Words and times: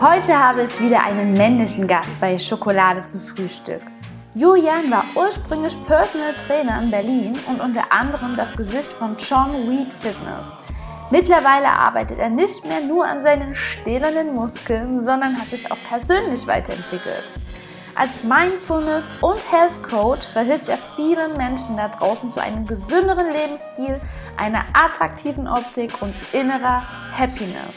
Heute 0.00 0.36
habe 0.36 0.64
ich 0.64 0.80
wieder 0.80 1.04
einen 1.04 1.34
männlichen 1.34 1.86
Gast 1.86 2.20
bei 2.20 2.36
Schokolade 2.36 3.06
zu 3.06 3.20
Frühstück. 3.20 3.80
Julian 4.34 4.90
war 4.90 5.04
ursprünglich 5.14 5.76
Personal 5.86 6.34
Trainer 6.34 6.82
in 6.82 6.90
Berlin 6.90 7.38
und 7.46 7.60
unter 7.60 7.92
anderem 7.92 8.34
das 8.34 8.56
Gesicht 8.56 8.92
von 8.92 9.16
John 9.16 9.52
Weed 9.68 9.92
Fitness. 10.00 10.46
Mittlerweile 11.10 11.68
arbeitet 11.68 12.18
er 12.18 12.28
nicht 12.28 12.64
mehr 12.66 12.80
nur 12.80 13.06
an 13.06 13.22
seinen 13.22 13.54
stählernen 13.54 14.34
Muskeln, 14.34 14.98
sondern 14.98 15.38
hat 15.38 15.46
sich 15.46 15.70
auch 15.70 15.78
persönlich 15.88 16.44
weiterentwickelt. 16.48 17.32
Als 17.94 18.24
Mindfulness- 18.24 19.12
und 19.20 19.38
Health 19.52 19.80
Coach 19.80 20.26
verhilft 20.26 20.68
er 20.68 20.78
vielen 20.96 21.36
Menschen 21.36 21.76
da 21.76 21.86
draußen 21.86 22.32
zu 22.32 22.42
einem 22.42 22.66
gesünderen 22.66 23.26
Lebensstil, 23.30 24.00
einer 24.36 24.64
attraktiven 24.72 25.46
Optik 25.46 26.02
und 26.02 26.12
innerer 26.32 26.82
Happiness. 27.16 27.76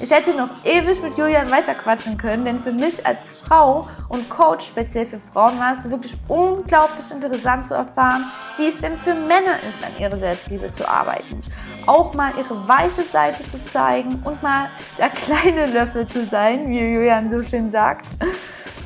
Ich 0.00 0.12
hätte 0.12 0.32
noch 0.32 0.50
ewig 0.64 1.02
mit 1.02 1.18
Julian 1.18 1.50
weiterquatschen 1.50 2.16
können, 2.16 2.44
denn 2.44 2.60
für 2.60 2.70
mich 2.70 3.04
als 3.04 3.30
Frau 3.30 3.88
und 4.08 4.30
Coach 4.30 4.66
speziell 4.68 5.06
für 5.06 5.18
Frauen 5.18 5.58
war 5.58 5.72
es 5.72 5.90
wirklich 5.90 6.16
unglaublich 6.28 7.10
interessant 7.10 7.66
zu 7.66 7.74
erfahren, 7.74 8.24
wie 8.58 8.68
es 8.68 8.78
denn 8.78 8.96
für 8.96 9.14
Männer 9.14 9.56
ist, 9.68 9.84
an 9.84 10.00
ihrer 10.00 10.16
Selbstliebe 10.16 10.70
zu 10.70 10.88
arbeiten. 10.88 11.42
Auch 11.86 12.14
mal 12.14 12.32
ihre 12.38 12.68
weiche 12.68 13.02
Seite 13.02 13.42
zu 13.42 13.62
zeigen 13.64 14.22
und 14.24 14.40
mal 14.40 14.68
der 14.98 15.08
kleine 15.08 15.66
Löffel 15.66 16.06
zu 16.06 16.24
sein, 16.24 16.68
wie 16.68 16.78
Julian 16.78 17.28
so 17.28 17.42
schön 17.42 17.68
sagt. 17.68 18.06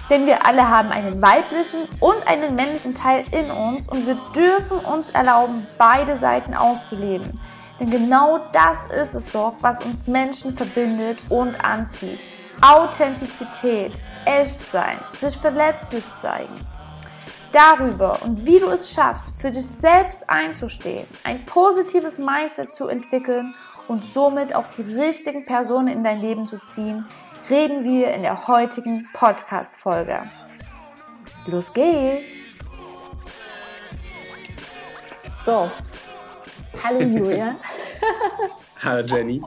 Denn 0.09 0.27
wir 0.27 0.47
alle 0.47 0.67
haben 0.67 0.91
einen 0.91 1.21
weiblichen 1.21 1.89
und 2.01 2.27
einen 2.27 2.55
männlichen 2.55 2.95
Teil 2.95 3.25
in 3.33 3.51
uns 3.51 3.87
und 3.87 4.07
wir 4.07 4.17
dürfen 4.35 4.79
uns 4.79 5.11
erlauben, 5.11 5.67
beide 5.77 6.17
Seiten 6.17 6.55
auszuleben. 6.55 7.39
Denn 7.83 7.91
genau 7.91 8.39
das 8.53 8.87
ist 8.95 9.13
es 9.13 9.33
doch, 9.33 9.55
was 9.61 9.85
uns 9.85 10.07
Menschen 10.07 10.57
verbindet 10.57 11.19
und 11.31 11.65
anzieht. 11.65 12.21
Authentizität, 12.61 13.95
Echtsein, 14.25 14.99
sich 15.19 15.37
verletzlich 15.37 16.05
zeigen. 16.15 16.55
Darüber 17.51 18.23
und 18.23 18.47
wie 18.47 18.61
du 18.61 18.67
es 18.67 18.95
schaffst, 18.95 19.43
für 19.43 19.51
dich 19.51 19.67
selbst 19.67 20.21
einzustehen, 20.29 21.09
ein 21.25 21.45
positives 21.45 22.19
Mindset 22.19 22.73
zu 22.73 22.87
entwickeln 22.87 23.53
und 23.89 24.05
somit 24.05 24.55
auch 24.55 24.67
die 24.79 24.83
richtigen 24.83 25.45
Personen 25.45 25.89
in 25.89 26.05
dein 26.05 26.21
Leben 26.21 26.47
zu 26.47 26.61
ziehen, 26.61 27.05
reden 27.51 27.83
wir 27.83 28.15
in 28.15 28.23
der 28.23 28.47
heutigen 28.47 29.09
Podcast-Folge. 29.13 30.23
Los 31.47 31.73
geht's! 31.73 32.55
So, 35.45 35.69
hallo 36.83 37.01
Julia. 37.01 37.57
hallo 38.83 39.07
Jenny. 39.07 39.43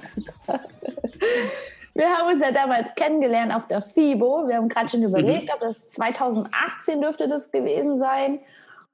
Wir 1.94 2.10
haben 2.10 2.34
uns 2.34 2.42
ja 2.42 2.52
damals 2.52 2.94
kennengelernt 2.96 3.54
auf 3.54 3.68
der 3.68 3.82
FIBO. 3.82 4.48
Wir 4.48 4.58
haben 4.58 4.68
gerade 4.68 4.90
schon 4.90 5.04
überlegt, 5.04 5.46
mhm. 5.46 5.54
ob 5.54 5.60
das 5.62 5.88
2018 5.88 7.02
dürfte 7.02 7.28
das 7.28 7.52
gewesen 7.52 7.98
sein. 7.98 8.40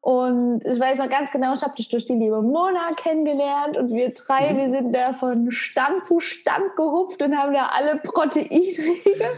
Und 0.02 0.66
ich 0.66 0.80
weiß 0.80 0.98
noch 0.98 1.10
ganz 1.10 1.32
genau, 1.32 1.54
ich 1.54 1.62
habe 1.62 1.76
dich 1.76 1.88
durch 1.90 2.08
die 2.08 2.16
liebe 2.16 2.42
Mona 2.42 2.92
kennengelernt 2.98 3.78
und 3.78 3.94
wir 3.94 4.12
drei, 4.14 4.52
mhm. 4.52 4.58
wir 4.58 4.70
sind 4.72 4.94
da 4.94 5.14
von 5.14 5.52
Stand 5.52 6.08
zu 6.08 6.20
Stand 6.20 6.76
gehupft 6.76 7.22
und 7.22 7.38
haben 7.38 7.54
da 7.54 7.68
alle 7.68 7.98
Proteinriegel 7.98 9.30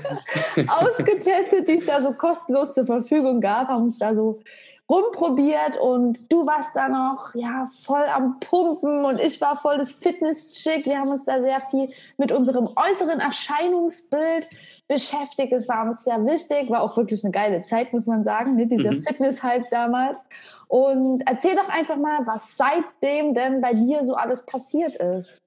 ausgetestet, 0.68 1.68
die 1.68 1.80
es 1.80 1.86
da 1.86 2.02
so 2.02 2.14
kostenlos 2.14 2.74
zur 2.76 2.86
Verfügung 2.86 3.42
gab, 3.42 3.68
haben 3.68 3.84
uns 3.84 3.98
da 3.98 4.16
so 4.16 4.40
rumprobiert 4.90 5.78
und 5.78 6.32
du 6.32 6.46
warst 6.46 6.76
da 6.76 6.90
noch 6.90 7.34
ja 7.36 7.68
voll 7.84 8.04
am 8.04 8.40
Pumpen 8.40 9.06
und 9.06 9.20
ich 9.20 9.40
war 9.40 9.58
voll 9.62 9.78
das 9.78 9.94
Fitness-Chick. 9.94 10.86
Wir 10.86 11.00
haben 11.00 11.10
uns 11.10 11.26
da 11.26 11.42
sehr 11.42 11.62
viel 11.72 11.90
mit 12.18 12.32
unserem 12.32 12.70
äußeren 12.76 13.20
Erscheinungsbild 13.20 14.50
beschäftigt. 14.88 15.54
Es 15.54 15.70
war 15.70 15.86
uns 15.86 16.04
sehr 16.04 16.24
wichtig, 16.26 16.70
war 16.70 16.82
auch 16.82 16.98
wirklich 16.98 17.24
eine 17.24 17.32
geile 17.32 17.64
Zeit, 17.64 17.94
muss 17.94 18.08
man 18.08 18.24
sagen, 18.24 18.56
ne? 18.56 18.68
dieser 18.68 18.92
mhm. 18.92 19.04
Fitness-Hype 19.04 19.70
damals. 19.72 20.26
Und 20.68 21.24
erzähl 21.26 21.56
doch 21.56 21.70
einfach 21.70 21.98
mal, 21.98 22.20
was 22.26 22.58
seitdem 22.58 23.34
denn 23.34 23.62
bei 23.62 23.74
dir 23.74 24.04
so 24.04 24.16
alles 24.16 24.46
passiert 24.46 24.98
ist. 24.98 25.43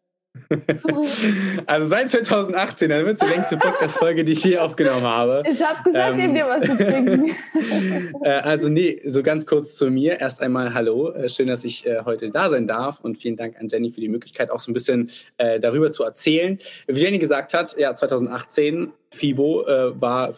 also 1.67 1.89
seit 1.89 2.09
2018, 2.09 2.91
dann 2.91 3.05
wird 3.05 3.15
es 3.15 3.21
die 3.21 3.27
längste 3.27 3.57
Podcast-Folge, 3.57 4.25
die 4.25 4.33
ich 4.33 4.45
je 4.45 4.59
aufgenommen 4.59 5.05
habe. 5.05 5.43
Ich 5.51 5.63
habe 5.63 5.83
gesagt, 5.85 6.19
ähm, 6.19 6.35
dir 6.35 6.47
was 6.47 6.63
zu 6.65 6.77
trinken. 6.77 7.37
äh, 8.23 8.31
also 8.31 8.69
nee, 8.69 9.03
so 9.05 9.23
ganz 9.23 9.47
kurz 9.47 9.77
zu 9.77 9.91
mir. 9.91 10.21
Erst 10.21 10.41
einmal 10.41 10.75
hallo, 10.75 11.11
äh, 11.11 11.29
schön, 11.29 11.49
dass 11.49 11.65
ich 11.65 11.87
äh, 11.87 12.03
heute 12.05 12.31
da 12.31 12.49
sein 12.49 12.67
darf 12.67 13.01
und 13.01 13.19
vielen 13.19 13.37
Dank 13.37 13.59
an 13.61 13.69
Jenny 13.69 13.91
für 13.91 14.01
die 14.01 14.09
Möglichkeit, 14.09 14.51
auch 14.51 14.61
so 14.61 14.71
ein 14.71 14.75
bisschen 14.75 15.11
äh, 15.39 15.59
darüber 15.61 15.91
zu 15.91 16.05
erzählen. 16.05 16.59
Wie 16.87 17.01
Jenny 17.01 17.19
gesagt 17.19 17.55
hat, 17.55 17.77
ja, 17.79 17.95
2018 17.95 18.93
FIBO 19.11 19.67
äh, 19.67 20.01
war 20.01 20.33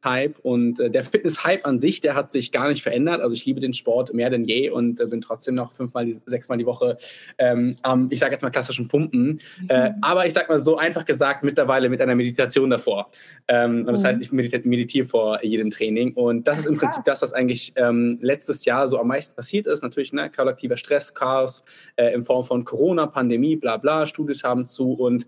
Fitness-Hype 0.00 0.38
und 0.42 0.80
äh, 0.80 0.90
der 0.90 1.04
Fitness-Hype 1.04 1.66
an 1.66 1.78
sich, 1.78 2.00
der 2.00 2.14
hat 2.14 2.30
sich 2.30 2.52
gar 2.52 2.68
nicht 2.68 2.82
verändert. 2.82 3.20
Also 3.20 3.34
ich 3.34 3.44
liebe 3.44 3.60
den 3.60 3.72
Sport 3.72 4.12
mehr 4.14 4.30
denn 4.30 4.44
je 4.44 4.70
und 4.70 5.00
äh, 5.00 5.06
bin 5.06 5.20
trotzdem 5.20 5.54
noch 5.54 5.72
fünfmal, 5.72 6.10
sechsmal 6.26 6.58
die 6.58 6.66
Woche 6.66 6.96
ähm, 7.38 7.74
am, 7.82 8.08
ich 8.10 8.18
sage 8.18 8.32
jetzt 8.32 8.42
mal 8.42 8.50
klassischen 8.50 8.88
Pumpen. 8.88 9.40
Äh, 9.68 9.90
mhm. 9.90 9.96
aber 10.00 10.26
ich 10.26 10.32
sage 10.32 10.50
mal 10.50 10.60
so 10.60 10.76
einfach 10.76 11.04
gesagt, 11.04 11.44
mittlerweile 11.44 11.88
mit 11.88 12.00
einer 12.00 12.14
Meditation 12.14 12.70
davor. 12.70 13.10
Ähm, 13.48 13.80
und 13.80 13.86
das 13.86 14.02
mhm. 14.02 14.06
heißt, 14.06 14.22
ich 14.22 14.32
meditiere, 14.32 14.66
meditiere 14.66 15.06
vor 15.06 15.44
jedem 15.44 15.70
Training 15.70 16.14
und 16.14 16.46
das 16.46 16.60
ist 16.60 16.66
im 16.66 16.76
Prinzip 16.76 17.04
das, 17.04 17.22
was 17.22 17.32
eigentlich 17.32 17.72
ähm, 17.76 18.18
letztes 18.20 18.64
Jahr 18.64 18.88
so 18.88 18.98
am 18.98 19.08
meisten 19.08 19.34
passiert 19.34 19.66
ist. 19.66 19.82
Natürlich 19.82 20.12
ne, 20.12 20.30
kollektiver 20.30 20.76
Stress, 20.76 21.14
Chaos 21.14 21.64
äh, 21.96 22.12
in 22.14 22.24
Form 22.24 22.44
von 22.44 22.64
Corona, 22.64 23.06
Pandemie, 23.06 23.56
bla 23.56 23.76
bla, 23.76 24.06
Studios 24.06 24.42
haben 24.44 24.66
zu 24.66 24.92
und 24.92 25.26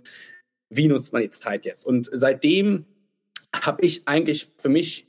wie 0.74 0.88
nutzt 0.88 1.12
man 1.12 1.20
die 1.20 1.28
Zeit 1.28 1.66
jetzt? 1.66 1.84
Und 1.84 2.08
seitdem 2.12 2.86
habe 3.54 3.84
ich 3.84 4.06
eigentlich 4.06 4.50
für 4.56 4.68
mich 4.68 5.06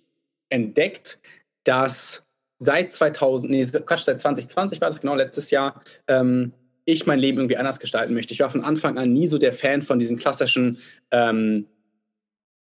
entdeckt, 0.50 1.20
dass 1.64 2.24
seit 2.60 2.92
2000, 2.92 3.52
nee, 3.52 3.66
Quatsch, 3.66 4.04
seit 4.04 4.22
2020 4.22 4.82
war 4.82 4.90
das 4.90 5.02
genau 5.02 5.16
letztes 5.16 5.52
Jahr, 5.52 5.82
ähm, 6.08 6.54
ich 6.86 7.06
mein 7.06 7.20
Leben 7.20 7.38
irgendwie 7.38 7.58
anders 7.58 7.80
gestalten 7.80 8.14
möchte. 8.14 8.34
Ich 8.34 8.42
war 8.42 8.50
von 8.50 8.64
Anfang 8.64 8.98
an 8.98 9.14
nie 9.14 9.28
so 9.28 9.38
der 9.38 9.54
Fan 9.54 9.82
von 9.82 10.00
diesem 10.00 10.18
klassischen 10.18 10.80
ähm, 11.12 11.66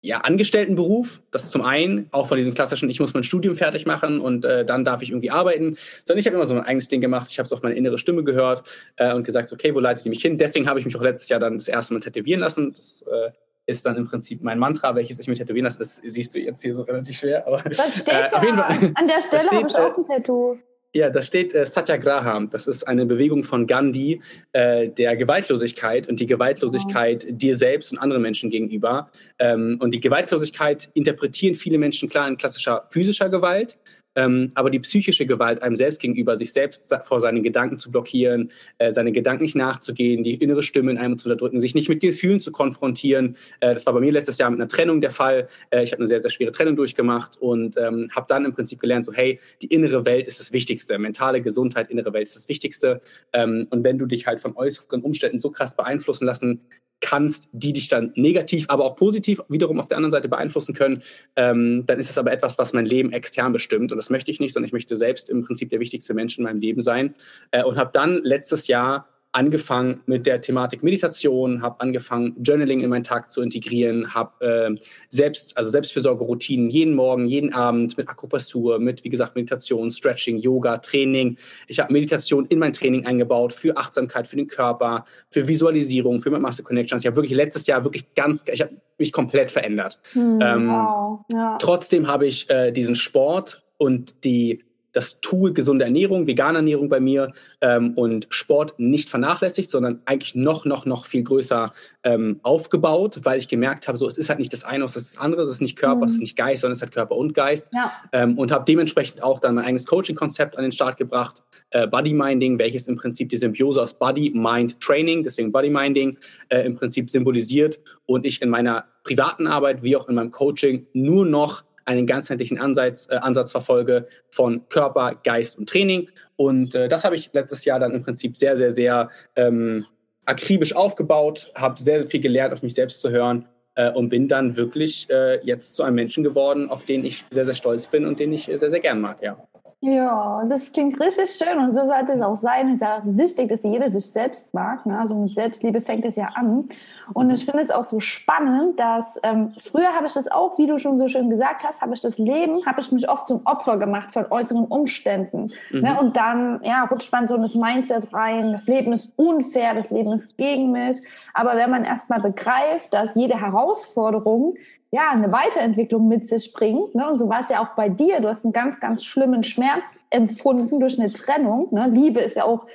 ja, 0.00 0.18
Angestelltenberuf. 0.18 1.20
Das 1.30 1.50
zum 1.50 1.62
einen, 1.62 2.08
auch 2.12 2.28
von 2.28 2.38
diesem 2.38 2.54
klassischen, 2.54 2.88
ich 2.88 3.00
muss 3.00 3.12
mein 3.12 3.24
Studium 3.24 3.56
fertig 3.56 3.84
machen 3.86 4.20
und 4.20 4.44
äh, 4.44 4.64
dann 4.64 4.84
darf 4.84 5.02
ich 5.02 5.10
irgendwie 5.10 5.30
arbeiten. 5.30 5.76
Sondern 6.04 6.20
ich 6.20 6.26
habe 6.26 6.36
immer 6.36 6.46
so 6.46 6.54
mein 6.54 6.64
eigenes 6.64 6.88
Ding 6.88 7.00
gemacht. 7.00 7.28
Ich 7.30 7.38
habe 7.38 7.46
es 7.46 7.52
auf 7.52 7.62
meine 7.62 7.74
innere 7.74 7.98
Stimme 7.98 8.24
gehört 8.24 8.62
äh, 8.96 9.12
und 9.12 9.24
gesagt, 9.24 9.52
okay, 9.52 9.74
wo 9.74 9.80
leitet 9.80 10.04
die 10.04 10.08
mich 10.08 10.22
hin? 10.22 10.38
Deswegen 10.38 10.68
habe 10.68 10.78
ich 10.78 10.86
mich 10.86 10.96
auch 10.96 11.02
letztes 11.02 11.28
Jahr 11.28 11.40
dann 11.40 11.58
das 11.58 11.68
erste 11.68 11.92
Mal 11.92 12.00
tätowieren 12.00 12.40
lassen. 12.40 12.72
Das 12.72 13.02
äh, 13.02 13.30
ist 13.66 13.84
dann 13.84 13.96
im 13.96 14.06
Prinzip 14.06 14.42
mein 14.42 14.58
Mantra, 14.58 14.94
welches 14.94 15.18
ich 15.18 15.28
mir 15.28 15.34
tätowieren 15.34 15.64
lasse. 15.64 15.78
Das 15.78 15.96
siehst 15.96 16.34
du 16.34 16.38
jetzt 16.38 16.62
hier 16.62 16.74
so 16.74 16.82
relativ 16.82 17.18
schwer. 17.18 17.46
Aber, 17.46 17.62
Was 17.64 18.00
steht 18.00 18.08
äh, 18.08 18.28
auf 18.32 18.42
jeden 18.42 18.58
Fall, 18.58 18.92
An 18.94 19.08
der 19.08 19.20
Stelle 19.20 19.50
habe 19.50 19.66
ich 19.68 19.76
auch 19.76 19.96
ein 19.96 20.04
Tattoo. 20.04 20.58
Ja, 20.96 21.10
da 21.10 21.20
steht 21.20 21.54
äh, 21.54 21.66
Satyagraha. 21.66 22.46
Das 22.50 22.66
ist 22.66 22.84
eine 22.84 23.04
Bewegung 23.04 23.42
von 23.42 23.66
Gandhi 23.66 24.20
äh, 24.52 24.88
der 24.88 25.14
Gewaltlosigkeit 25.16 26.08
und 26.08 26.20
die 26.20 26.26
Gewaltlosigkeit 26.26 27.26
oh. 27.28 27.32
dir 27.32 27.54
selbst 27.54 27.92
und 27.92 27.98
anderen 27.98 28.22
Menschen 28.22 28.48
gegenüber. 28.48 29.10
Ähm, 29.38 29.78
und 29.82 29.92
die 29.92 30.00
Gewaltlosigkeit 30.00 30.88
interpretieren 30.94 31.54
viele 31.54 31.76
Menschen 31.76 32.08
klar 32.08 32.26
in 32.26 32.38
klassischer 32.38 32.84
physischer 32.88 33.28
Gewalt, 33.28 33.76
aber 34.16 34.70
die 34.70 34.80
psychische 34.80 35.26
Gewalt 35.26 35.62
einem 35.62 35.76
selbst 35.76 36.00
gegenüber, 36.00 36.36
sich 36.36 36.52
selbst 36.52 36.94
vor 37.02 37.20
seinen 37.20 37.42
Gedanken 37.42 37.78
zu 37.78 37.90
blockieren, 37.90 38.50
äh, 38.78 38.90
seine 38.90 39.12
Gedanken 39.12 39.42
nicht 39.42 39.56
nachzugehen, 39.56 40.22
die 40.22 40.34
innere 40.34 40.62
Stimme 40.62 40.90
in 40.90 40.98
einem 40.98 41.18
zu 41.18 41.28
unterdrücken, 41.28 41.60
sich 41.60 41.74
nicht 41.74 41.88
mit 41.88 42.00
Gefühlen 42.00 42.40
zu 42.40 42.52
konfrontieren. 42.52 43.36
Äh, 43.60 43.74
das 43.74 43.86
war 43.86 43.92
bei 43.92 44.00
mir 44.00 44.12
letztes 44.12 44.38
Jahr 44.38 44.50
mit 44.50 44.60
einer 44.60 44.68
Trennung 44.68 45.00
der 45.00 45.10
Fall. 45.10 45.46
Äh, 45.70 45.82
ich 45.82 45.92
habe 45.92 46.00
eine 46.00 46.08
sehr, 46.08 46.20
sehr 46.20 46.30
schwere 46.30 46.50
Trennung 46.50 46.76
durchgemacht 46.76 47.36
und 47.40 47.76
ähm, 47.76 48.08
habe 48.14 48.26
dann 48.28 48.44
im 48.44 48.52
Prinzip 48.52 48.80
gelernt, 48.80 49.04
so 49.04 49.12
hey, 49.12 49.38
die 49.62 49.66
innere 49.66 50.04
Welt 50.04 50.26
ist 50.26 50.40
das 50.40 50.52
Wichtigste. 50.52 50.98
Mentale 50.98 51.42
Gesundheit, 51.42 51.90
innere 51.90 52.12
Welt 52.12 52.26
ist 52.26 52.36
das 52.36 52.48
Wichtigste. 52.48 53.00
Ähm, 53.32 53.66
und 53.70 53.84
wenn 53.84 53.98
du 53.98 54.06
dich 54.06 54.26
halt 54.26 54.40
von 54.40 54.56
äußeren 54.56 55.02
Umständen 55.02 55.38
so 55.38 55.50
krass 55.50 55.76
beeinflussen 55.76 56.26
lassen 56.26 56.62
kannst, 57.00 57.48
die 57.52 57.72
dich 57.72 57.88
dann 57.88 58.12
negativ, 58.16 58.66
aber 58.68 58.84
auch 58.84 58.96
positiv 58.96 59.40
wiederum 59.48 59.80
auf 59.80 59.88
der 59.88 59.96
anderen 59.96 60.10
Seite 60.10 60.28
beeinflussen 60.28 60.74
können, 60.74 61.02
ähm, 61.36 61.84
dann 61.86 61.98
ist 61.98 62.10
es 62.10 62.18
aber 62.18 62.32
etwas, 62.32 62.58
was 62.58 62.72
mein 62.72 62.86
Leben 62.86 63.12
extern 63.12 63.52
bestimmt. 63.52 63.92
Und 63.92 63.98
das 63.98 64.10
möchte 64.10 64.30
ich 64.30 64.40
nicht, 64.40 64.52
sondern 64.52 64.66
ich 64.66 64.72
möchte 64.72 64.96
selbst 64.96 65.28
im 65.28 65.42
Prinzip 65.42 65.70
der 65.70 65.80
wichtigste 65.80 66.14
Mensch 66.14 66.38
in 66.38 66.44
meinem 66.44 66.60
Leben 66.60 66.80
sein. 66.80 67.14
Äh, 67.50 67.64
und 67.64 67.76
habe 67.76 67.90
dann 67.92 68.20
letztes 68.22 68.66
Jahr 68.66 69.08
angefangen 69.36 70.00
mit 70.06 70.24
der 70.26 70.40
Thematik 70.40 70.82
Meditation, 70.82 71.60
habe 71.60 71.80
angefangen, 71.80 72.34
Journaling 72.42 72.80
in 72.80 72.88
meinen 72.88 73.04
Tag 73.04 73.30
zu 73.30 73.42
integrieren, 73.42 74.14
habe 74.14 74.46
äh, 74.74 74.74
selbst, 75.10 75.54
also 75.58 75.68
Selbstfürsorge-Routinen 75.68 76.70
jeden 76.70 76.94
Morgen, 76.94 77.26
jeden 77.26 77.52
Abend 77.52 77.98
mit 77.98 78.08
Akupressur, 78.08 78.78
mit, 78.78 79.04
wie 79.04 79.10
gesagt, 79.10 79.36
Meditation, 79.36 79.90
Stretching, 79.90 80.38
Yoga, 80.38 80.78
Training. 80.78 81.36
Ich 81.66 81.78
habe 81.78 81.92
Meditation 81.92 82.46
in 82.46 82.58
mein 82.58 82.72
Training 82.72 83.04
eingebaut 83.04 83.52
für 83.52 83.76
Achtsamkeit, 83.76 84.26
für 84.26 84.36
den 84.36 84.46
Körper, 84.46 85.04
für 85.28 85.46
Visualisierung, 85.46 86.18
für 86.18 86.30
Master 86.30 86.62
Connections. 86.62 87.02
Ich 87.02 87.06
habe 87.06 87.16
wirklich 87.16 87.36
letztes 87.36 87.66
Jahr 87.66 87.84
wirklich 87.84 88.14
ganz, 88.14 88.42
ich 88.50 88.62
habe 88.62 88.72
mich 88.96 89.12
komplett 89.12 89.50
verändert. 89.50 89.98
Hm, 90.12 90.38
ähm, 90.40 90.68
wow. 90.68 91.20
ja. 91.30 91.58
Trotzdem 91.58 92.06
habe 92.06 92.26
ich 92.26 92.48
äh, 92.48 92.72
diesen 92.72 92.96
Sport 92.96 93.62
und 93.76 94.24
die 94.24 94.64
das 94.96 95.20
Tool 95.20 95.52
gesunde 95.52 95.84
Ernährung, 95.84 96.26
vegane 96.26 96.58
Ernährung 96.58 96.88
bei 96.88 97.00
mir 97.00 97.32
ähm, 97.60 97.92
und 97.94 98.26
Sport 98.30 98.74
nicht 98.78 99.10
vernachlässigt, 99.10 99.70
sondern 99.70 100.00
eigentlich 100.06 100.34
noch, 100.34 100.64
noch, 100.64 100.86
noch 100.86 101.04
viel 101.04 101.22
größer 101.22 101.70
ähm, 102.02 102.40
aufgebaut, 102.42 103.20
weil 103.24 103.38
ich 103.38 103.46
gemerkt 103.46 103.88
habe, 103.88 103.98
so 103.98 104.06
es 104.06 104.16
ist 104.16 104.30
halt 104.30 104.38
nicht 104.38 104.54
das 104.54 104.64
eine, 104.64 104.84
es 104.84 104.96
ist 104.96 105.14
das 105.14 105.20
andere, 105.20 105.42
es 105.42 105.50
ist 105.50 105.60
nicht 105.60 105.76
Körper, 105.76 105.96
mhm. 105.98 106.04
es 106.04 106.12
ist 106.12 106.20
nicht 106.20 106.36
Geist, 106.36 106.62
sondern 106.62 106.72
es 106.72 106.78
ist 106.78 106.82
halt 106.82 106.94
Körper 106.94 107.14
und 107.14 107.34
Geist. 107.34 107.68
Ja. 107.74 107.92
Ähm, 108.12 108.38
und 108.38 108.50
habe 108.50 108.64
dementsprechend 108.66 109.22
auch 109.22 109.38
dann 109.38 109.56
mein 109.56 109.66
eigenes 109.66 109.86
Coaching-Konzept 109.86 110.56
an 110.56 110.62
den 110.62 110.72
Start 110.72 110.96
gebracht, 110.96 111.42
äh, 111.70 111.86
Body 111.86 112.14
Minding, 112.14 112.58
welches 112.58 112.86
im 112.86 112.96
Prinzip 112.96 113.28
die 113.28 113.36
Symbiose 113.36 113.82
aus 113.82 113.92
Body, 113.92 114.32
Mind, 114.34 114.80
Training, 114.80 115.22
deswegen 115.22 115.52
Body 115.52 115.68
Minding, 115.68 116.16
äh, 116.48 116.60
im 116.60 116.74
Prinzip 116.74 117.10
symbolisiert 117.10 117.78
und 118.06 118.24
ich 118.24 118.40
in 118.40 118.48
meiner 118.48 118.86
privaten 119.04 119.46
Arbeit 119.46 119.82
wie 119.82 119.94
auch 119.94 120.08
in 120.08 120.14
meinem 120.14 120.30
Coaching 120.30 120.86
nur 120.94 121.26
noch 121.26 121.64
einen 121.86 122.06
ganzheitlichen 122.06 122.60
Ansatz, 122.60 123.08
äh, 123.10 123.16
Ansatz 123.16 123.50
verfolge 123.50 124.06
von 124.30 124.68
Körper, 124.68 125.18
Geist 125.24 125.58
und 125.58 125.68
Training. 125.68 126.10
Und 126.36 126.74
äh, 126.74 126.88
das 126.88 127.04
habe 127.04 127.16
ich 127.16 127.32
letztes 127.32 127.64
Jahr 127.64 127.80
dann 127.80 127.92
im 127.92 128.02
Prinzip 128.02 128.36
sehr, 128.36 128.56
sehr, 128.56 128.72
sehr 128.72 129.08
ähm, 129.36 129.86
akribisch 130.26 130.74
aufgebaut, 130.74 131.50
habe 131.54 131.80
sehr 131.80 132.06
viel 132.06 132.20
gelernt, 132.20 132.52
auf 132.52 132.62
mich 132.62 132.74
selbst 132.74 133.00
zu 133.00 133.10
hören 133.10 133.48
äh, 133.76 133.90
und 133.90 134.08
bin 134.08 134.28
dann 134.28 134.56
wirklich 134.56 135.08
äh, 135.08 135.40
jetzt 135.44 135.76
zu 135.76 135.84
einem 135.84 135.94
Menschen 135.94 136.24
geworden, 136.24 136.68
auf 136.68 136.84
den 136.84 137.04
ich 137.04 137.24
sehr, 137.30 137.44
sehr 137.44 137.54
stolz 137.54 137.86
bin 137.86 138.04
und 138.04 138.18
den 138.18 138.32
ich 138.32 138.46
sehr, 138.46 138.70
sehr 138.70 138.80
gern 138.80 139.00
mag, 139.00 139.22
ja. 139.22 139.38
Ja, 139.80 140.42
das 140.48 140.72
klingt 140.72 140.98
richtig 140.98 141.30
schön 141.30 141.58
und 141.58 141.70
so 141.70 141.84
sollte 141.84 142.14
es 142.14 142.22
auch 142.22 142.36
sein. 142.36 142.68
Es 142.68 142.74
ist 142.74 142.80
ja 142.80 143.02
wichtig, 143.04 143.50
dass 143.50 143.62
jeder 143.62 143.90
sich 143.90 144.10
selbst 144.10 144.54
mag. 144.54 144.86
Ne? 144.86 144.98
Also 144.98 145.14
mit 145.14 145.34
Selbstliebe 145.34 145.82
fängt 145.82 146.06
es 146.06 146.16
ja 146.16 146.28
an. 146.34 146.68
Und 147.12 147.30
ich 147.30 147.44
finde 147.44 147.62
es 147.62 147.70
auch 147.70 147.84
so 147.84 148.00
spannend, 148.00 148.80
dass 148.80 149.20
ähm, 149.22 149.52
früher 149.60 149.94
habe 149.94 150.06
ich 150.06 150.14
das 150.14 150.28
auch, 150.28 150.56
wie 150.58 150.66
du 150.66 150.78
schon 150.78 150.98
so 150.98 151.08
schön 151.08 151.28
gesagt 151.28 151.62
hast, 151.62 151.82
habe 151.82 151.92
ich 151.92 152.00
das 152.00 152.16
Leben, 152.16 152.64
habe 152.64 152.80
ich 152.80 152.90
mich 152.90 153.08
oft 153.08 153.28
zum 153.28 153.42
Opfer 153.44 153.78
gemacht 153.78 154.12
von 154.12 154.24
äußeren 154.30 154.64
Umständen. 154.64 155.52
Mhm. 155.70 155.80
Ne? 155.82 156.00
Und 156.00 156.16
dann 156.16 156.60
ja, 156.64 156.84
rutscht 156.84 157.12
man 157.12 157.26
so 157.26 157.36
in 157.36 157.42
das 157.42 157.54
Mindset 157.54 158.12
rein, 158.14 158.52
das 158.52 158.66
Leben 158.66 158.94
ist 158.94 159.12
unfair, 159.16 159.74
das 159.74 159.90
Leben 159.90 160.12
ist 160.14 160.38
gegen 160.38 160.72
mich. 160.72 161.02
Aber 161.34 161.54
wenn 161.54 161.70
man 161.70 161.84
erstmal 161.84 162.20
begreift, 162.20 162.94
dass 162.94 163.14
jede 163.14 163.38
Herausforderung 163.38 164.54
ja, 164.92 165.10
eine 165.10 165.30
Weiterentwicklung 165.32 166.08
mit 166.08 166.28
sich 166.28 166.52
bringt. 166.52 166.94
Ne? 166.94 167.08
Und 167.08 167.18
so 167.18 167.28
war 167.28 167.40
es 167.40 167.48
ja 167.48 167.62
auch 167.62 167.74
bei 167.74 167.88
dir. 167.88 168.20
Du 168.20 168.28
hast 168.28 168.44
einen 168.44 168.52
ganz, 168.52 168.80
ganz 168.80 169.04
schlimmen 169.04 169.42
Schmerz 169.42 170.00
empfunden 170.10 170.80
durch 170.80 170.98
eine 170.98 171.12
Trennung. 171.12 171.68
Ne? 171.72 171.88
Liebe 171.90 172.20
ist 172.20 172.36
ja 172.36 172.44
auch 172.44 172.66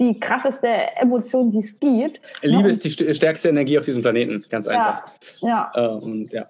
die 0.00 0.20
krasseste 0.20 0.68
Emotion, 0.96 1.50
die 1.50 1.58
es 1.58 1.78
gibt. 1.80 2.20
Liebe 2.42 2.64
ne? 2.64 2.68
ist 2.68 2.84
die 2.84 3.14
stärkste 3.14 3.48
Energie 3.48 3.78
auf 3.78 3.84
diesem 3.84 4.02
Planeten, 4.02 4.44
ganz 4.48 4.68
einfach. 4.68 5.12
Ja. 5.40 5.70
ja. 5.74 5.96
Äh, 5.96 5.96
und 5.96 6.32
ja. 6.32 6.46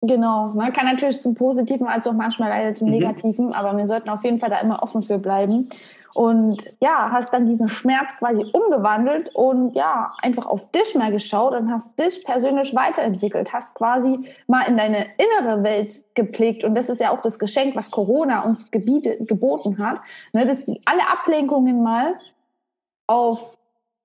Genau, 0.00 0.52
man 0.54 0.72
kann 0.72 0.86
natürlich 0.86 1.20
zum 1.20 1.34
Positiven 1.34 1.88
als 1.88 2.06
auch 2.06 2.12
manchmal 2.12 2.50
leider 2.50 2.74
zum 2.74 2.88
mhm. 2.88 2.94
Negativen, 2.94 3.52
aber 3.52 3.76
wir 3.76 3.86
sollten 3.86 4.08
auf 4.10 4.22
jeden 4.22 4.38
Fall 4.38 4.50
da 4.50 4.60
immer 4.60 4.82
offen 4.82 5.02
für 5.02 5.18
bleiben 5.18 5.68
und 6.14 6.72
ja, 6.80 7.10
hast 7.12 7.32
dann 7.32 7.46
diesen 7.46 7.68
Schmerz 7.68 8.16
quasi 8.18 8.44
umgewandelt 8.52 9.30
und 9.34 9.74
ja, 9.74 10.12
einfach 10.22 10.46
auf 10.46 10.70
dich 10.70 10.94
mal 10.94 11.12
geschaut 11.12 11.54
und 11.54 11.70
hast 11.70 11.98
dich 11.98 12.24
persönlich 12.24 12.74
weiterentwickelt, 12.74 13.52
hast 13.52 13.74
quasi 13.74 14.28
mal 14.46 14.62
in 14.62 14.76
deine 14.76 15.06
innere 15.16 15.62
Welt 15.62 16.02
gepflegt. 16.14 16.64
Und 16.64 16.74
das 16.74 16.88
ist 16.88 17.00
ja 17.00 17.10
auch 17.10 17.20
das 17.20 17.38
Geschenk, 17.38 17.76
was 17.76 17.90
Corona 17.90 18.44
uns 18.44 18.70
gebiete, 18.70 19.18
geboten 19.24 19.78
hat, 19.78 20.00
ne, 20.32 20.46
dass 20.46 20.66
alle 20.84 21.08
Ablenkungen 21.10 21.82
mal 21.82 22.16
auf 23.06 23.56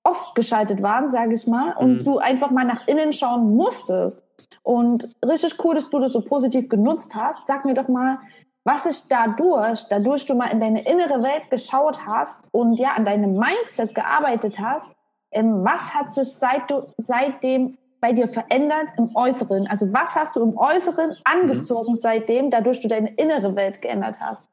oft 0.04 0.36
geschaltet 0.36 0.82
waren, 0.82 1.12
sage 1.12 1.34
ich 1.34 1.48
mal, 1.48 1.76
und 1.78 2.00
mhm. 2.00 2.04
du 2.04 2.18
einfach 2.18 2.52
mal 2.52 2.66
nach 2.66 2.88
innen 2.88 3.14
schauen 3.14 3.56
musstest. 3.56 4.22
Und 4.62 5.16
richtig 5.26 5.64
cool, 5.64 5.76
dass 5.76 5.90
du 5.90 6.00
das 6.00 6.14
so 6.14 6.22
positiv 6.22 6.70
genutzt 6.70 7.16
hast. 7.16 7.48
Sag 7.48 7.66
mir 7.66 7.74
doch 7.74 7.88
mal, 7.88 8.20
was 8.64 8.84
sich 8.84 9.08
dadurch, 9.10 9.88
dadurch 9.90 10.26
du 10.26 10.36
mal 10.36 10.48
in 10.48 10.60
deine 10.60 10.86
innere 10.86 11.22
Welt 11.22 11.50
geschaut 11.50 12.06
hast 12.06 12.48
und 12.52 12.76
ja 12.76 12.94
an 12.94 13.06
deinem 13.06 13.38
Mindset 13.38 13.94
gearbeitet 13.94 14.60
hast, 14.60 14.90
ähm, 15.32 15.64
was 15.64 15.94
hat 15.94 16.14
sich 16.14 16.30
seit 16.30 16.70
du, 16.70 16.88
seitdem 16.98 17.78
bei 18.00 18.14
dir 18.14 18.28
verändert 18.28 18.88
im 18.98 19.16
Äußeren? 19.16 19.68
Also 19.68 19.92
was 19.92 20.16
hast 20.16 20.36
du 20.36 20.44
im 20.44 20.58
Äußeren 20.58 21.16
angezogen 21.24 21.94
mhm. 21.94 21.98
seitdem, 21.98 22.50
dadurch 22.50 22.82
du 22.82 22.88
deine 22.88 23.14
innere 23.16 23.56
Welt 23.56 23.82
geändert 23.82 24.20
hast? 24.20 24.48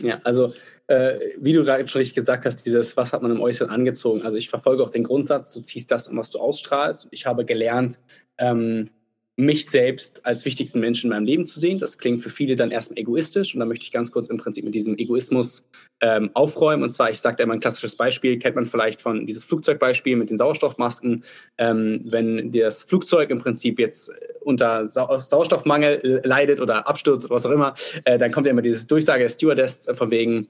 Ja, 0.00 0.20
also 0.24 0.52
äh, 0.88 1.18
wie 1.38 1.52
du 1.52 1.64
gerade 1.64 1.86
schon 1.88 2.00
richtig 2.00 2.14
gesagt 2.14 2.44
hast, 2.46 2.64
dieses, 2.66 2.96
was 2.96 3.12
hat 3.12 3.22
man 3.22 3.30
im 3.30 3.40
Äußeren 3.40 3.70
angezogen? 3.70 4.22
Also 4.22 4.36
ich 4.36 4.50
verfolge 4.50 4.82
auch 4.82 4.90
den 4.90 5.04
Grundsatz, 5.04 5.52
du 5.52 5.60
ziehst 5.62 5.90
das 5.90 6.08
an, 6.08 6.16
was 6.16 6.30
du 6.30 6.38
ausstrahlst. 6.38 7.08
Ich 7.10 7.26
habe 7.26 7.44
gelernt, 7.44 7.98
ähm, 8.38 8.90
mich 9.36 9.66
selbst 9.66 10.24
als 10.24 10.46
wichtigsten 10.46 10.80
Menschen 10.80 11.10
in 11.10 11.16
meinem 11.16 11.26
Leben 11.26 11.46
zu 11.46 11.60
sehen. 11.60 11.78
Das 11.78 11.98
klingt 11.98 12.22
für 12.22 12.30
viele 12.30 12.56
dann 12.56 12.70
erstmal 12.70 12.98
egoistisch 12.98 13.54
und 13.54 13.60
da 13.60 13.66
möchte 13.66 13.84
ich 13.84 13.92
ganz 13.92 14.10
kurz 14.10 14.28
im 14.28 14.38
Prinzip 14.38 14.64
mit 14.64 14.74
diesem 14.74 14.96
Egoismus 14.96 15.62
ähm, 16.00 16.30
aufräumen. 16.32 16.82
Und 16.82 16.88
zwar, 16.88 17.10
ich 17.10 17.20
sage 17.20 17.42
immer 17.42 17.52
ein 17.52 17.60
klassisches 17.60 17.96
Beispiel, 17.96 18.38
kennt 18.38 18.56
man 18.56 18.64
vielleicht 18.64 19.02
von 19.02 19.26
dieses 19.26 19.44
Flugzeugbeispiel 19.44 20.16
mit 20.16 20.30
den 20.30 20.38
Sauerstoffmasken. 20.38 21.22
Ähm, 21.58 22.00
wenn 22.04 22.50
das 22.50 22.84
Flugzeug 22.84 23.28
im 23.28 23.38
Prinzip 23.38 23.78
jetzt 23.78 24.10
unter 24.40 24.90
Sau 24.90 25.20
Sauerstoffmangel 25.20 26.22
leidet 26.24 26.60
oder 26.60 26.88
Absturz 26.88 27.24
oder 27.26 27.34
was 27.34 27.44
auch 27.44 27.50
immer, 27.50 27.74
äh, 28.04 28.16
dann 28.16 28.30
kommt 28.30 28.46
ja 28.46 28.52
immer 28.52 28.62
dieses 28.62 28.86
Durchsage 28.86 29.24
der 29.24 29.28
Stewardess 29.28 29.86
von 29.92 30.10
wegen, 30.10 30.48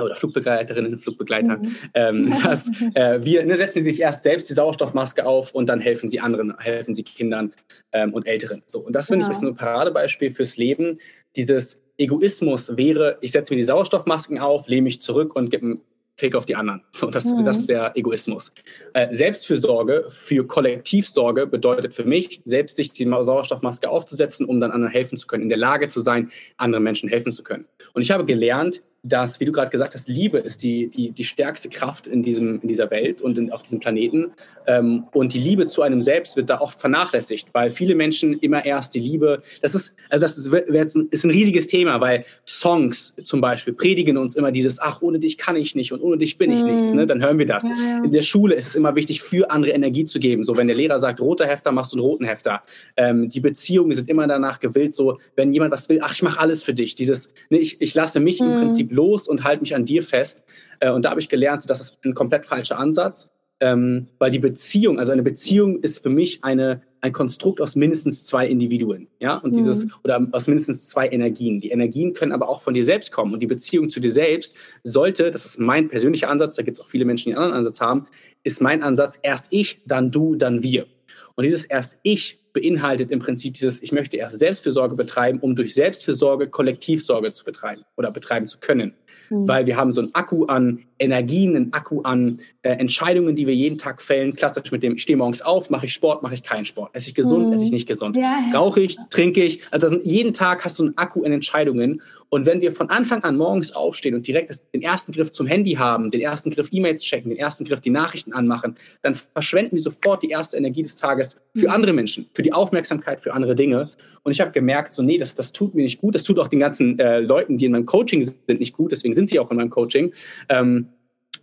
oder 0.00 0.14
Flugbegleiterinnen, 0.14 0.98
Flugbegleiter, 0.98 1.58
mhm. 1.58 1.76
ähm, 1.94 2.34
dass 2.44 2.68
äh, 2.94 3.18
wir 3.22 3.44
ne, 3.44 3.56
setzen 3.56 3.82
sie 3.82 3.90
sich 3.90 4.00
erst 4.00 4.22
selbst 4.22 4.48
die 4.48 4.54
Sauerstoffmaske 4.54 5.26
auf 5.26 5.54
und 5.54 5.68
dann 5.68 5.80
helfen 5.80 6.08
sie 6.08 6.20
anderen, 6.20 6.56
helfen 6.58 6.94
sie 6.94 7.02
Kindern 7.02 7.52
ähm, 7.92 8.14
und 8.14 8.26
Älteren. 8.26 8.62
So 8.66 8.80
und 8.80 8.94
das 8.94 9.08
finde 9.08 9.24
ja. 9.24 9.30
ich 9.30 9.36
ist 9.36 9.42
ein 9.42 9.54
Paradebeispiel 9.54 10.30
fürs 10.30 10.56
Leben. 10.56 10.98
Dieses 11.36 11.80
Egoismus 11.98 12.76
wäre, 12.76 13.18
ich 13.20 13.32
setze 13.32 13.52
mir 13.52 13.58
die 13.58 13.64
Sauerstoffmasken 13.64 14.38
auf, 14.38 14.66
lehne 14.66 14.82
mich 14.82 15.00
zurück 15.00 15.36
und 15.36 15.50
gebe 15.50 15.64
einen 15.64 15.80
Fick 16.16 16.36
auf 16.36 16.44
die 16.44 16.56
anderen. 16.56 16.82
So, 16.90 17.10
das, 17.10 17.24
mhm. 17.24 17.44
das 17.44 17.68
wäre 17.68 17.96
Egoismus. 17.96 18.52
Äh, 18.92 19.12
Selbstfürsorge 19.14 20.06
für 20.08 20.46
Kollektivsorge 20.46 21.46
bedeutet 21.46 21.94
für 21.94 22.04
mich, 22.04 22.42
selbst 22.44 22.76
sich 22.76 22.92
die 22.92 23.04
Sauerstoffmaske 23.04 23.88
aufzusetzen, 23.88 24.46
um 24.46 24.60
dann 24.60 24.70
anderen 24.72 24.92
helfen 24.92 25.16
zu 25.16 25.26
können, 25.26 25.44
in 25.44 25.48
der 25.48 25.58
Lage 25.58 25.88
zu 25.88 26.00
sein, 26.00 26.30
anderen 26.58 26.84
Menschen 26.84 27.08
helfen 27.08 27.32
zu 27.32 27.42
können. 27.42 27.66
Und 27.94 28.02
ich 28.02 28.10
habe 28.10 28.24
gelernt, 28.26 28.82
dass, 29.04 29.40
wie 29.40 29.44
du 29.44 29.52
gerade 29.52 29.70
gesagt 29.70 29.94
hast, 29.94 30.08
Liebe 30.08 30.38
ist 30.38 30.62
die, 30.62 30.88
die, 30.88 31.10
die 31.10 31.24
stärkste 31.24 31.68
Kraft 31.68 32.06
in, 32.06 32.22
diesem, 32.22 32.60
in 32.60 32.68
dieser 32.68 32.90
Welt 32.92 33.20
und 33.20 33.36
in, 33.36 33.50
auf 33.50 33.62
diesem 33.62 33.80
Planeten. 33.80 34.30
Ähm, 34.66 35.04
und 35.12 35.34
die 35.34 35.40
Liebe 35.40 35.66
zu 35.66 35.82
einem 35.82 36.00
selbst 36.00 36.36
wird 36.36 36.50
da 36.50 36.60
oft 36.60 36.78
vernachlässigt, 36.78 37.48
weil 37.52 37.70
viele 37.70 37.96
Menschen 37.96 38.38
immer 38.38 38.64
erst 38.64 38.94
die 38.94 39.00
Liebe, 39.00 39.40
das 39.60 39.74
ist, 39.74 39.96
also 40.08 40.22
das 40.22 40.38
ist, 40.38 40.46
ist, 40.46 40.96
ein, 40.96 41.08
ist 41.10 41.24
ein 41.24 41.30
riesiges 41.30 41.66
Thema, 41.66 42.00
weil 42.00 42.24
Songs 42.46 43.16
zum 43.24 43.40
Beispiel 43.40 43.74
predigen 43.74 44.16
uns 44.16 44.36
immer 44.36 44.52
dieses, 44.52 44.78
ach, 44.78 45.02
ohne 45.02 45.18
dich 45.18 45.36
kann 45.36 45.56
ich 45.56 45.74
nicht 45.74 45.92
und 45.92 46.00
ohne 46.00 46.18
dich 46.18 46.38
bin 46.38 46.52
ich 46.52 46.62
mhm. 46.62 46.74
nichts. 46.74 46.92
Ne? 46.92 47.04
Dann 47.04 47.20
hören 47.20 47.38
wir 47.38 47.46
das. 47.46 47.64
Ja, 47.64 47.70
ja. 47.70 48.04
In 48.04 48.12
der 48.12 48.22
Schule 48.22 48.54
ist 48.54 48.68
es 48.68 48.76
immer 48.76 48.94
wichtig, 48.94 49.20
für 49.20 49.50
andere 49.50 49.72
Energie 49.72 50.04
zu 50.04 50.20
geben. 50.20 50.44
So, 50.44 50.56
wenn 50.56 50.68
der 50.68 50.76
Lehrer 50.76 51.00
sagt, 51.00 51.20
roter 51.20 51.46
Hefter, 51.46 51.72
machst 51.72 51.92
du 51.92 51.96
einen 51.96 52.04
roten 52.04 52.24
Hefter. 52.24 52.62
Ähm, 52.96 53.28
die 53.28 53.40
Beziehungen 53.40 53.92
sind 53.94 54.08
immer 54.08 54.28
danach 54.28 54.60
gewillt, 54.60 54.94
so, 54.94 55.18
wenn 55.34 55.52
jemand 55.52 55.72
was 55.72 55.88
will, 55.88 55.98
ach, 56.02 56.14
ich 56.14 56.22
mache 56.22 56.38
alles 56.38 56.62
für 56.62 56.72
dich. 56.72 56.94
Dieses, 56.94 57.34
ne, 57.50 57.58
ich, 57.58 57.80
ich 57.80 57.94
lasse 57.96 58.20
mich 58.20 58.40
mhm. 58.40 58.52
im 58.52 58.56
Prinzip 58.56 58.91
los 58.92 59.28
und 59.28 59.44
halte 59.44 59.62
mich 59.62 59.74
an 59.74 59.84
dir 59.84 60.02
fest. 60.02 60.42
Äh, 60.80 60.90
und 60.90 61.04
da 61.04 61.10
habe 61.10 61.20
ich 61.20 61.28
gelernt, 61.28 61.68
das 61.68 61.80
ist 61.80 61.98
ein 62.04 62.14
komplett 62.14 62.46
falscher 62.46 62.78
Ansatz, 62.78 63.28
ähm, 63.60 64.08
weil 64.18 64.30
die 64.30 64.38
Beziehung, 64.38 64.98
also 64.98 65.12
eine 65.12 65.22
Beziehung 65.22 65.80
ist 65.80 65.98
für 65.98 66.10
mich 66.10 66.42
eine, 66.42 66.82
ein 67.00 67.12
Konstrukt 67.12 67.60
aus 67.60 67.76
mindestens 67.76 68.26
zwei 68.26 68.46
Individuen, 68.46 69.08
ja, 69.20 69.36
und 69.36 69.56
dieses, 69.56 69.84
mhm. 69.84 69.92
oder 70.04 70.26
aus 70.32 70.46
mindestens 70.48 70.88
zwei 70.88 71.08
Energien. 71.08 71.60
Die 71.60 71.70
Energien 71.70 72.12
können 72.12 72.32
aber 72.32 72.48
auch 72.48 72.60
von 72.60 72.74
dir 72.74 72.84
selbst 72.84 73.12
kommen 73.12 73.32
und 73.32 73.40
die 73.40 73.46
Beziehung 73.46 73.90
zu 73.90 74.00
dir 74.00 74.12
selbst 74.12 74.56
sollte, 74.82 75.30
das 75.30 75.44
ist 75.44 75.58
mein 75.58 75.88
persönlicher 75.88 76.28
Ansatz, 76.28 76.56
da 76.56 76.62
gibt 76.62 76.78
es 76.78 76.84
auch 76.84 76.88
viele 76.88 77.04
Menschen, 77.04 77.30
die 77.30 77.34
einen 77.34 77.44
anderen 77.44 77.58
Ansatz 77.58 77.80
haben, 77.80 78.06
ist 78.42 78.60
mein 78.60 78.82
Ansatz, 78.82 79.18
erst 79.22 79.46
ich, 79.50 79.80
dann 79.86 80.10
du, 80.10 80.34
dann 80.34 80.62
wir. 80.62 80.86
Und 81.34 81.44
dieses 81.44 81.64
erst 81.64 81.98
ich 82.02 82.38
beinhaltet 82.52 83.10
im 83.10 83.18
Prinzip 83.18 83.54
dieses, 83.54 83.82
ich 83.82 83.92
möchte 83.92 84.16
erst 84.16 84.38
Selbstfürsorge 84.38 84.94
betreiben, 84.94 85.40
um 85.40 85.54
durch 85.54 85.74
Selbstfürsorge 85.74 86.48
Kollektivsorge 86.48 87.32
zu 87.32 87.44
betreiben 87.44 87.84
oder 87.96 88.10
betreiben 88.10 88.48
zu 88.48 88.58
können. 88.58 88.94
Mhm. 89.30 89.48
Weil 89.48 89.66
wir 89.66 89.76
haben 89.76 89.92
so 89.92 90.00
einen 90.00 90.14
Akku 90.14 90.44
an 90.46 90.80
Energien, 90.98 91.56
einen 91.56 91.72
Akku 91.72 92.02
an 92.02 92.38
äh, 92.62 92.70
Entscheidungen, 92.70 93.34
die 93.34 93.46
wir 93.46 93.54
jeden 93.54 93.78
Tag 93.78 94.00
fällen. 94.00 94.34
Klassisch 94.34 94.70
mit 94.70 94.82
dem, 94.82 94.94
ich 94.94 95.02
stehe 95.02 95.16
morgens 95.16 95.42
auf, 95.42 95.70
mache 95.70 95.86
ich 95.86 95.92
Sport, 95.92 96.22
mache 96.22 96.34
ich 96.34 96.42
keinen 96.42 96.64
Sport. 96.64 96.90
Esse 96.94 97.08
ich 97.08 97.14
gesund, 97.14 97.48
mhm. 97.48 97.52
esse 97.52 97.64
ich 97.64 97.72
nicht 97.72 97.88
gesund. 97.88 98.16
Ja, 98.16 98.22
ja. 98.22 98.58
Rauche 98.58 98.80
ich, 98.80 98.96
trinke 99.10 99.42
ich. 99.42 99.60
Also 99.70 99.88
sind, 99.88 100.04
jeden 100.04 100.32
Tag 100.32 100.64
hast 100.64 100.78
du 100.78 100.84
einen 100.84 100.96
Akku 100.96 101.24
an 101.24 101.32
Entscheidungen. 101.32 102.00
Und 102.28 102.46
wenn 102.46 102.60
wir 102.60 102.72
von 102.72 102.88
Anfang 102.88 103.24
an 103.24 103.36
morgens 103.36 103.72
aufstehen 103.72 104.14
und 104.14 104.26
direkt 104.26 104.50
das, 104.50 104.68
den 104.70 104.82
ersten 104.82 105.12
Griff 105.12 105.32
zum 105.32 105.46
Handy 105.46 105.72
haben, 105.72 106.10
den 106.10 106.20
ersten 106.20 106.50
Griff 106.50 106.68
E-Mails 106.70 107.02
checken, 107.02 107.30
den 107.30 107.38
ersten 107.38 107.64
Griff 107.64 107.80
die 107.80 107.90
Nachrichten 107.90 108.32
anmachen, 108.32 108.76
dann 109.02 109.14
verschwenden 109.14 109.76
wir 109.76 109.82
sofort 109.82 110.22
die 110.22 110.30
erste 110.30 110.56
Energie 110.56 110.82
des 110.82 110.96
Tages 110.96 111.36
für 111.54 111.66
mhm. 111.66 111.74
andere 111.74 111.92
Menschen, 111.92 112.26
für 112.32 112.42
die 112.42 112.52
Aufmerksamkeit 112.52 113.20
für 113.20 113.32
andere 113.32 113.54
Dinge. 113.54 113.90
Und 114.22 114.32
ich 114.32 114.40
habe 114.40 114.52
gemerkt, 114.52 114.92
so, 114.92 115.02
nee, 115.02 115.18
das, 115.18 115.34
das 115.34 115.52
tut 115.52 115.74
mir 115.74 115.82
nicht 115.82 116.00
gut. 116.00 116.14
Das 116.14 116.22
tut 116.22 116.38
auch 116.38 116.48
den 116.48 116.60
ganzen 116.60 116.98
äh, 116.98 117.20
Leuten, 117.20 117.58
die 117.58 117.66
in 117.66 117.72
meinem 117.72 117.86
Coaching 117.86 118.22
sind, 118.22 118.60
nicht 118.60 118.74
gut. 118.74 118.92
Deswegen 118.92 119.11
sind 119.14 119.28
sie 119.28 119.38
auch 119.38 119.50
in 119.50 119.56
meinem 119.56 119.70
Coaching. 119.70 120.12
Ähm, 120.48 120.88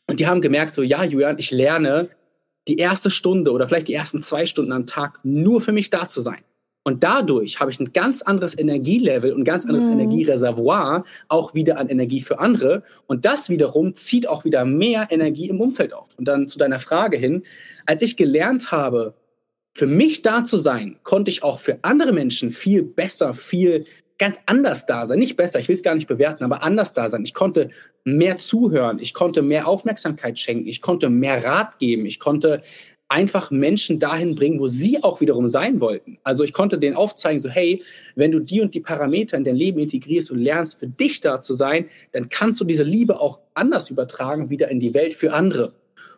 und 0.08 0.20
die 0.20 0.28
haben 0.28 0.42
gemerkt, 0.42 0.74
so, 0.74 0.82
ja, 0.82 1.04
Julian, 1.04 1.38
ich 1.38 1.52
lerne 1.52 2.10
die 2.68 2.78
erste 2.78 3.12
Stunde 3.12 3.52
oder 3.52 3.68
vielleicht 3.68 3.88
die 3.88 3.94
ersten 3.94 4.22
zwei 4.22 4.46
Stunden 4.46 4.72
am 4.72 4.86
Tag 4.86 5.20
nur 5.24 5.62
für 5.62 5.72
mich 5.72 5.90
da 5.90 6.10
zu 6.10 6.22
sein. 6.22 6.40
Und 6.84 7.04
dadurch 7.04 7.60
habe 7.60 7.70
ich 7.70 7.80
ein 7.80 7.92
ganz 7.94 8.22
anderes 8.22 8.58
Energielevel 8.58 9.34
und 9.34 9.42
ein 9.42 9.44
ganz 9.44 9.66
anderes 9.66 9.88
mhm. 9.88 10.00
Energiereservoir 10.00 11.04
auch 11.28 11.54
wieder 11.54 11.78
an 11.78 11.90
Energie 11.90 12.22
für 12.22 12.40
andere. 12.40 12.84
Und 13.06 13.26
das 13.26 13.50
wiederum 13.50 13.94
zieht 13.94 14.28
auch 14.28 14.46
wieder 14.46 14.66
mehr 14.66 15.08
Energie 15.10 15.50
im 15.50 15.60
Umfeld 15.60 15.94
auf. 15.94 16.08
Und 16.18 16.28
dann 16.28 16.48
zu 16.48 16.58
deiner 16.58 16.80
Frage 16.80 17.18
hin, 17.18 17.44
als 17.86 18.02
ich 18.02 18.18
gelernt 18.18 18.72
habe, 18.72 19.14
für 19.74 19.88
mich 19.88 20.22
da 20.22 20.44
zu 20.44 20.58
sein, 20.58 20.98
konnte 21.04 21.30
ich 21.30 21.44
auch 21.44 21.60
für 21.60 21.80
andere 21.84 22.12
Menschen 22.12 22.50
viel 22.50 22.82
besser, 22.82 23.34
viel 23.34 23.86
ganz 24.20 24.40
anders 24.46 24.86
da 24.86 25.06
sein. 25.06 25.18
Nicht 25.18 25.38
besser, 25.38 25.60
ich 25.60 25.68
will 25.68 25.76
es 25.76 25.84
gar 25.84 25.96
nicht 25.96 26.08
bewerten, 26.08 26.44
aber 26.44 26.62
anders 26.62 26.94
da 26.94 27.10
sein. 27.10 27.24
Ich 27.24 27.34
konnte 27.34 27.70
mehr 28.04 28.38
zuhören, 28.38 29.00
ich 29.00 29.14
konnte 29.14 29.42
mehr 29.42 29.68
Aufmerksamkeit 29.68 30.38
schenken, 30.38 30.68
ich 30.68 30.82
konnte 30.82 31.10
mehr 31.10 31.44
Rat 31.44 31.80
geben, 31.80 32.06
ich 32.06 32.20
konnte 32.20 32.62
einfach 33.08 33.50
Menschen 33.50 33.98
dahin 33.98 34.36
bringen, 34.36 34.60
wo 34.60 34.68
sie 34.68 35.02
auch 35.02 35.20
wiederum 35.20 35.48
sein 35.48 35.82
wollten. 35.82 36.20
Also 36.24 36.44
ich 36.44 36.54
konnte 36.54 36.78
denen 36.78 36.96
aufzeigen, 36.96 37.40
so 37.40 37.50
hey, 37.50 37.82
wenn 38.16 38.32
du 38.32 38.40
die 38.40 38.62
und 38.62 38.76
die 38.76 38.82
Parameter 38.82 39.36
in 39.36 39.44
dein 39.44 39.56
Leben 39.56 39.80
integrierst 39.80 40.30
und 40.30 40.38
lernst, 40.38 40.80
für 40.80 40.88
dich 40.88 41.20
da 41.20 41.42
zu 41.42 41.56
sein, 41.56 41.86
dann 42.12 42.30
kannst 42.30 42.62
du 42.62 42.66
diese 42.66 42.84
Liebe 42.84 43.20
auch 43.20 43.40
anders 43.56 43.90
übertragen, 43.90 44.52
wieder 44.52 44.70
in 44.70 44.80
die 44.80 44.94
Welt 44.94 45.16
für 45.16 45.34
andere. 45.34 45.74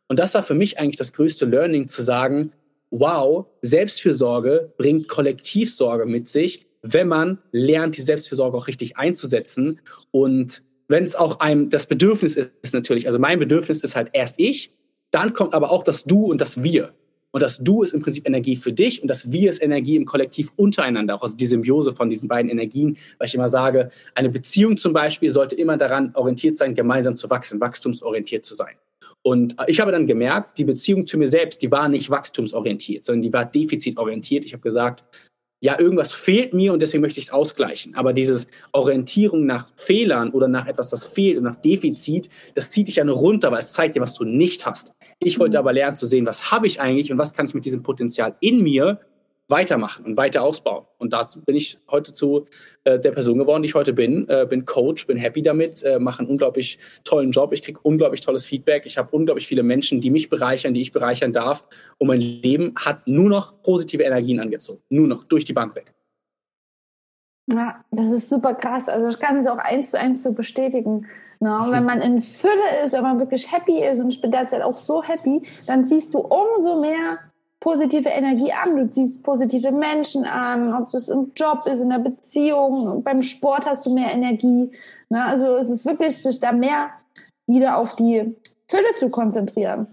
Und 0.10 0.20
das 0.20 0.34
war 0.34 0.44
für 0.44 0.54
mich 0.54 0.78
eigentlich 0.78 0.98
das 0.98 1.14
größte 1.14 1.46
Learning, 1.46 1.88
zu 1.88 2.04
sagen, 2.04 2.52
wow, 2.90 3.50
Selbstfürsorge 3.62 4.74
bringt 4.76 5.08
Kollektivsorge 5.08 6.06
mit 6.06 6.28
sich, 6.28 6.66
wenn 6.82 7.08
man 7.08 7.40
lernt, 7.52 7.98
die 7.98 8.02
Selbstfürsorge 8.02 8.58
auch 8.58 8.68
richtig 8.68 8.98
einzusetzen. 8.98 9.82
Und 10.12 10.64
wenn 10.88 11.04
es 11.04 11.16
auch 11.16 11.40
einem 11.40 11.70
das 11.70 11.86
Bedürfnis 11.86 12.36
ist, 12.36 12.74
natürlich, 12.74 13.08
also 13.08 13.20
mein 13.20 13.40
Bedürfnis 13.40 13.82
ist 13.82 13.96
halt 13.96 14.10
erst 14.14 14.40
ich, 14.40 14.74
dann 15.12 15.34
kommt 15.34 15.54
aber 15.54 15.72
auch 15.72 15.84
das 15.84 16.04
Du 16.06 16.26
und 16.26 16.42
das 16.42 16.64
Wir. 16.64 16.94
Und 17.32 17.42
das 17.42 17.60
Du 17.60 17.82
ist 17.82 17.94
im 17.94 18.02
Prinzip 18.02 18.28
Energie 18.28 18.58
für 18.58 18.74
dich 18.74 19.02
und 19.02 19.08
das 19.08 19.32
Wir 19.32 19.50
ist 19.50 19.62
Energie 19.62 19.96
im 19.96 20.06
Kollektiv 20.06 20.52
untereinander, 20.58 21.16
auch 21.16 21.24
also 21.24 21.38
die 21.38 21.46
Symbiose 21.46 21.94
von 21.94 22.10
diesen 22.10 22.28
beiden 22.28 22.52
Energien, 22.52 22.98
weil 23.18 23.28
ich 23.28 23.36
immer 23.36 23.48
sage, 23.48 23.90
eine 24.16 24.30
Beziehung 24.30 24.76
zum 24.76 24.92
Beispiel 24.92 25.30
sollte 25.30 25.56
immer 25.56 25.78
daran 25.78 26.12
orientiert 26.16 26.58
sein, 26.58 26.76
gemeinsam 26.76 27.16
zu 27.16 27.30
wachsen, 27.30 27.62
wachstumsorientiert 27.62 28.44
zu 28.44 28.54
sein. 28.54 28.76
Und 29.24 29.56
ich 29.68 29.80
habe 29.80 29.92
dann 29.92 30.08
gemerkt, 30.08 30.58
die 30.58 30.66
Beziehung 30.66 31.06
zu 31.06 31.18
mir 31.18 31.28
selbst, 31.28 31.62
die 31.62 31.72
war 31.72 31.88
nicht 31.88 32.10
wachstumsorientiert, 32.10 33.04
sondern 33.04 33.22
die 33.22 33.34
war 33.34 33.46
defizitorientiert. 33.46 34.46
Ich 34.46 34.54
habe 34.54 34.62
gesagt, 34.62 35.04
ja, 35.64 35.80
irgendwas 35.80 36.12
fehlt 36.12 36.56
mir 36.56 36.74
und 36.74 36.82
deswegen 36.82 37.02
möchte 37.02 37.20
ich 37.20 37.28
es 37.28 37.32
ausgleichen. 37.32 37.94
Aber 37.94 38.14
dieses 38.14 38.48
Orientierung 38.72 39.46
nach 39.46 39.68
Fehlern 39.76 40.32
oder 40.32 40.48
nach 40.48 40.66
etwas, 40.66 40.90
das 40.90 41.06
fehlt 41.06 41.38
und 41.38 41.44
nach 41.44 41.56
Defizit, 41.56 42.30
das 42.56 42.72
zieht 42.72 42.88
dich 42.88 42.96
ja 42.96 43.04
nur 43.04 43.16
runter, 43.16 43.52
weil 43.52 43.60
es 43.60 43.72
zeigt 43.72 43.96
dir, 43.96 44.02
was 44.02 44.16
du 44.16 44.26
nicht 44.26 44.66
hast. 44.66 44.92
Ich 45.20 45.40
wollte 45.40 45.58
mhm. 45.58 45.60
aber 45.60 45.74
lernen 45.74 45.96
zu 45.96 46.08
sehen, 46.08 46.26
was 46.26 46.52
habe 46.52 46.66
ich 46.66 46.82
eigentlich 46.82 47.12
und 47.12 47.20
was 47.20 47.34
kann 47.34 47.46
ich 47.46 47.54
mit 47.54 47.64
diesem 47.64 47.84
Potenzial 47.84 48.36
in 48.40 48.64
mir 48.64 49.00
weitermachen 49.52 50.06
und 50.06 50.18
weiter 50.18 50.42
ausbauen. 50.42 50.86
Und 50.98 51.14
da 51.14 51.28
bin 51.46 51.56
ich 51.56 51.78
heute 51.90 52.14
zu 52.14 52.46
äh, 52.84 53.00
der 53.00 53.12
Person 53.12 53.38
geworden, 53.38 53.62
die 53.62 53.70
ich 53.70 53.76
heute 53.76 53.94
bin. 53.94 54.28
Äh, 54.30 54.48
bin 54.50 54.66
Coach, 54.66 55.06
bin 55.06 55.18
happy 55.18 55.42
damit, 55.42 55.84
äh, 55.84 56.00
mache 56.00 56.20
einen 56.20 56.30
unglaublich 56.30 56.80
tollen 57.04 57.32
Job. 57.32 57.54
Ich 57.54 57.62
kriege 57.62 57.80
unglaublich 57.84 58.22
tolles 58.22 58.46
Feedback. 58.46 58.86
Ich 58.86 58.98
habe 58.98 59.10
unglaublich 59.16 59.48
viele 59.48 59.64
Menschen, 59.64 60.02
die 60.02 60.10
mich 60.10 60.30
bereichern, 60.30 60.74
die 60.74 60.82
ich 60.82 60.92
bereichern 60.92 61.34
darf. 61.34 61.66
Und 61.98 62.08
mein 62.08 62.22
Leben 62.22 62.74
hat 62.76 63.08
nur 63.08 63.30
noch 63.30 63.62
positive 63.62 64.04
Energien 64.04 64.40
angezogen. 64.40 64.82
Nur 64.90 65.08
noch 65.08 65.24
durch 65.26 65.46
die 65.46 65.54
Bank 65.54 65.76
weg. 65.76 65.94
Ja, 67.54 67.84
das 67.92 68.12
ist 68.12 68.30
super 68.30 68.54
krass. 68.54 68.88
Also 68.88 69.10
ich 69.10 69.20
kann 69.20 69.38
es 69.38 69.48
auch 69.48 69.58
eins 69.58 69.92
zu 69.92 70.00
eins 70.00 70.24
so 70.24 70.34
bestätigen. 70.34 71.08
No, 71.40 71.66
ne? 71.66 71.72
wenn 71.72 71.86
man 71.86 72.02
in 72.02 72.22
Fülle 72.22 72.84
ist, 72.84 72.94
wenn 72.94 73.02
man 73.02 73.20
wirklich 73.20 73.52
happy 73.52 73.84
ist, 73.84 74.00
und 74.00 74.10
ich 74.10 74.22
bin 74.22 74.32
derzeit 74.32 74.62
auch 74.62 74.78
so 74.78 75.04
happy, 75.04 75.42
dann 75.66 75.88
siehst 75.88 76.14
du 76.14 76.20
umso 76.20 76.80
mehr 76.80 77.18
positive 77.62 78.10
Energie 78.10 78.52
an. 78.52 78.76
Du 78.76 78.90
ziehst 78.90 79.24
positive 79.24 79.72
Menschen 79.72 80.26
an, 80.26 80.74
ob 80.74 80.92
das 80.92 81.08
im 81.08 81.32
Job 81.36 81.66
ist, 81.68 81.80
in 81.80 81.90
der 81.90 82.00
Beziehung, 82.00 83.02
beim 83.04 83.22
Sport 83.22 83.66
hast 83.66 83.86
du 83.86 83.94
mehr 83.94 84.12
Energie. 84.12 84.70
Ne? 85.10 85.24
Also 85.24 85.56
es 85.56 85.70
ist 85.70 85.86
wirklich, 85.86 86.22
sich 86.22 86.42
da 86.42 86.52
mehr 86.52 86.90
wieder 87.48 87.78
auf 87.78 87.96
die 87.96 88.36
Fülle 88.68 88.96
zu 88.98 89.10
konzentrieren. 89.10 89.88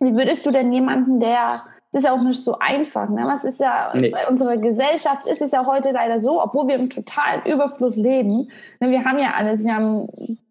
Wie 0.00 0.14
würdest 0.14 0.44
du 0.44 0.50
denn 0.50 0.72
jemanden, 0.72 1.18
der 1.20 1.62
das 1.92 2.02
ist 2.02 2.08
ja 2.08 2.14
auch 2.14 2.22
nicht 2.22 2.42
so 2.42 2.58
einfach. 2.58 3.08
Ne? 3.08 3.22
Was 3.24 3.44
ist 3.44 3.60
ja 3.60 3.90
nee. 3.94 4.10
bei 4.10 4.26
unserer 4.28 4.58
Gesellschaft 4.58 5.26
ist 5.26 5.40
es 5.40 5.52
ja 5.52 5.64
heute 5.64 5.92
leider 5.92 6.20
so, 6.20 6.42
obwohl 6.42 6.66
wir 6.68 6.74
im 6.74 6.90
totalen 6.90 7.40
Überfluss 7.46 7.96
leben. 7.96 8.50
Ne? 8.80 8.90
Wir 8.90 9.04
haben 9.04 9.18
ja 9.18 9.32
alles. 9.34 9.64
Wir 9.64 9.74
haben 9.74 10.08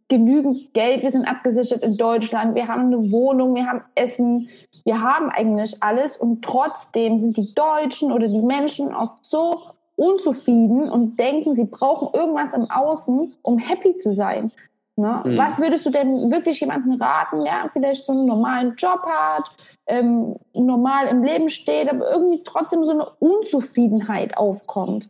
genügend 0.08 0.74
Geld, 0.74 1.04
wir 1.04 1.12
sind 1.12 1.28
abgesichert 1.28 1.82
in 1.82 1.98
Deutschland, 1.98 2.56
wir 2.56 2.68
haben 2.68 2.86
eine 2.86 3.12
Wohnung, 3.12 3.56
wir 3.56 3.66
haben 3.66 3.82
Essen, 3.96 4.50
wir 4.86 5.01
haben 5.01 5.30
eigentlich 5.30 5.82
alles 5.82 6.15
und 6.15 6.44
trotzdem 6.44 7.18
sind 7.18 7.38
die 7.38 7.54
Deutschen 7.54 8.12
oder 8.12 8.27
die 8.27 8.42
Menschen 8.42 8.94
oft 8.94 9.25
so 9.25 9.72
unzufrieden 9.96 10.89
und 10.89 11.18
denken, 11.18 11.56
sie 11.56 11.65
brauchen 11.65 12.18
irgendwas 12.18 12.54
im 12.54 12.70
Außen, 12.70 13.34
um 13.42 13.58
happy 13.58 13.98
zu 13.98 14.12
sein. 14.12 14.51
Ne? 14.98 15.24
Mhm. 15.25 15.38
Was 15.38 15.60
würdest 15.60 15.86
du 15.86 15.89
denn 15.89 16.32
wirklich 16.32 16.60
jemandem 16.60 17.01
raten, 17.01 17.44
der 17.44 17.70
vielleicht 17.74 18.06
so 18.06 18.13
einen 18.13 18.27
normalen 18.27 18.75
Job 18.75 19.01
hat, 19.06 19.51
ähm, 19.88 20.36
normal 20.54 21.08
im 21.08 21.24
Leben 21.24 21.50
steht, 21.50 21.92
aber 21.92 22.10
irgendwie 22.12 22.44
trotzdem 22.44 22.86
so 22.86 22.92
eine 22.92 23.10
Unzufriedenheit 23.20 24.38
aufkommt? 24.38 25.10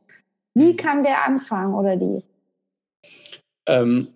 Wie 0.54 0.74
mhm. 0.74 0.78
kann 0.78 1.04
der 1.04 1.26
anfangen 1.26 1.76
oder 1.76 1.98
die? 1.98 2.24
Ähm, 3.68 4.08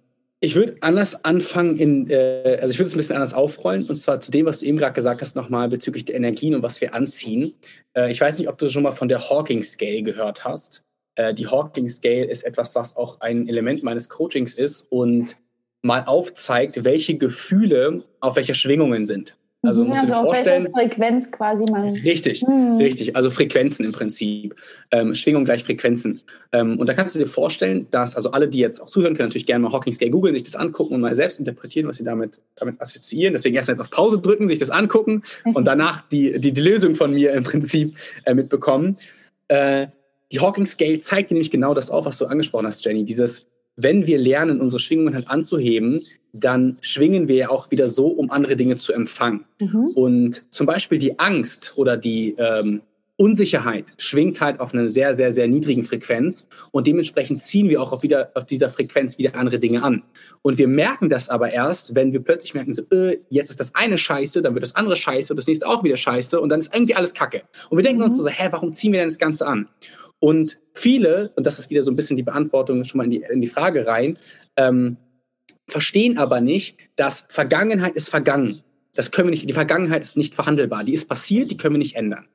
ich 0.42 0.56
würde 0.56 0.78
anders 0.82 1.26
anfangen, 1.26 1.78
in, 1.78 2.10
äh, 2.10 2.58
also 2.62 2.72
ich 2.72 2.80
würde 2.80 2.88
es 2.88 2.94
ein 2.94 2.98
bisschen 2.98 3.16
anders 3.16 3.34
aufrollen, 3.34 3.86
und 3.86 3.96
zwar 3.96 4.20
zu 4.20 4.32
dem, 4.32 4.46
was 4.46 4.60
du 4.60 4.68
eben 4.68 4.78
gerade 4.78 4.94
gesagt 4.94 5.22
hast, 5.22 5.36
nochmal 5.36 5.68
bezüglich 5.68 6.06
der 6.06 6.16
Energien 6.16 6.56
und 6.56 6.64
was 6.64 6.80
wir 6.80 6.94
anziehen. 6.94 7.56
Äh, 7.94 8.12
ich 8.12 8.22
weiß 8.22 8.38
nicht, 8.40 8.48
ob 8.48 8.58
du 8.58 8.70
schon 8.70 8.84
mal 8.84 8.92
von 8.92 9.10
der 9.10 9.30
Hawking 9.30 9.64
Scale 9.64 10.02
gehört 10.02 10.46
hast. 10.46 10.84
Äh, 11.16 11.34
die 11.34 11.48
Hawking 11.48 11.90
Scale 11.90 12.26
ist 12.26 12.44
etwas, 12.44 12.74
was 12.76 12.96
auch 12.96 13.20
ein 13.20 13.50
Element 13.50 13.84
meines 13.84 14.08
Coachings 14.08 14.54
ist 14.54 14.88
und 14.90 15.36
mal 15.82 16.04
aufzeigt, 16.06 16.86
welche 16.86 17.18
Gefühle 17.18 18.06
auf 18.22 18.38
welcher 18.38 18.54
Schwingungen 18.54 19.06
sind. 19.06 19.38
Also 19.62 19.84
mhm, 19.84 19.92
also. 19.92 20.14
Auf 20.14 20.38
Frequenz 20.38 21.32
quasi 21.32 21.66
mal. 21.70 21.90
Richtig, 21.90 22.42
hm. 22.42 22.78
richtig. 22.78 23.16
Also 23.16 23.30
Frequenzen 23.30 23.86
im 23.86 23.92
Prinzip. 23.92 24.56
Ähm, 24.92 25.14
Schwingung 25.14 25.44
gleich 25.44 25.64
Frequenzen. 25.64 26.22
Ähm, 26.54 26.80
und 26.80 26.88
da 26.88 26.94
kannst 26.94 27.16
du 27.16 27.20
dir 27.20 27.26
vorstellen, 27.26 27.88
dass, 27.92 28.16
also 28.16 28.32
alle, 28.32 28.48
die 28.48 28.60
jetzt 28.60 28.82
auch 28.82 28.88
zuhören, 28.88 29.16
können 29.16 29.28
natürlich 29.28 29.46
gerne 29.46 29.64
mal 29.64 29.74
Hawking 29.74 29.92
Scale 29.92 30.12
googeln, 30.12 30.34
sich 30.34 30.44
das 30.44 30.56
angucken 30.56 30.96
und 30.96 31.02
mal 31.02 31.14
selbst 31.14 31.40
interpretieren, 31.40 31.88
was 31.88 31.98
sie 31.98 32.06
damit, 32.06 32.40
damit 32.56 32.80
assoziieren. 32.82 33.34
Deswegen 33.34 33.56
erst 33.56 33.68
mal 33.68 33.80
auf 33.80 33.90
Pause 33.90 34.20
drücken, 34.20 34.48
sich 34.48 34.60
das 34.60 34.70
angucken 34.70 35.24
und 35.44 35.68
danach 35.68 36.08
die, 36.08 36.40
die, 36.40 36.54
die 36.54 36.62
Lösung 36.62 36.96
von 36.96 37.14
mir 37.14 37.34
im 37.34 37.44
Prinzip 37.44 37.98
äh, 38.26 38.34
mitbekommen. 38.34 38.96
Äh, 39.50 39.88
die 40.32 40.40
Hawking 40.40 40.66
Scale 40.66 41.00
zeigt 41.00 41.32
dir 41.32 41.34
nämlich 41.34 41.52
genau 41.52 41.74
das 41.74 41.90
auf, 41.90 42.06
was 42.06 42.18
du 42.18 42.28
angesprochen 42.28 42.68
hast, 42.68 42.86
Jenny. 42.86 43.04
Dieses, 43.04 43.46
wenn 43.76 44.08
wir 44.08 44.18
lernen, 44.18 44.62
unsere 44.62 44.80
Schwingungen 44.80 45.14
halt 45.14 45.28
anzuheben, 45.28 46.06
dann 46.34 46.78
schwingen 46.82 47.28
wir 47.28 47.36
ja 47.36 47.50
auch 47.50 47.72
wieder 47.72 47.88
so, 47.88 48.08
um 48.08 48.32
andere 48.32 48.56
Dinge 48.56 48.78
zu 48.78 48.94
empfangen. 48.94 49.46
Mhm. 49.60 49.92
Und 49.96 50.44
zum 50.50 50.68
Beispiel 50.68 50.98
die 50.98 51.20
Angst 51.20 51.74
oder 51.76 51.98
die 51.98 52.36
ähm, 52.38 52.82
Unsicherheit 53.20 53.86
schwingt 53.98 54.40
halt 54.40 54.62
auf 54.62 54.74
einer 54.74 54.88
sehr, 54.88 55.14
sehr, 55.14 55.34
sehr 55.34 55.46
niedrigen 55.48 55.84
Frequenz 55.84 56.48
und 56.72 56.88
dementsprechend 56.88 57.42
ziehen 57.42 57.68
wir 57.68 57.82
auch 57.82 57.92
auf, 57.92 58.02
wieder, 58.02 58.32
auf 58.34 58.46
dieser 58.46 58.70
Frequenz 58.70 59.18
wieder 59.18 59.36
andere 59.36 59.60
Dinge 59.60 59.84
an. 59.84 60.04
Und 60.42 60.58
wir 60.58 60.70
merken 60.70 61.10
das 61.10 61.28
aber 61.28 61.52
erst, 61.52 61.96
wenn 61.96 62.14
wir 62.14 62.22
plötzlich 62.22 62.54
merken, 62.54 62.72
so, 62.72 62.84
äh, 62.92 63.20
jetzt 63.30 63.50
ist 63.50 63.60
das 63.60 63.76
eine 63.76 63.98
scheiße, 63.98 64.42
dann 64.42 64.54
wird 64.54 64.64
das 64.64 64.76
andere 64.76 64.96
scheiße 64.96 65.34
und 65.34 65.38
das 65.38 65.48
nächste 65.48 65.68
auch 65.68 65.84
wieder 65.84 65.98
scheiße 65.98 66.40
und 66.40 66.48
dann 66.48 66.60
ist 66.60 66.74
irgendwie 66.74 66.96
alles 66.96 67.14
kacke. 67.14 67.42
Und 67.70 67.78
wir 67.78 67.84
denken 67.84 68.00
mhm. 68.00 68.06
uns 68.06 68.16
so, 68.16 68.30
hä, 68.30 68.48
warum 68.52 68.74
ziehen 68.74 68.94
wir 68.94 69.00
denn 69.00 69.10
das 69.10 69.20
Ganze 69.20 69.46
an? 69.46 69.68
Und 70.20 70.60
viele, 70.74 71.34
und 71.36 71.46
das 71.46 71.60
ist 71.60 71.70
wieder 71.70 71.82
so 71.82 71.92
ein 71.92 71.98
bisschen 71.98 72.16
die 72.16 72.24
Beantwortung 72.24 72.86
schon 72.86 73.00
mal 73.00 73.04
in 73.04 73.12
die, 73.12 73.26
in 73.30 73.42
die 73.42 73.48
Frage 73.48 73.86
rein, 73.86 74.18
ähm, 74.56 74.96
verstehen 75.72 76.18
aber 76.18 76.42
nicht, 76.42 76.78
dass 76.96 77.26
Vergangenheit 77.30 77.96
ist 77.96 78.10
vergangen. 78.10 78.64
Das 78.94 79.12
können 79.12 79.28
wir 79.28 79.32
nicht, 79.32 79.48
die 79.48 79.54
Vergangenheit 79.54 80.02
ist 80.02 80.18
nicht 80.18 80.36
verhandelbar. 80.36 80.84
Die 80.84 80.94
ist 80.94 81.08
passiert, 81.08 81.52
die 81.52 81.58
können 81.58 81.76
wir 81.76 81.80
nicht 81.80 81.96
ändern. 81.96 82.26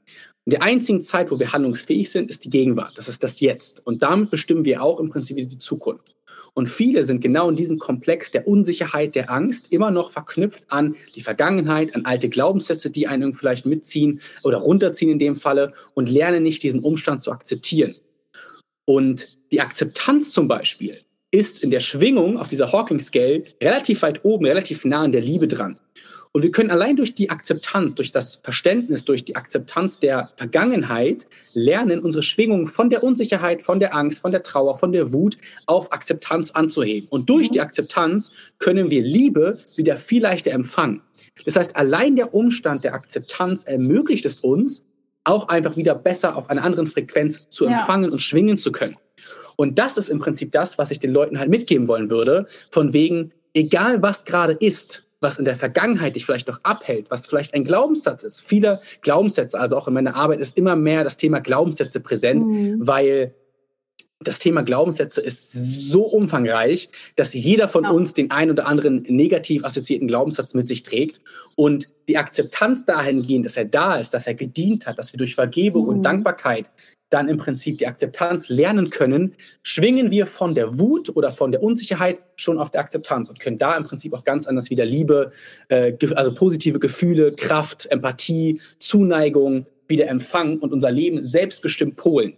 Und 0.46 0.52
die 0.52 0.60
einzige 0.60 1.00
Zeit, 1.00 1.30
wo 1.30 1.38
wir 1.38 1.52
handlungsfähig 1.52 2.10
sind, 2.10 2.30
ist 2.30 2.44
die 2.44 2.50
Gegenwart. 2.50 2.96
Das 2.96 3.08
ist 3.08 3.22
das 3.22 3.40
Jetzt. 3.40 3.84
Und 3.86 4.02
damit 4.02 4.30
bestimmen 4.30 4.64
wir 4.64 4.82
auch 4.82 5.00
im 5.00 5.10
Prinzip 5.10 5.36
die 5.36 5.58
Zukunft. 5.58 6.14
Und 6.52 6.68
viele 6.68 7.04
sind 7.04 7.20
genau 7.20 7.48
in 7.48 7.56
diesem 7.56 7.78
Komplex 7.78 8.30
der 8.30 8.46
Unsicherheit, 8.46 9.14
der 9.14 9.30
Angst 9.30 9.72
immer 9.72 9.90
noch 9.90 10.10
verknüpft 10.10 10.70
an 10.70 10.96
die 11.14 11.20
Vergangenheit, 11.20 11.94
an 11.94 12.04
alte 12.04 12.28
Glaubenssätze, 12.28 12.90
die 12.90 13.08
einen 13.08 13.34
vielleicht 13.34 13.66
mitziehen 13.66 14.20
oder 14.42 14.58
runterziehen 14.58 15.10
in 15.10 15.18
dem 15.18 15.36
Falle 15.36 15.72
und 15.94 16.10
lernen 16.10 16.42
nicht, 16.42 16.62
diesen 16.62 16.80
Umstand 16.80 17.22
zu 17.22 17.32
akzeptieren. 17.32 17.96
Und 18.84 19.38
die 19.50 19.60
Akzeptanz 19.60 20.30
zum 20.30 20.46
Beispiel 20.46 21.03
ist 21.34 21.58
in 21.64 21.70
der 21.70 21.80
Schwingung 21.80 22.38
auf 22.38 22.46
dieser 22.46 22.72
Hawking 22.72 23.00
Scale 23.00 23.42
relativ 23.60 24.02
weit 24.02 24.24
oben, 24.24 24.46
relativ 24.46 24.84
nah 24.84 25.02
an 25.02 25.12
der 25.12 25.20
Liebe 25.20 25.48
dran. 25.48 25.80
Und 26.30 26.42
wir 26.42 26.50
können 26.50 26.70
allein 26.70 26.96
durch 26.96 27.14
die 27.14 27.30
Akzeptanz, 27.30 27.94
durch 27.94 28.12
das 28.12 28.40
Verständnis, 28.42 29.04
durch 29.04 29.24
die 29.24 29.36
Akzeptanz 29.36 30.00
der 30.00 30.30
Vergangenheit 30.36 31.26
lernen, 31.52 32.00
unsere 32.00 32.22
Schwingung 32.22 32.66
von 32.66 32.88
der 32.88 33.02
Unsicherheit, 33.04 33.62
von 33.62 33.78
der 33.78 33.94
Angst, 33.94 34.20
von 34.20 34.30
der 34.30 34.42
Trauer, 34.42 34.78
von 34.78 34.92
der 34.92 35.12
Wut 35.12 35.36
auf 35.66 35.92
Akzeptanz 35.92 36.52
anzuheben. 36.52 37.08
Und 37.08 37.28
durch 37.30 37.50
die 37.50 37.60
Akzeptanz 37.60 38.32
können 38.58 38.90
wir 38.90 39.02
Liebe 39.02 39.58
wieder 39.76 39.96
viel 39.96 40.22
leichter 40.22 40.52
empfangen. 40.52 41.02
Das 41.44 41.56
heißt, 41.56 41.76
allein 41.76 42.16
der 42.16 42.32
Umstand 42.32 42.84
der 42.84 42.94
Akzeptanz 42.94 43.64
ermöglicht 43.64 44.24
es 44.24 44.38
uns, 44.38 44.84
auch 45.24 45.48
einfach 45.48 45.76
wieder 45.76 45.94
besser 45.94 46.36
auf 46.36 46.50
einer 46.50 46.62
anderen 46.62 46.86
Frequenz 46.86 47.48
zu 47.48 47.66
empfangen 47.66 48.06
ja. 48.06 48.10
und 48.10 48.20
schwingen 48.20 48.56
zu 48.56 48.72
können. 48.72 48.96
Und 49.56 49.78
das 49.78 49.96
ist 49.96 50.08
im 50.08 50.18
Prinzip 50.18 50.52
das, 50.52 50.78
was 50.78 50.90
ich 50.90 50.98
den 50.98 51.12
Leuten 51.12 51.38
halt 51.38 51.50
mitgeben 51.50 51.88
wollen 51.88 52.10
würde, 52.10 52.46
von 52.70 52.92
wegen, 52.92 53.32
egal 53.54 54.02
was 54.02 54.24
gerade 54.24 54.52
ist, 54.54 55.04
was 55.20 55.38
in 55.38 55.44
der 55.44 55.56
Vergangenheit 55.56 56.16
dich 56.16 56.26
vielleicht 56.26 56.48
noch 56.48 56.60
abhält, 56.62 57.10
was 57.10 57.26
vielleicht 57.26 57.54
ein 57.54 57.64
Glaubenssatz 57.64 58.22
ist. 58.22 58.40
Viele 58.40 58.80
Glaubenssätze, 59.00 59.58
also 59.58 59.76
auch 59.76 59.88
in 59.88 59.94
meiner 59.94 60.14
Arbeit 60.14 60.40
ist 60.40 60.56
immer 60.56 60.76
mehr 60.76 61.02
das 61.02 61.16
Thema 61.16 61.40
Glaubenssätze 61.40 62.00
präsent, 62.00 62.46
mhm. 62.46 62.86
weil 62.86 63.34
das 64.20 64.38
Thema 64.38 64.62
Glaubenssätze 64.62 65.20
ist 65.20 65.52
so 65.90 66.02
umfangreich, 66.02 66.88
dass 67.16 67.34
jeder 67.34 67.68
von 67.68 67.82
genau. 67.82 67.96
uns 67.96 68.14
den 68.14 68.30
einen 68.30 68.52
oder 68.52 68.66
anderen 68.66 69.02
negativ 69.08 69.64
assoziierten 69.64 70.08
Glaubenssatz 70.08 70.54
mit 70.54 70.68
sich 70.68 70.82
trägt. 70.82 71.20
Und 71.56 71.88
die 72.08 72.16
Akzeptanz 72.16 72.84
dahingehend, 72.84 73.44
dass 73.44 73.56
er 73.56 73.64
da 73.64 73.96
ist, 73.96 74.14
dass 74.14 74.26
er 74.26 74.34
gedient 74.34 74.86
hat, 74.86 74.98
dass 74.98 75.12
wir 75.12 75.18
durch 75.18 75.34
Vergebung 75.34 75.84
mhm. 75.84 75.88
und 75.88 76.02
Dankbarkeit 76.02 76.70
dann 77.10 77.28
im 77.28 77.36
Prinzip 77.36 77.78
die 77.78 77.86
Akzeptanz 77.86 78.48
lernen 78.48 78.90
können, 78.90 79.34
schwingen 79.62 80.10
wir 80.10 80.26
von 80.26 80.54
der 80.54 80.78
Wut 80.78 81.14
oder 81.14 81.30
von 81.30 81.52
der 81.52 81.62
Unsicherheit 81.62 82.24
schon 82.34 82.58
auf 82.58 82.70
der 82.70 82.80
Akzeptanz 82.80 83.28
und 83.28 83.38
können 83.38 83.58
da 83.58 83.76
im 83.76 83.84
Prinzip 83.84 84.14
auch 84.14 84.24
ganz 84.24 84.46
anders 84.46 84.68
wieder 84.70 84.84
Liebe, 84.84 85.30
äh, 85.68 85.92
also 86.16 86.34
positive 86.34 86.80
Gefühle, 86.80 87.32
Kraft, 87.36 87.86
Empathie, 87.86 88.60
Zuneigung 88.78 89.66
wieder 89.86 90.08
empfangen 90.08 90.58
und 90.58 90.72
unser 90.72 90.90
Leben 90.90 91.22
selbstbestimmt 91.22 91.96
polen. 91.96 92.36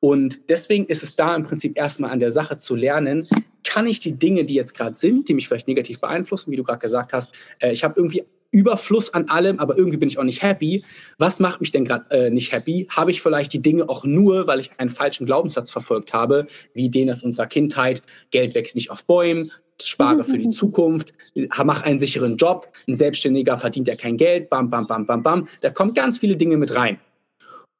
Und 0.00 0.48
deswegen 0.48 0.86
ist 0.86 1.02
es 1.02 1.16
da 1.16 1.34
im 1.34 1.44
Prinzip 1.44 1.76
erstmal 1.76 2.10
an 2.10 2.20
der 2.20 2.30
Sache 2.30 2.56
zu 2.56 2.74
lernen, 2.74 3.28
kann 3.64 3.86
ich 3.86 4.00
die 4.00 4.12
Dinge, 4.12 4.44
die 4.44 4.54
jetzt 4.54 4.74
gerade 4.74 4.94
sind, 4.94 5.28
die 5.28 5.34
mich 5.34 5.48
vielleicht 5.48 5.68
negativ 5.68 6.00
beeinflussen, 6.00 6.50
wie 6.52 6.56
du 6.56 6.64
gerade 6.64 6.78
gesagt 6.78 7.12
hast, 7.12 7.32
äh, 7.60 7.72
ich 7.72 7.84
habe 7.84 7.94
irgendwie 7.96 8.24
Überfluss 8.50 9.12
an 9.12 9.28
allem, 9.28 9.58
aber 9.58 9.76
irgendwie 9.76 9.98
bin 9.98 10.08
ich 10.08 10.18
auch 10.18 10.24
nicht 10.24 10.42
happy. 10.42 10.82
Was 11.18 11.38
macht 11.38 11.60
mich 11.60 11.70
denn 11.70 11.84
gerade 11.84 12.10
äh, 12.10 12.30
nicht 12.30 12.52
happy? 12.52 12.86
Habe 12.88 13.10
ich 13.10 13.20
vielleicht 13.20 13.52
die 13.52 13.60
Dinge 13.60 13.88
auch 13.88 14.04
nur, 14.04 14.46
weil 14.46 14.60
ich 14.60 14.70
einen 14.78 14.88
falschen 14.88 15.26
Glaubenssatz 15.26 15.70
verfolgt 15.70 16.14
habe, 16.14 16.46
wie 16.72 16.88
den 16.88 17.10
aus 17.10 17.22
unserer 17.22 17.46
Kindheit, 17.46 18.00
Geld 18.30 18.54
wächst 18.54 18.74
nicht 18.74 18.90
auf 18.90 19.04
Bäumen, 19.04 19.52
spare 19.82 20.24
für 20.24 20.38
die 20.38 20.50
Zukunft, 20.50 21.12
mach 21.62 21.82
einen 21.82 21.98
sicheren 21.98 22.36
Job, 22.36 22.72
ein 22.86 22.94
Selbstständiger 22.94 23.58
verdient 23.58 23.88
ja 23.88 23.96
kein 23.96 24.16
Geld, 24.16 24.48
bam, 24.48 24.70
bam, 24.70 24.86
bam, 24.86 25.04
bam, 25.04 25.22
bam. 25.22 25.48
Da 25.60 25.70
kommen 25.70 25.92
ganz 25.92 26.18
viele 26.18 26.36
Dinge 26.36 26.56
mit 26.56 26.74
rein. 26.74 26.98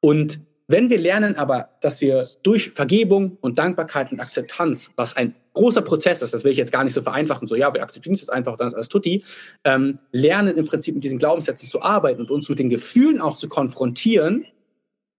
Und 0.01 0.39
wenn 0.69 0.91
wir 0.91 0.99
lernen 0.99 1.35
aber, 1.35 1.69
dass 1.81 1.99
wir 1.99 2.29
durch 2.43 2.69
Vergebung 2.69 3.39
und 3.41 3.57
Dankbarkeit 3.57 4.11
und 4.11 4.19
Akzeptanz, 4.19 4.91
was 4.95 5.17
ein 5.17 5.33
großer 5.53 5.81
Prozess 5.81 6.21
ist, 6.21 6.31
das 6.31 6.43
will 6.43 6.51
ich 6.51 6.59
jetzt 6.59 6.71
gar 6.71 6.83
nicht 6.83 6.93
so 6.93 7.01
vereinfachen, 7.01 7.47
so 7.47 7.55
ja, 7.55 7.73
wir 7.73 7.81
akzeptieren 7.81 8.13
es 8.13 8.21
jetzt 8.21 8.29
einfach, 8.31 8.55
dann 8.55 8.67
ist 8.67 8.75
alles 8.75 8.87
tutti, 8.87 9.23
ähm, 9.63 9.97
lernen 10.11 10.57
im 10.57 10.65
Prinzip 10.65 10.93
mit 10.93 11.03
diesen 11.03 11.17
Glaubenssätzen 11.17 11.67
zu 11.67 11.81
arbeiten 11.81 12.21
und 12.21 12.29
uns 12.29 12.49
mit 12.49 12.59
den 12.59 12.69
Gefühlen 12.69 13.19
auch 13.19 13.35
zu 13.35 13.49
konfrontieren, 13.49 14.45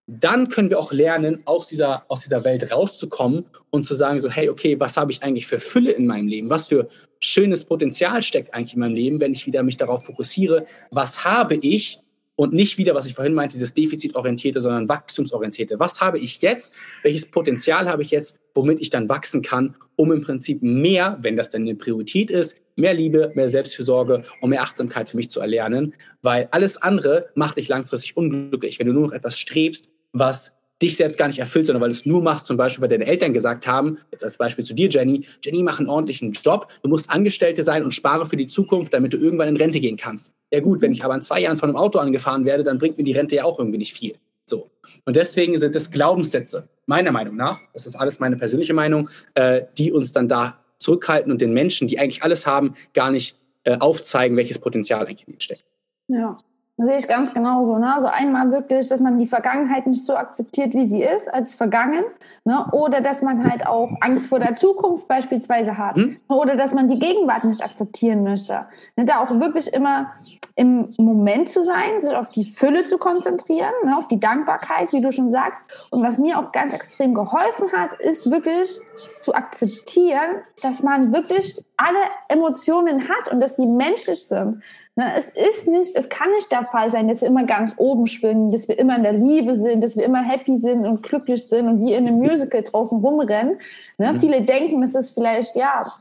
dann 0.07 0.49
können 0.49 0.71
wir 0.71 0.79
auch 0.79 0.93
lernen, 0.93 1.41
aus 1.47 1.67
dieser, 1.67 2.05
aus 2.07 2.21
dieser 2.21 2.45
Welt 2.45 2.71
rauszukommen 2.71 3.47
und 3.71 3.85
zu 3.85 3.95
sagen, 3.95 4.21
so, 4.21 4.31
hey, 4.31 4.49
okay, 4.49 4.79
was 4.79 4.97
habe 4.97 5.11
ich 5.11 5.25
eigentlich 5.25 5.49
für 5.49 5.59
Fülle 5.59 5.91
in 5.91 6.07
meinem 6.07 6.29
Leben? 6.29 6.49
Was 6.49 6.69
für 6.69 6.87
schönes 7.19 7.65
Potenzial 7.65 8.23
steckt 8.23 8.55
eigentlich 8.55 8.75
in 8.75 8.81
meinem 8.81 8.95
Leben, 8.95 9.19
wenn 9.19 9.33
ich 9.33 9.47
wieder 9.47 9.65
mich 9.65 9.77
darauf 9.77 10.05
fokussiere, 10.05 10.65
was 10.93 11.25
habe 11.25 11.57
ich 11.57 11.99
und 12.41 12.55
nicht 12.55 12.79
wieder, 12.79 12.95
was 12.95 13.05
ich 13.05 13.13
vorhin 13.13 13.35
meinte, 13.35 13.57
dieses 13.57 13.75
defizitorientierte, 13.75 14.63
sondern 14.63 14.89
wachstumsorientierte. 14.89 15.79
Was 15.79 16.01
habe 16.01 16.19
ich 16.19 16.41
jetzt? 16.41 16.75
Welches 17.03 17.27
Potenzial 17.27 17.87
habe 17.87 18.01
ich 18.01 18.11
jetzt, 18.11 18.39
womit 18.55 18.81
ich 18.81 18.89
dann 18.89 19.11
wachsen 19.11 19.43
kann, 19.43 19.77
um 19.97 20.11
im 20.11 20.23
Prinzip 20.23 20.63
mehr, 20.63 21.19
wenn 21.21 21.37
das 21.37 21.51
dann 21.51 21.61
eine 21.61 21.75
Priorität 21.75 22.31
ist, 22.31 22.57
mehr 22.77 22.95
Liebe, 22.95 23.31
mehr 23.35 23.51
Selbstfürsorge 23.51 24.23
und 24.41 24.49
mehr 24.49 24.63
Achtsamkeit 24.63 25.11
für 25.11 25.19
mich 25.19 25.29
zu 25.29 25.39
erlernen, 25.41 25.93
weil 26.23 26.49
alles 26.51 26.79
andere 26.79 27.29
macht 27.35 27.59
dich 27.59 27.69
langfristig 27.69 28.17
unglücklich, 28.17 28.79
wenn 28.79 28.87
du 28.87 28.95
nur 28.95 29.03
noch 29.03 29.13
etwas 29.13 29.39
strebst, 29.39 29.91
was 30.15 30.55
dich 30.83 30.97
selbst 30.97 31.19
gar 31.19 31.27
nicht 31.27 31.39
erfüllt, 31.39 31.67
sondern 31.67 31.83
weil 31.83 31.91
du 31.91 31.95
es 31.95 32.07
nur 32.07 32.23
machst, 32.23 32.47
zum 32.47 32.57
Beispiel, 32.57 32.83
weil 32.83 32.89
deine 32.89 33.07
Eltern 33.07 33.33
gesagt 33.33 33.67
haben, 33.67 33.99
jetzt 34.11 34.25
als 34.25 34.39
Beispiel 34.39 34.65
zu 34.65 34.75
dir, 34.75 34.89
Jenny, 34.89 35.27
Jenny, 35.43 35.63
mach 35.63 35.79
einen 35.79 35.89
ordentlichen 35.89 36.33
Job, 36.33 36.69
du 36.83 36.89
musst 36.89 37.11
Angestellte 37.11 37.63
sein 37.63 37.85
und 37.85 37.93
spare 37.93 38.27
für 38.27 38.37
die 38.37 38.49
Zukunft, 38.49 38.95
damit 38.95 39.13
du 39.13 39.19
irgendwann 39.19 39.49
in 39.49 39.57
Rente 39.57 39.81
gehen 39.81 39.97
kannst. 39.97 40.33
Ja 40.51 40.61
gut, 40.61 40.83
wenn 40.83 40.93
ich 40.93 41.05
aber 41.05 41.15
in 41.15 41.23
zwei 41.23 41.41
Jahren 41.41 41.57
von 41.57 41.69
einem 41.69 41.77
Auto 41.77 41.99
angefahren 41.99 42.45
werde, 42.45 42.65
dann 42.65 42.79
bringt 42.79 42.99
mir 42.99 43.05
die 43.05 43.13
Rente 43.13 43.37
ja 43.37 43.45
auch 43.45 43.59
irgendwie 43.59 43.79
nicht 43.79 43.93
viel. 43.93 44.17
So. 44.45 44.71
Und 45.05 45.17
deswegen 45.17 45.57
sind 45.59 45.77
es 45.77 45.91
Glaubenssätze, 45.91 46.69
meiner 46.87 47.13
Meinung 47.13 47.37
nach, 47.37 47.61
das 47.73 47.87
ist 47.87 47.97
alles 47.97 48.19
meine 48.19 48.37
persönliche 48.37 48.75
Meinung, 48.75 49.09
äh, 49.35 49.63
die 49.79 49.93
uns 49.93 50.13
dann 50.13 50.29
da 50.29 50.59
zurückhalten 50.79 51.31
und 51.31 51.41
den 51.41 51.53
Menschen, 51.53 51.87
die 51.89 51.99
eigentlich 51.99 52.23
alles 52.23 52.47
haben, 52.47 52.75
gar 52.95 53.11
nicht 53.11 53.37
äh, 53.65 53.77
aufzeigen, 53.79 54.37
welches 54.37 54.59
Potenzial 54.59 55.07
eigentlich 55.07 55.29
in 55.29 55.35
ihnen 55.35 55.41
steckt. 55.41 55.65
Ja, 56.09 56.39
das 56.81 56.89
sehe 56.89 56.99
ich 56.99 57.09
ganz 57.09 57.35
genauso. 57.35 57.77
Ne? 57.77 57.93
Also 57.93 58.07
einmal 58.07 58.51
wirklich, 58.51 58.89
dass 58.89 59.01
man 59.01 59.19
die 59.19 59.27
Vergangenheit 59.27 59.87
nicht 59.87 60.03
so 60.05 60.17
akzeptiert, 60.17 60.73
wie 60.73 60.87
sie 60.87 61.03
ist, 61.03 61.33
als 61.33 61.53
vergangen. 61.53 62.05
Ne? 62.45 62.65
Oder 62.73 63.03
dass 63.03 63.21
man 63.21 63.45
halt 63.45 63.67
auch 63.67 63.91
Angst 64.01 64.29
vor 64.29 64.41
der 64.41 64.57
Zukunft 64.57 65.07
beispielsweise 65.07 65.77
hat. 65.77 65.97
Hm? 65.97 66.17
Oder 66.29 66.57
dass 66.57 66.73
man 66.73 66.89
die 66.89 66.99
Gegenwart 66.99 67.45
nicht 67.45 67.63
akzeptieren 67.63 68.23
möchte. 68.23 68.65
Ne? 68.97 69.05
Da 69.05 69.21
auch 69.21 69.29
wirklich 69.41 69.71
immer 69.75 70.09
im 70.57 70.95
Moment 70.97 71.51
zu 71.51 71.63
sein, 71.63 72.01
sich 72.01 72.15
auf 72.15 72.31
die 72.31 72.47
Fülle 72.47 72.87
zu 72.87 72.97
konzentrieren, 72.97 73.73
ne? 73.85 73.99
auf 73.99 74.09
die 74.09 74.19
Dankbarkeit, 74.19 74.91
wie 74.93 75.03
du 75.03 75.13
schon 75.13 75.31
sagst. 75.31 75.63
Und 75.91 76.03
was 76.03 76.17
mir 76.17 76.39
auch 76.39 76.51
ganz 76.51 76.73
extrem 76.73 77.13
geholfen 77.13 77.73
hat, 77.73 77.93
ist 78.01 78.31
wirklich 78.31 78.79
zu 79.21 79.35
akzeptieren, 79.35 80.43
dass 80.63 80.83
man 80.83 81.13
wirklich 81.13 81.63
alle 81.77 81.99
Emotionen 82.29 83.09
hat 83.09 83.31
und 83.31 83.41
dass 83.41 83.57
sie 83.57 83.67
menschlich 83.67 84.27
sind. 84.27 84.63
Ne, 84.97 85.15
es 85.17 85.37
ist 85.37 85.69
nicht, 85.69 85.97
es 85.97 86.09
kann 86.09 86.31
nicht 86.33 86.51
der 86.51 86.65
Fall 86.65 86.91
sein, 86.91 87.07
dass 87.07 87.21
wir 87.21 87.29
immer 87.29 87.45
ganz 87.45 87.75
oben 87.77 88.07
schwingen, 88.07 88.51
dass 88.51 88.67
wir 88.67 88.79
immer 88.79 88.97
in 88.97 89.05
der 89.05 89.13
Liebe 89.13 89.57
sind, 89.57 89.83
dass 89.83 89.97
wir 89.97 90.05
immer 90.05 90.23
happy 90.23 90.57
sind 90.59 90.85
und 90.85 91.03
glücklich 91.03 91.47
sind 91.47 91.69
und 91.69 91.81
wie 91.81 91.95
in 91.95 92.09
einem 92.09 92.19
Musical 92.19 92.63
draußen 92.63 92.99
rumrennen. 92.99 93.61
Ne? 93.99 94.13
Mhm. 94.13 94.21
Viele 94.21 94.43
denken, 94.43 94.83
es 94.83 94.97
ist 94.97 95.13
vielleicht, 95.13 95.55
ja, 95.55 95.93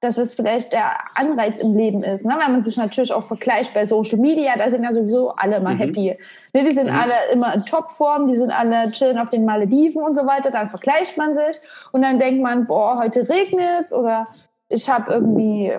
dass 0.00 0.16
es 0.16 0.32
vielleicht 0.32 0.72
der 0.72 0.96
Anreiz 1.14 1.60
im 1.60 1.76
Leben 1.76 2.02
ist. 2.02 2.24
Ne? 2.24 2.34
Weil 2.38 2.50
man 2.50 2.64
sich 2.64 2.78
natürlich 2.78 3.12
auch 3.12 3.24
vergleicht 3.24 3.74
bei 3.74 3.84
Social 3.84 4.18
Media, 4.18 4.56
da 4.56 4.70
sind 4.70 4.82
ja 4.82 4.94
sowieso 4.94 5.30
alle 5.32 5.56
immer 5.56 5.74
mhm. 5.74 5.78
happy. 5.78 6.16
Ne? 6.54 6.62
Die 6.64 6.72
sind 6.72 6.86
mhm. 6.86 6.98
alle 6.98 7.14
immer 7.32 7.54
in 7.54 7.64
Topform, 7.64 8.28
die 8.28 8.36
sind 8.36 8.50
alle 8.50 8.90
chillen 8.92 9.18
auf 9.18 9.28
den 9.28 9.44
Malediven 9.44 10.02
und 10.02 10.14
so 10.14 10.24
weiter. 10.24 10.50
Dann 10.50 10.70
vergleicht 10.70 11.18
man 11.18 11.34
sich 11.34 11.60
und 11.92 12.00
dann 12.00 12.18
denkt 12.18 12.42
man, 12.42 12.66
boah, 12.66 12.98
heute 12.98 13.28
regnet 13.28 13.92
oder 13.92 14.24
ich 14.70 14.88
habe 14.88 15.12
irgendwie 15.12 15.76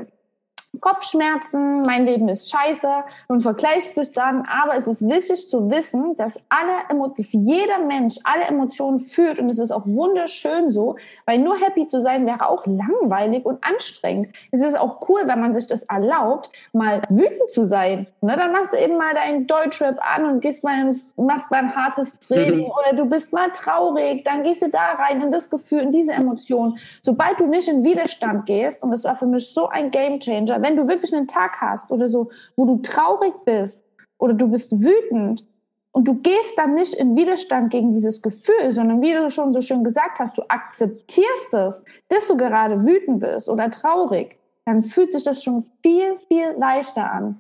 Kopfschmerzen, 0.80 1.82
mein 1.84 2.06
Leben 2.06 2.30
ist 2.30 2.50
scheiße 2.50 2.90
und 3.28 3.42
vergleicht 3.42 3.96
sich 3.96 4.12
dann. 4.14 4.44
Aber 4.62 4.76
es 4.76 4.88
ist 4.88 5.08
wichtig 5.08 5.50
zu 5.50 5.70
wissen, 5.70 6.16
dass 6.18 6.40
alle, 6.50 7.12
dass 7.18 7.34
jeder 7.34 7.80
Mensch 7.80 8.18
alle 8.24 8.44
Emotionen 8.44 9.00
fühlt 9.00 9.40
und 9.40 9.50
es 9.50 9.60
ist 9.60 9.72
auch 9.72 9.86
wunderschön 9.86 10.72
so, 10.72 10.96
weil 11.26 11.40
nur 11.40 11.58
happy 11.60 11.88
zu 11.88 12.00
sein 12.00 12.26
wäre 12.26 12.50
auch 12.50 12.66
langweilig 12.66 13.46
und 13.46 13.64
anstrengend. 13.64 14.30
Es 14.52 14.62
ist 14.62 14.78
auch 14.78 15.08
cool, 15.10 15.22
wenn 15.26 15.40
man 15.40 15.54
sich 15.54 15.68
das 15.68 15.84
erlaubt, 15.84 16.50
mal 16.74 17.02
wütend 17.10 17.50
zu 17.50 17.66
sein. 17.66 18.08
Ne, 18.22 18.36
dann 18.36 18.52
machst 18.52 18.74
du 18.74 18.78
eben 18.78 18.98
mal 18.98 19.14
deinen 19.14 19.48
Deutschrap 19.48 20.00
an 20.02 20.26
und 20.26 20.42
gehst 20.42 20.64
mal 20.64 20.88
ins, 20.88 21.12
machst 21.16 21.52
mal 21.52 21.60
ein 21.60 21.76
hartes 21.76 22.18
Training 22.20 22.66
mhm. 22.66 22.72
oder 22.72 22.96
du 22.96 23.06
bist 23.06 23.34
mal 23.34 23.50
traurig, 23.52 24.24
dann 24.24 24.44
gehst 24.44 24.62
du 24.62 24.70
da 24.70 24.94
rein 24.94 25.22
in 25.22 25.32
das 25.32 25.50
Gefühl, 25.50 25.80
in 25.80 25.92
diese 25.92 26.14
Emotion. 26.14 26.78
Sobald 27.02 27.40
du 27.40 27.48
nicht 27.48 27.68
in 27.68 27.84
Widerstand 27.84 28.46
gehst, 28.46 28.84
und 28.84 28.92
das 28.92 29.04
war 29.04 29.16
für 29.18 29.26
mich 29.26 29.54
so 29.54 29.68
ein 29.68 29.92
Game 29.92 30.20
Changer, 30.20 30.62
wenn 30.70 30.76
du 30.76 30.88
wirklich 30.88 31.14
einen 31.14 31.28
Tag 31.28 31.60
hast 31.60 31.90
oder 31.92 32.08
so, 32.08 32.30
wo 32.56 32.66
du 32.66 32.78
traurig 32.82 33.34
bist 33.44 33.84
oder 34.20 34.34
du 34.34 34.48
bist 34.48 34.72
wütend 34.72 35.46
und 35.92 36.08
du 36.08 36.16
gehst 36.16 36.58
dann 36.58 36.76
nicht 36.76 36.94
in 36.94 37.16
Widerstand 37.16 37.72
gegen 37.72 37.94
dieses 37.94 38.22
Gefühl, 38.22 38.72
sondern 38.74 39.02
wie 39.02 39.14
du 39.14 39.32
schon 39.32 39.54
so 39.54 39.62
schön 39.62 39.84
gesagt 39.84 40.20
hast, 40.20 40.38
du 40.38 40.44
akzeptierst 40.48 41.54
es, 41.54 41.84
dass 42.10 42.28
du 42.28 42.38
gerade 42.38 42.86
wütend 42.86 43.20
bist 43.20 43.50
oder 43.50 43.72
traurig, 43.72 44.38
dann 44.66 44.84
fühlt 44.84 45.12
sich 45.14 45.24
das 45.24 45.44
schon 45.44 45.66
viel, 45.82 46.18
viel 46.28 46.54
leichter 46.60 47.12
an. 47.12 47.40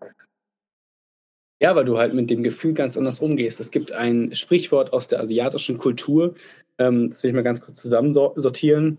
Ja, 1.61 1.75
weil 1.75 1.85
du 1.85 1.97
halt 1.97 2.13
mit 2.13 2.29
dem 2.29 2.41
Gefühl 2.41 2.73
ganz 2.73 2.97
anders 2.97 3.19
umgehst. 3.19 3.59
Es 3.59 3.69
gibt 3.69 3.91
ein 3.91 4.33
Sprichwort 4.33 4.93
aus 4.93 5.07
der 5.09 5.19
asiatischen 5.19 5.77
Kultur, 5.77 6.33
ähm, 6.79 7.09
das 7.09 7.21
will 7.21 7.29
ich 7.29 7.35
mal 7.35 7.43
ganz 7.43 7.61
kurz 7.61 7.79
zusammensortieren. 7.81 8.97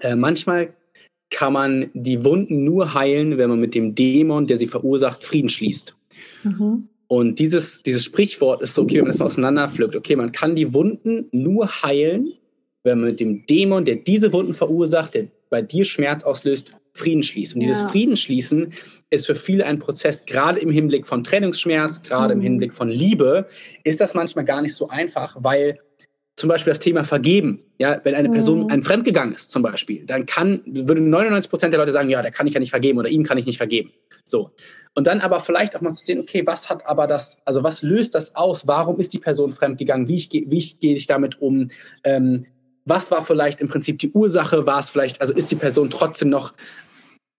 Äh, 0.00 0.16
manchmal 0.16 0.74
kann 1.30 1.52
man 1.52 1.90
die 1.94 2.24
Wunden 2.24 2.64
nur 2.64 2.94
heilen, 2.94 3.38
wenn 3.38 3.50
man 3.50 3.60
mit 3.60 3.74
dem 3.74 3.94
Dämon, 3.94 4.46
der 4.46 4.56
sie 4.56 4.66
verursacht, 4.66 5.24
Frieden 5.24 5.48
schließt. 5.48 5.96
Mhm. 6.44 6.88
Und 7.06 7.38
dieses, 7.38 7.82
dieses 7.82 8.04
Sprichwort 8.04 8.60
ist 8.62 8.74
so, 8.74 8.82
okay, 8.82 8.96
wenn 8.96 9.02
man 9.02 9.10
das 9.10 9.18
mal 9.18 9.26
auseinanderpflückt, 9.26 9.96
okay, 9.96 10.14
man 10.16 10.32
kann 10.32 10.54
die 10.54 10.74
Wunden 10.74 11.26
nur 11.32 11.82
heilen, 11.82 12.34
wenn 12.84 13.00
man 13.00 13.10
mit 13.10 13.20
dem 13.20 13.46
Dämon, 13.46 13.84
der 13.84 13.96
diese 13.96 14.32
Wunden 14.32 14.52
verursacht, 14.52 15.14
der 15.14 15.28
bei 15.50 15.62
dir 15.62 15.84
Schmerz 15.84 16.22
auslöst, 16.22 16.72
Frieden 16.92 17.22
schließt. 17.22 17.54
Und 17.54 17.62
ja. 17.62 17.68
dieses 17.68 17.90
Friedensschließen 17.90 18.72
ist 19.10 19.26
für 19.26 19.34
viele 19.34 19.64
ein 19.64 19.78
Prozess, 19.78 20.26
gerade 20.26 20.58
im 20.58 20.70
Hinblick 20.70 21.06
von 21.06 21.24
Trennungsschmerz, 21.24 22.02
gerade 22.02 22.34
mhm. 22.34 22.40
im 22.40 22.44
Hinblick 22.44 22.74
von 22.74 22.88
Liebe, 22.88 23.46
ist 23.84 24.00
das 24.00 24.14
manchmal 24.14 24.44
gar 24.44 24.60
nicht 24.60 24.74
so 24.74 24.88
einfach, 24.88 25.36
weil 25.40 25.78
zum 26.38 26.48
Beispiel 26.48 26.70
das 26.70 26.78
Thema 26.78 27.02
Vergeben. 27.02 27.64
Ja, 27.78 28.00
wenn 28.04 28.14
eine 28.14 28.30
Person 28.30 28.60
mhm. 28.60 28.70
ein 28.70 28.82
Fremdgegangen 28.82 29.34
ist, 29.34 29.50
zum 29.50 29.62
Beispiel, 29.62 30.06
dann 30.06 30.24
kann, 30.24 30.62
würde 30.66 31.02
99 31.02 31.50
Prozent 31.50 31.72
der 31.72 31.80
Leute 31.80 31.90
sagen, 31.90 32.08
ja, 32.08 32.22
da 32.22 32.30
kann 32.30 32.46
ich 32.46 32.54
ja 32.54 32.60
nicht 32.60 32.70
vergeben 32.70 32.98
oder 32.98 33.08
ihm 33.08 33.24
kann 33.24 33.38
ich 33.38 33.46
nicht 33.46 33.56
vergeben. 33.56 33.90
So. 34.24 34.52
Und 34.94 35.08
dann 35.08 35.20
aber 35.20 35.40
vielleicht 35.40 35.74
auch 35.74 35.80
mal 35.80 35.92
zu 35.92 36.04
sehen, 36.04 36.20
okay, 36.20 36.46
was 36.46 36.70
hat 36.70 36.86
aber 36.86 37.08
das, 37.08 37.38
also 37.44 37.64
was 37.64 37.82
löst 37.82 38.14
das 38.14 38.36
aus? 38.36 38.68
Warum 38.68 39.00
ist 39.00 39.12
die 39.12 39.18
Person 39.18 39.50
fremdgegangen? 39.50 40.06
Wie, 40.06 40.14
ich, 40.14 40.30
wie 40.30 40.58
ich, 40.58 40.78
gehe 40.78 40.94
ich 40.94 41.08
damit 41.08 41.42
um? 41.42 41.68
Ähm, 42.04 42.46
was 42.84 43.10
war 43.10 43.22
vielleicht 43.22 43.60
im 43.60 43.68
Prinzip 43.68 43.98
die 43.98 44.12
Ursache? 44.12 44.64
War 44.64 44.78
es 44.78 44.90
vielleicht, 44.90 45.20
also 45.20 45.34
ist 45.34 45.50
die 45.50 45.56
Person 45.56 45.90
trotzdem 45.90 46.28
noch 46.28 46.54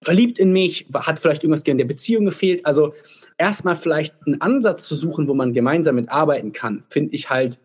verliebt 0.03 0.39
in 0.39 0.51
mich? 0.51 0.87
Hat 0.93 1.19
vielleicht 1.19 1.43
irgendwas 1.43 1.63
in 1.63 1.77
der 1.77 1.85
Beziehung 1.85 2.25
gefehlt? 2.25 2.65
Also 2.65 2.93
erstmal 3.37 3.77
vielleicht 3.77 4.15
einen 4.25 4.41
Ansatz 4.41 4.87
zu 4.87 4.95
suchen, 4.95 5.29
wo 5.29 5.33
man 5.33 5.53
gemeinsam 5.53 5.95
mitarbeiten 5.95 6.51
kann, 6.51 6.83
finde 6.89 7.15
ich 7.15 7.29
halt 7.29 7.59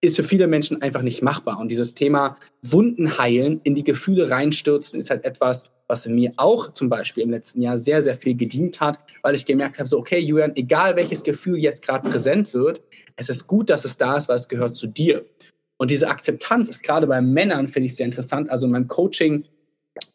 ist 0.00 0.16
für 0.16 0.24
viele 0.24 0.46
Menschen 0.46 0.80
einfach 0.80 1.02
nicht 1.02 1.22
machbar. 1.22 1.58
Und 1.58 1.68
dieses 1.68 1.94
Thema 1.94 2.36
Wunden 2.62 3.18
heilen, 3.18 3.60
in 3.64 3.74
die 3.74 3.84
Gefühle 3.84 4.30
reinstürzen, 4.30 4.98
ist 4.98 5.10
halt 5.10 5.24
etwas, 5.24 5.64
was 5.88 6.06
mir 6.06 6.32
auch 6.36 6.72
zum 6.72 6.88
Beispiel 6.88 7.24
im 7.24 7.30
letzten 7.30 7.60
Jahr 7.60 7.76
sehr, 7.76 8.02
sehr 8.02 8.14
viel 8.14 8.34
gedient 8.34 8.80
hat, 8.80 8.98
weil 9.22 9.34
ich 9.34 9.44
gemerkt 9.44 9.78
habe, 9.78 9.88
so, 9.88 9.98
okay, 9.98 10.18
Julian, 10.18 10.56
egal 10.56 10.96
welches 10.96 11.22
Gefühl 11.22 11.58
jetzt 11.58 11.84
gerade 11.84 12.08
präsent 12.08 12.54
wird, 12.54 12.80
es 13.16 13.28
ist 13.28 13.46
gut, 13.46 13.68
dass 13.68 13.84
es 13.84 13.96
da 13.96 14.16
ist, 14.16 14.28
weil 14.28 14.36
es 14.36 14.48
gehört 14.48 14.74
zu 14.74 14.86
dir. 14.86 15.26
Und 15.76 15.90
diese 15.90 16.08
Akzeptanz 16.08 16.68
ist 16.68 16.82
gerade 16.82 17.06
bei 17.06 17.20
Männern, 17.20 17.66
finde 17.66 17.86
ich 17.86 17.96
sehr 17.96 18.06
interessant. 18.06 18.50
Also 18.50 18.66
in 18.66 18.72
meinem 18.72 18.88
Coaching 18.88 19.44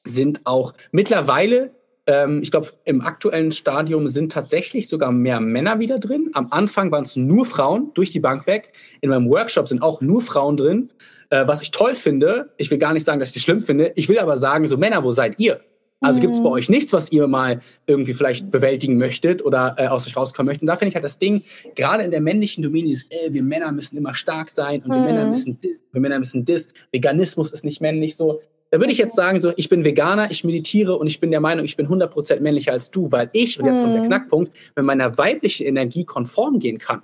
sind 0.03 0.41
auch 0.45 0.73
mittlerweile 0.91 1.71
ähm, 2.07 2.41
ich 2.41 2.51
glaube, 2.51 2.69
im 2.83 3.01
aktuellen 3.01 3.51
Stadium 3.51 4.07
sind 4.07 4.31
tatsächlich 4.31 4.87
sogar 4.87 5.11
mehr 5.11 5.39
Männer 5.39 5.79
wieder 5.79 5.99
drin. 5.99 6.29
Am 6.33 6.47
Anfang 6.51 6.91
waren 6.91 7.03
es 7.03 7.15
nur 7.15 7.45
Frauen 7.45 7.91
durch 7.93 8.11
die 8.11 8.19
Bank 8.19 8.45
weg. 8.47 8.71
In 9.01 9.09
meinem 9.09 9.29
Workshop 9.29 9.67
sind 9.67 9.81
auch 9.81 10.01
nur 10.01 10.21
Frauen 10.21 10.57
drin. 10.57 10.91
Äh, 11.29 11.47
was 11.47 11.61
ich 11.61 11.71
toll 11.71 11.95
finde, 11.95 12.53
ich 12.57 12.69
will 12.69 12.77
gar 12.77 12.93
nicht 12.93 13.03
sagen, 13.03 13.19
dass 13.19 13.29
ich 13.29 13.35
das 13.35 13.43
schlimm 13.43 13.59
finde, 13.59 13.91
ich 13.95 14.07
will 14.09 14.19
aber 14.19 14.37
sagen, 14.37 14.67
so 14.67 14.77
Männer, 14.77 15.03
wo 15.03 15.11
seid 15.11 15.39
ihr? 15.39 15.61
Also 16.01 16.21
gibt 16.21 16.33
es 16.33 16.39
bei 16.39 16.49
mhm. 16.49 16.55
euch 16.55 16.69
nichts, 16.69 16.93
was 16.93 17.11
ihr 17.11 17.25
mal 17.25 17.59
irgendwie 17.87 18.13
vielleicht 18.13 18.51
bewältigen 18.51 18.97
möchtet 18.97 19.43
oder 19.43 19.75
äh, 19.77 19.87
aus 19.87 20.05
euch 20.05 20.15
rauskommen 20.15 20.47
möchtet. 20.47 20.63
Und 20.63 20.67
da 20.67 20.75
finde 20.75 20.89
ich 20.89 20.95
halt 20.95 21.05
das 21.05 21.17
Ding, 21.17 21.41
gerade 21.73 22.03
in 22.03 22.11
der 22.11 22.21
männlichen 22.21 22.61
Domäne, 22.63 22.91
ist, 22.91 23.11
äh, 23.11 23.33
wir 23.33 23.41
Männer 23.41 23.71
müssen 23.71 23.97
immer 23.97 24.13
stark 24.13 24.49
sein 24.49 24.83
und 24.83 24.89
mhm. 24.89 24.93
wir 24.93 25.01
Männer 25.01 25.29
müssen 25.29 25.57
wir 25.91 26.01
Männer 26.01 26.19
müssen 26.19 26.45
dis. 26.45 26.69
Veganismus 26.91 27.51
ist 27.51 27.63
nicht 27.65 27.81
männlich 27.81 28.15
so. 28.15 28.41
Da 28.71 28.79
würde 28.79 28.91
ich 28.91 28.97
jetzt 28.97 29.15
sagen, 29.15 29.39
so, 29.39 29.53
ich 29.55 29.69
bin 29.69 29.83
Veganer, 29.83 30.31
ich 30.31 30.43
meditiere 30.43 30.97
und 30.97 31.07
ich 31.07 31.19
bin 31.19 31.31
der 31.31 31.39
Meinung, 31.39 31.65
ich 31.65 31.77
bin 31.77 31.87
100% 31.87 32.39
männlicher 32.41 32.71
als 32.71 32.91
du, 32.91 33.11
weil 33.11 33.29
ich, 33.33 33.59
und 33.59 33.67
jetzt 33.67 33.79
kommt 33.79 33.93
der 33.93 34.01
mhm. 34.01 34.07
Knackpunkt, 34.07 34.51
mit 34.75 34.85
meiner 34.85 35.17
weiblichen 35.17 35.65
Energie 35.65 36.03
konform 36.03 36.59
gehen 36.59 36.77
kann. 36.77 37.03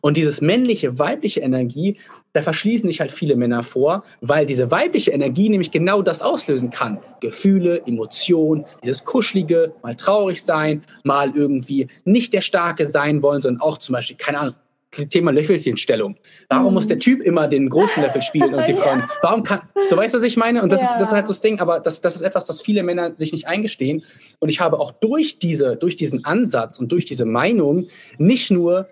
Und 0.00 0.16
dieses 0.16 0.40
männliche, 0.40 0.98
weibliche 0.98 1.40
Energie, 1.40 1.98
da 2.32 2.42
verschließen 2.42 2.88
sich 2.88 3.00
halt 3.00 3.12
viele 3.12 3.36
Männer 3.36 3.62
vor, 3.62 4.04
weil 4.20 4.46
diese 4.46 4.70
weibliche 4.70 5.10
Energie 5.10 5.48
nämlich 5.48 5.70
genau 5.70 6.02
das 6.02 6.22
auslösen 6.22 6.70
kann. 6.70 6.98
Gefühle, 7.20 7.82
Emotionen, 7.86 8.64
dieses 8.82 9.04
Kuschelige, 9.04 9.74
mal 9.82 9.94
traurig 9.94 10.42
sein, 10.42 10.82
mal 11.04 11.32
irgendwie 11.34 11.88
nicht 12.04 12.32
der 12.32 12.40
Starke 12.40 12.84
sein 12.84 13.22
wollen, 13.22 13.40
sondern 13.40 13.62
auch 13.62 13.78
zum 13.78 13.94
Beispiel, 13.94 14.16
keine 14.16 14.38
Ahnung, 14.38 14.54
Thema 14.90 15.30
Löffelchenstellung. 15.30 16.16
Warum 16.48 16.68
mhm. 16.68 16.74
muss 16.74 16.86
der 16.86 16.98
Typ 16.98 17.20
immer 17.20 17.48
den 17.48 17.68
großen 17.68 18.02
Löffel 18.02 18.22
spielen 18.22 18.54
und 18.54 18.66
die 18.68 18.74
Frauen? 18.74 19.00
Ja. 19.00 19.08
Warum 19.22 19.42
kann, 19.42 19.60
so 19.88 19.96
weißt 19.96 20.14
du, 20.14 20.18
was 20.18 20.24
ich 20.24 20.36
meine? 20.36 20.62
Und 20.62 20.72
das, 20.72 20.80
ja. 20.80 20.92
ist, 20.92 21.00
das 21.00 21.08
ist 21.08 21.14
halt 21.14 21.26
so 21.26 21.32
das 21.32 21.40
Ding, 21.40 21.60
aber 21.60 21.80
das, 21.80 22.00
das 22.00 22.16
ist 22.16 22.22
etwas, 22.22 22.46
das 22.46 22.60
viele 22.60 22.82
Männer 22.82 23.12
sich 23.16 23.32
nicht 23.32 23.46
eingestehen. 23.46 24.04
Und 24.38 24.48
ich 24.48 24.60
habe 24.60 24.78
auch 24.78 24.92
durch 24.92 25.38
diese, 25.38 25.76
durch 25.76 25.96
diesen 25.96 26.24
Ansatz 26.24 26.78
und 26.78 26.92
durch 26.92 27.04
diese 27.04 27.24
Meinung 27.24 27.88
nicht 28.18 28.50
nur 28.50 28.88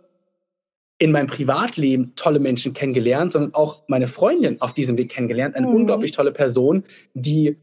in 0.99 1.11
meinem 1.11 1.27
Privatleben 1.27 2.13
tolle 2.15 2.39
Menschen 2.39 2.73
kennengelernt, 2.73 3.33
sondern 3.33 3.55
auch 3.55 3.83
meine 3.89 4.07
Freundin 4.07 4.61
auf 4.61 4.73
diesem 4.73 4.97
Weg 4.97 5.11
kennengelernt. 5.11 5.57
Eine 5.57 5.67
mhm. 5.67 5.75
unglaublich 5.75 6.13
tolle 6.13 6.33
Person, 6.33 6.85
die 7.15 7.57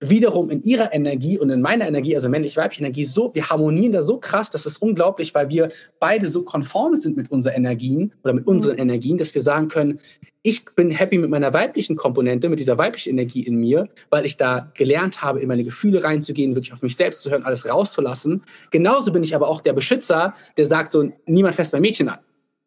wiederum 0.00 0.50
in 0.50 0.60
ihrer 0.60 0.92
Energie 0.92 1.38
und 1.38 1.48
in 1.48 1.62
meiner 1.62 1.88
Energie, 1.88 2.14
also 2.14 2.28
männlich-weibliche 2.28 2.82
Energie, 2.82 3.04
so, 3.04 3.34
wir 3.34 3.48
harmonieren 3.48 3.92
da 3.92 4.02
so 4.02 4.18
krass, 4.18 4.50
das 4.50 4.66
ist 4.66 4.78
unglaublich, 4.78 5.34
weil 5.34 5.48
wir 5.48 5.70
beide 5.98 6.26
so 6.26 6.42
konform 6.42 6.96
sind 6.96 7.16
mit 7.16 7.30
unseren 7.30 7.54
Energien 7.54 8.12
oder 8.22 8.34
mit 8.34 8.46
unseren 8.46 8.74
mhm. 8.74 8.82
Energien, 8.82 9.16
dass 9.16 9.34
wir 9.34 9.40
sagen 9.40 9.68
können, 9.68 10.00
ich 10.42 10.64
bin 10.76 10.90
happy 10.90 11.18
mit 11.18 11.30
meiner 11.30 11.52
weiblichen 11.54 11.96
Komponente, 11.96 12.48
mit 12.48 12.60
dieser 12.60 12.78
weiblichen 12.78 13.10
Energie 13.10 13.40
in 13.40 13.56
mir, 13.56 13.88
weil 14.10 14.26
ich 14.26 14.36
da 14.36 14.70
gelernt 14.74 15.22
habe, 15.22 15.40
in 15.40 15.48
meine 15.48 15.64
Gefühle 15.64 16.04
reinzugehen, 16.04 16.54
wirklich 16.54 16.72
auf 16.72 16.82
mich 16.82 16.94
selbst 16.94 17.22
zu 17.22 17.30
hören, 17.30 17.44
alles 17.44 17.68
rauszulassen. 17.68 18.42
Genauso 18.70 19.12
bin 19.12 19.22
ich 19.22 19.34
aber 19.34 19.48
auch 19.48 19.60
der 19.60 19.72
Beschützer, 19.72 20.34
der 20.56 20.66
sagt 20.66 20.92
so, 20.92 21.10
niemand 21.26 21.56
fässt 21.56 21.72
mein 21.72 21.82
Mädchen 21.82 22.08
an. 22.08 22.18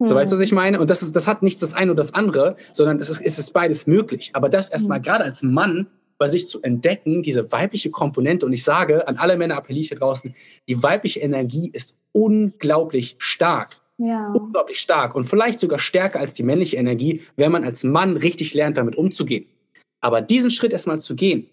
So, 0.02 0.14
weißt 0.14 0.32
du, 0.32 0.36
was 0.36 0.42
ich 0.42 0.52
meine? 0.52 0.80
Und 0.80 0.88
das, 0.88 1.02
ist, 1.02 1.14
das 1.14 1.28
hat 1.28 1.42
nichts 1.42 1.60
das 1.60 1.74
eine 1.74 1.90
oder 1.92 1.98
das 1.98 2.14
andere, 2.14 2.56
sondern 2.72 2.98
es 3.00 3.10
ist, 3.10 3.20
es 3.20 3.38
ist 3.38 3.52
beides 3.52 3.86
möglich. 3.86 4.30
Aber 4.32 4.48
das 4.48 4.70
erstmal 4.70 4.98
mhm. 4.98 5.02
gerade 5.02 5.24
als 5.24 5.42
Mann 5.42 5.88
bei 6.20 6.28
sich 6.28 6.48
zu 6.48 6.60
entdecken, 6.60 7.22
diese 7.22 7.50
weibliche 7.50 7.90
Komponente. 7.90 8.44
Und 8.44 8.52
ich 8.52 8.62
sage, 8.62 9.08
an 9.08 9.16
alle 9.16 9.38
Männer 9.38 9.56
appelliere 9.56 9.80
ich 9.80 9.88
hier 9.88 9.98
draußen, 9.98 10.34
die 10.68 10.82
weibliche 10.82 11.20
Energie 11.20 11.70
ist 11.72 11.96
unglaublich 12.12 13.16
stark. 13.18 13.80
Ja. 13.96 14.30
Unglaublich 14.32 14.80
stark 14.80 15.14
und 15.14 15.24
vielleicht 15.24 15.60
sogar 15.60 15.78
stärker 15.78 16.20
als 16.20 16.34
die 16.34 16.42
männliche 16.42 16.76
Energie, 16.76 17.22
wenn 17.36 17.52
man 17.52 17.64
als 17.64 17.84
Mann 17.84 18.16
richtig 18.16 18.54
lernt, 18.54 18.76
damit 18.76 18.96
umzugehen. 18.96 19.46
Aber 20.00 20.22
diesen 20.22 20.50
Schritt 20.50 20.72
erstmal 20.72 21.00
zu 21.00 21.14
gehen, 21.14 21.48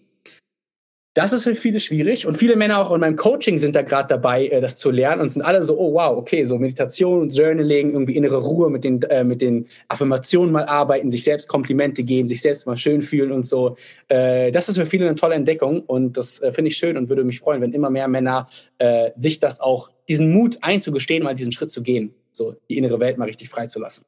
das 1.18 1.32
ist 1.32 1.42
für 1.42 1.56
viele 1.56 1.80
schwierig 1.80 2.28
und 2.28 2.36
viele 2.36 2.54
Männer 2.54 2.78
auch 2.78 2.92
in 2.92 3.00
meinem 3.00 3.16
Coaching 3.16 3.58
sind 3.58 3.74
da 3.74 3.82
gerade 3.82 4.06
dabei, 4.06 4.46
äh, 4.46 4.60
das 4.60 4.76
zu 4.76 4.92
lernen 4.92 5.20
und 5.20 5.28
sind 5.28 5.42
alle 5.42 5.64
so, 5.64 5.76
oh 5.76 5.94
wow, 5.94 6.16
okay, 6.16 6.44
so 6.44 6.58
Meditation, 6.58 7.28
Journaling, 7.28 7.90
irgendwie 7.90 8.14
innere 8.14 8.36
Ruhe 8.36 8.70
mit 8.70 8.84
den, 8.84 9.02
äh, 9.02 9.24
mit 9.24 9.40
den 9.40 9.66
Affirmationen 9.88 10.52
mal 10.52 10.64
arbeiten, 10.66 11.10
sich 11.10 11.24
selbst 11.24 11.48
Komplimente 11.48 12.04
geben, 12.04 12.28
sich 12.28 12.40
selbst 12.40 12.66
mal 12.66 12.76
schön 12.76 13.00
fühlen 13.00 13.32
und 13.32 13.44
so. 13.44 13.74
Äh, 14.06 14.52
das 14.52 14.68
ist 14.68 14.78
für 14.78 14.86
viele 14.86 15.06
eine 15.06 15.16
tolle 15.16 15.34
Entdeckung 15.34 15.80
und 15.80 16.16
das 16.16 16.40
äh, 16.40 16.52
finde 16.52 16.68
ich 16.68 16.76
schön 16.76 16.96
und 16.96 17.08
würde 17.08 17.24
mich 17.24 17.40
freuen, 17.40 17.62
wenn 17.62 17.72
immer 17.72 17.90
mehr 17.90 18.06
Männer 18.06 18.46
äh, 18.78 19.10
sich 19.16 19.40
das 19.40 19.58
auch, 19.58 19.90
diesen 20.08 20.32
Mut 20.32 20.58
einzugestehen, 20.60 21.24
mal 21.24 21.34
diesen 21.34 21.50
Schritt 21.50 21.72
zu 21.72 21.82
gehen, 21.82 22.14
so 22.30 22.54
die 22.68 22.78
innere 22.78 23.00
Welt 23.00 23.18
mal 23.18 23.24
richtig 23.24 23.48
freizulassen. 23.48 24.04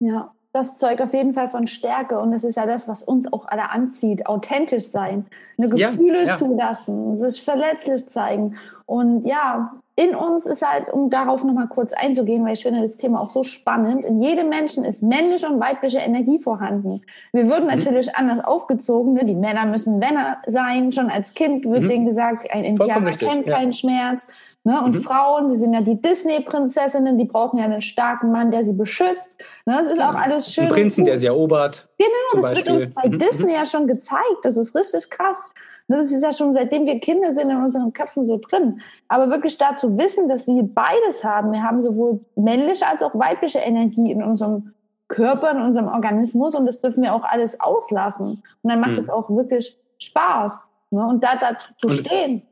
Ja, 0.00 0.34
das 0.54 0.78
zeugt 0.78 1.02
auf 1.02 1.12
jeden 1.12 1.34
Fall 1.34 1.48
von 1.48 1.66
Stärke 1.66 2.20
und 2.20 2.30
das 2.30 2.44
ist 2.44 2.54
ja 2.54 2.64
das, 2.64 2.86
was 2.86 3.02
uns 3.02 3.30
auch 3.32 3.46
alle 3.48 3.70
anzieht. 3.70 4.26
Authentisch 4.26 4.86
sein, 4.86 5.26
eine 5.58 5.68
Gefühle 5.68 6.20
ja, 6.20 6.26
ja. 6.28 6.36
zulassen, 6.36 7.18
sich 7.18 7.42
verletzlich 7.42 8.08
zeigen. 8.08 8.56
Und 8.86 9.26
ja, 9.26 9.74
in 9.96 10.16
uns 10.16 10.44
ist 10.44 10.66
halt, 10.66 10.92
um 10.92 11.08
darauf 11.08 11.44
nochmal 11.44 11.68
kurz 11.68 11.92
einzugehen, 11.92 12.44
weil 12.44 12.54
ich 12.54 12.62
finde 12.64 12.82
das 12.82 12.96
Thema 12.96 13.20
auch 13.20 13.30
so 13.30 13.44
spannend, 13.44 14.04
in 14.04 14.20
jedem 14.20 14.48
Menschen 14.48 14.84
ist 14.84 15.04
männliche 15.04 15.46
und 15.46 15.60
weibliche 15.60 15.98
Energie 15.98 16.40
vorhanden. 16.40 17.02
Wir 17.32 17.48
würden 17.48 17.64
mhm. 17.64 17.76
natürlich 17.76 18.16
anders 18.16 18.44
aufgezogen, 18.44 19.12
ne? 19.12 19.24
die 19.24 19.36
Männer 19.36 19.66
müssen 19.66 20.00
Männer 20.00 20.38
sein, 20.46 20.90
schon 20.90 21.10
als 21.10 21.34
Kind 21.34 21.64
wird 21.64 21.84
mhm. 21.84 21.88
denen 21.88 22.06
gesagt, 22.06 22.50
ein 22.50 22.64
Indianer 22.64 23.12
kennt 23.12 23.46
keinen 23.46 23.72
Schmerz. 23.72 24.26
Ne? 24.64 24.82
Und 24.82 24.96
mhm. 24.96 25.02
Frauen, 25.02 25.50
die 25.50 25.56
sind 25.56 25.74
ja 25.74 25.82
die 25.82 26.00
Disney-Prinzessinnen, 26.00 27.18
die 27.18 27.26
brauchen 27.26 27.58
ja 27.58 27.66
einen 27.66 27.82
starken 27.82 28.32
Mann, 28.32 28.50
der 28.50 28.64
sie 28.64 28.72
beschützt. 28.72 29.36
Ne? 29.66 29.78
Das 29.80 29.92
ist 29.92 30.00
auch 30.00 30.14
alles 30.14 30.52
schön. 30.52 30.64
Ein 30.64 30.70
Prinzen, 30.70 31.04
der 31.04 31.18
sie 31.18 31.26
erobert. 31.26 31.86
Genau, 31.98 32.08
das 32.32 32.50
Beispiel. 32.50 32.72
wird 32.72 32.82
uns 32.82 32.94
bei 32.94 33.08
mhm. 33.08 33.18
Disney 33.18 33.52
ja 33.52 33.66
schon 33.66 33.86
gezeigt. 33.86 34.40
Das 34.42 34.56
ist 34.56 34.74
richtig 34.74 35.08
krass. 35.10 35.50
Das 35.86 36.10
ist 36.10 36.22
ja 36.22 36.32
schon 36.32 36.54
seitdem 36.54 36.86
wir 36.86 36.98
Kinder 36.98 37.34
sind 37.34 37.50
in 37.50 37.56
unseren 37.56 37.92
Köpfen 37.92 38.24
so 38.24 38.38
drin. 38.38 38.80
Aber 39.08 39.28
wirklich 39.30 39.58
da 39.58 39.76
zu 39.76 39.98
wissen, 39.98 40.28
dass 40.28 40.46
wir 40.46 40.62
beides 40.62 41.24
haben. 41.24 41.52
Wir 41.52 41.62
haben 41.62 41.82
sowohl 41.82 42.20
männliche 42.36 42.86
als 42.86 43.02
auch 43.02 43.14
weibliche 43.14 43.58
Energie 43.58 44.10
in 44.10 44.22
unserem 44.22 44.72
Körper, 45.08 45.50
in 45.50 45.60
unserem 45.60 45.88
Organismus 45.88 46.54
und 46.54 46.64
das 46.66 46.80
dürfen 46.80 47.02
wir 47.02 47.12
auch 47.12 47.24
alles 47.24 47.60
auslassen. 47.60 48.42
Und 48.62 48.70
dann 48.70 48.80
macht 48.80 48.92
mhm. 48.92 48.98
es 48.98 49.10
auch 49.10 49.28
wirklich 49.28 49.78
Spaß. 49.98 50.60
Ne? 50.90 51.06
Und 51.06 51.22
da 51.22 51.36
dazu 51.36 51.74
zu 51.76 51.90
stehen. 51.90 52.42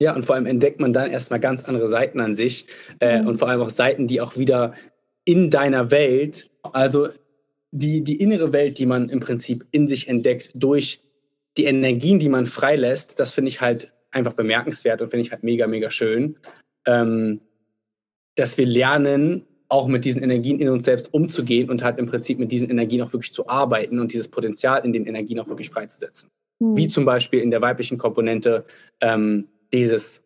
Ja, 0.00 0.14
und 0.16 0.26
vor 0.26 0.34
allem 0.34 0.46
entdeckt 0.46 0.80
man 0.80 0.92
dann 0.92 1.10
erstmal 1.10 1.38
ganz 1.38 1.64
andere 1.64 1.86
Seiten 1.86 2.20
an 2.20 2.34
sich 2.34 2.66
äh, 2.98 3.22
mhm. 3.22 3.28
und 3.28 3.36
vor 3.36 3.48
allem 3.48 3.62
auch 3.62 3.70
Seiten, 3.70 4.08
die 4.08 4.20
auch 4.20 4.36
wieder 4.36 4.74
in 5.24 5.48
deiner 5.48 5.92
Welt, 5.92 6.50
also 6.64 7.08
die, 7.70 8.02
die 8.02 8.16
innere 8.16 8.52
Welt, 8.52 8.78
die 8.78 8.86
man 8.86 9.08
im 9.08 9.20
Prinzip 9.20 9.64
in 9.70 9.86
sich 9.86 10.08
entdeckt 10.08 10.50
durch 10.54 11.00
die 11.56 11.64
Energien, 11.64 12.18
die 12.18 12.28
man 12.28 12.46
freilässt, 12.46 13.18
das 13.20 13.30
finde 13.30 13.48
ich 13.48 13.60
halt 13.60 13.92
einfach 14.10 14.34
bemerkenswert 14.34 15.00
und 15.00 15.08
finde 15.08 15.26
ich 15.26 15.32
halt 15.32 15.42
mega, 15.42 15.66
mega 15.66 15.90
schön, 15.90 16.38
ähm, 16.86 17.40
dass 18.36 18.56
wir 18.58 18.66
lernen, 18.66 19.46
auch 19.68 19.86
mit 19.86 20.04
diesen 20.04 20.22
Energien 20.22 20.60
in 20.60 20.68
uns 20.68 20.84
selbst 20.84 21.14
umzugehen 21.14 21.70
und 21.70 21.82
halt 21.82 21.98
im 21.98 22.04
Prinzip 22.04 22.38
mit 22.38 22.52
diesen 22.52 22.68
Energien 22.68 23.00
auch 23.00 23.12
wirklich 23.14 23.32
zu 23.32 23.48
arbeiten 23.48 24.00
und 24.00 24.12
dieses 24.12 24.28
Potenzial 24.28 24.84
in 24.84 24.92
den 24.92 25.06
Energien 25.06 25.40
auch 25.40 25.48
wirklich 25.48 25.70
freizusetzen. 25.70 26.28
Mhm. 26.58 26.76
Wie 26.76 26.88
zum 26.88 27.06
Beispiel 27.06 27.40
in 27.40 27.50
der 27.50 27.62
weiblichen 27.62 27.96
Komponente 27.96 28.64
ähm, 29.00 29.48
dieses 29.72 30.21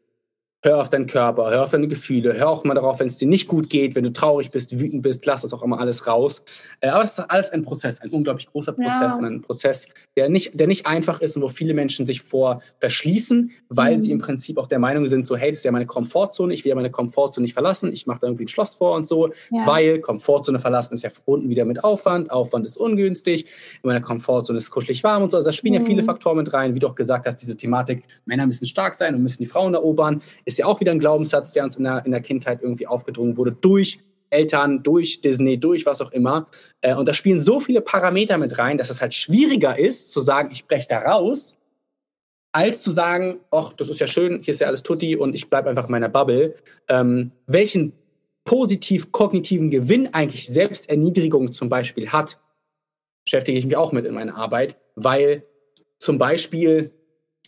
hör 0.67 0.81
auf 0.81 0.91
deinen 0.91 1.07
Körper, 1.07 1.51
hör 1.51 1.63
auf 1.63 1.71
deine 1.71 1.89
Gefühle, 1.89 2.35
hör 2.35 2.49
auch 2.49 2.65
mal 2.65 2.75
darauf, 2.75 2.99
wenn 3.01 3.07
es 3.07 3.17
dir 3.17 3.29
nicht 3.29 3.47
gut 3.47 3.71
geht, 3.71 3.95
wenn 3.95 4.05
du 4.05 4.13
traurig 4.13 4.51
bist, 4.51 4.79
wütend 4.79 5.03
bist, 5.03 5.25
lass 5.25 5.43
das 5.43 5.53
auch 5.53 5.63
immer 5.63 5.79
alles 5.79 6.07
raus. 6.07 6.43
Äh, 6.81 6.89
aber 6.89 7.03
das 7.03 7.19
ist 7.19 7.31
alles 7.31 7.51
ein 7.51 7.63
Prozess, 7.63 8.01
ein 8.01 8.11
unglaublich 8.11 8.47
großer 8.47 8.73
Prozess 8.73 9.13
ja. 9.13 9.17
und 9.19 9.25
ein 9.25 9.43
Prozess, 9.43 9.87
der 10.17 10.29
nicht, 10.29 10.59
der 10.59 10.67
nicht 10.67 10.87
einfach 10.87 11.21
ist 11.21 11.37
und 11.37 11.43
wo 11.43 11.49
viele 11.49 11.73
Menschen 11.73 12.05
sich 12.05 12.21
vor 12.21 12.61
verschließen, 12.81 13.53
weil 13.69 13.97
mhm. 13.97 14.01
sie 14.01 14.11
im 14.11 14.19
Prinzip 14.19 14.59
auch 14.59 14.67
der 14.67 14.81
Meinung 14.81 15.07
sind, 15.07 15.27
so 15.27 15.37
hey, 15.37 15.51
das 15.51 15.59
ist 15.59 15.65
ja 15.65 15.73
meine 15.73 15.87
Komfortzone, 15.87 16.53
ich 16.53 16.65
will 16.65 16.71
ja 16.71 16.75
meine 16.75 16.91
Komfortzone 16.91 17.45
nicht 17.45 17.55
verlassen, 17.55 17.93
ich 17.93 18.07
mache 18.07 18.21
da 18.21 18.27
irgendwie 18.27 18.45
ein 18.45 18.49
Schloss 18.49 18.75
vor 18.75 18.97
und 18.97 19.07
so, 19.07 19.29
ja. 19.51 19.67
weil 19.67 20.01
Komfortzone 20.01 20.59
verlassen 20.59 20.95
ist 20.95 21.03
ja 21.03 21.11
verbunden 21.11 21.49
wieder 21.49 21.65
mit 21.65 21.85
Aufwand, 21.85 22.31
Aufwand 22.33 22.67
ist 22.67 22.77
ungünstig, 22.77 23.47
in 23.83 23.89
meiner 23.89 24.01
Komfortzone 24.01 24.59
ist 24.59 24.71
kuschelig 24.73 25.05
warm 25.05 25.23
und 25.23 25.31
so. 25.31 25.37
Also 25.37 25.47
da 25.47 25.53
spielen 25.53 25.75
mhm. 25.75 25.81
ja 25.81 25.87
viele 25.87 26.03
mhm. 26.03 26.07
Faktoren 26.07 26.39
mit 26.39 26.53
rein, 26.53 26.75
wie 26.75 26.81
du 26.81 26.89
auch 26.89 26.97
gesagt 26.97 27.27
hast, 27.27 27.37
diese 27.37 27.57
Thematik, 27.57 28.03
Männer 28.25 28.47
müssen 28.47 28.67
stark 28.67 28.97
sein 28.97 29.15
und 29.15 29.23
müssen 29.23 29.43
die 29.43 29.47
Frauen 29.47 29.75
erobern, 29.75 30.21
ist 30.45 30.56
ist 30.57 30.61
ja 30.61 30.67
auch 30.67 30.81
wieder 30.81 30.93
ein 30.93 30.99
Glaubenssatz, 30.99 31.53
der 31.53 31.65
uns 31.65 31.77
in 31.77 31.85
der, 31.85 32.05
in 32.07 32.13
der 32.13 32.23
Kindheit 32.23 32.63
irgendwie 32.63 32.87
aufgedrungen 32.87 33.37
wurde, 33.37 33.53
durch 33.53 34.01
Eltern, 34.31 34.83
durch 34.83 35.21
Disney, 35.21 35.59
durch 35.59 35.85
was 35.85 36.01
auch 36.01 36.13
immer. 36.13 36.49
Äh, 36.81 36.95
und 36.95 37.07
da 37.07 37.13
spielen 37.13 37.39
so 37.39 37.61
viele 37.61 37.83
Parameter 37.83 38.39
mit 38.39 38.59
rein, 38.59 38.79
dass 38.79 38.89
es 38.89 39.03
halt 39.03 39.13
schwieriger 39.13 39.79
ist, 39.79 40.11
zu 40.11 40.21
sagen, 40.21 40.49
ich 40.51 40.67
breche 40.67 40.89
da 40.89 41.01
raus, 41.01 41.55
als 42.53 42.83
zu 42.83 42.91
sagen, 42.91 43.41
ach, 43.51 43.75
das 43.75 43.91
ist 43.91 44.01
ja 44.01 44.07
schön, 44.07 44.41
hier 44.43 44.53
ist 44.53 44.61
ja 44.61 44.67
alles 44.67 44.83
tutti 44.83 45.15
und 45.15 45.35
ich 45.35 45.51
bleibe 45.51 45.69
einfach 45.69 45.85
in 45.85 45.91
meiner 45.91 46.09
Bubble. 46.09 46.55
Ähm, 46.89 47.33
welchen 47.47 47.93
positiv-kognitiven 48.45 49.71
Gewinn 49.71 50.15
eigentlich 50.15 50.49
Selbsterniedrigung 50.49 51.53
zum 51.53 51.69
Beispiel 51.69 52.09
hat, 52.09 52.39
beschäftige 53.25 53.59
ich 53.59 53.67
mich 53.67 53.77
auch 53.77 53.93
mit 53.93 54.07
in 54.07 54.15
meiner 54.15 54.37
Arbeit, 54.37 54.79
weil 54.95 55.43
zum 55.99 56.17
Beispiel 56.17 56.93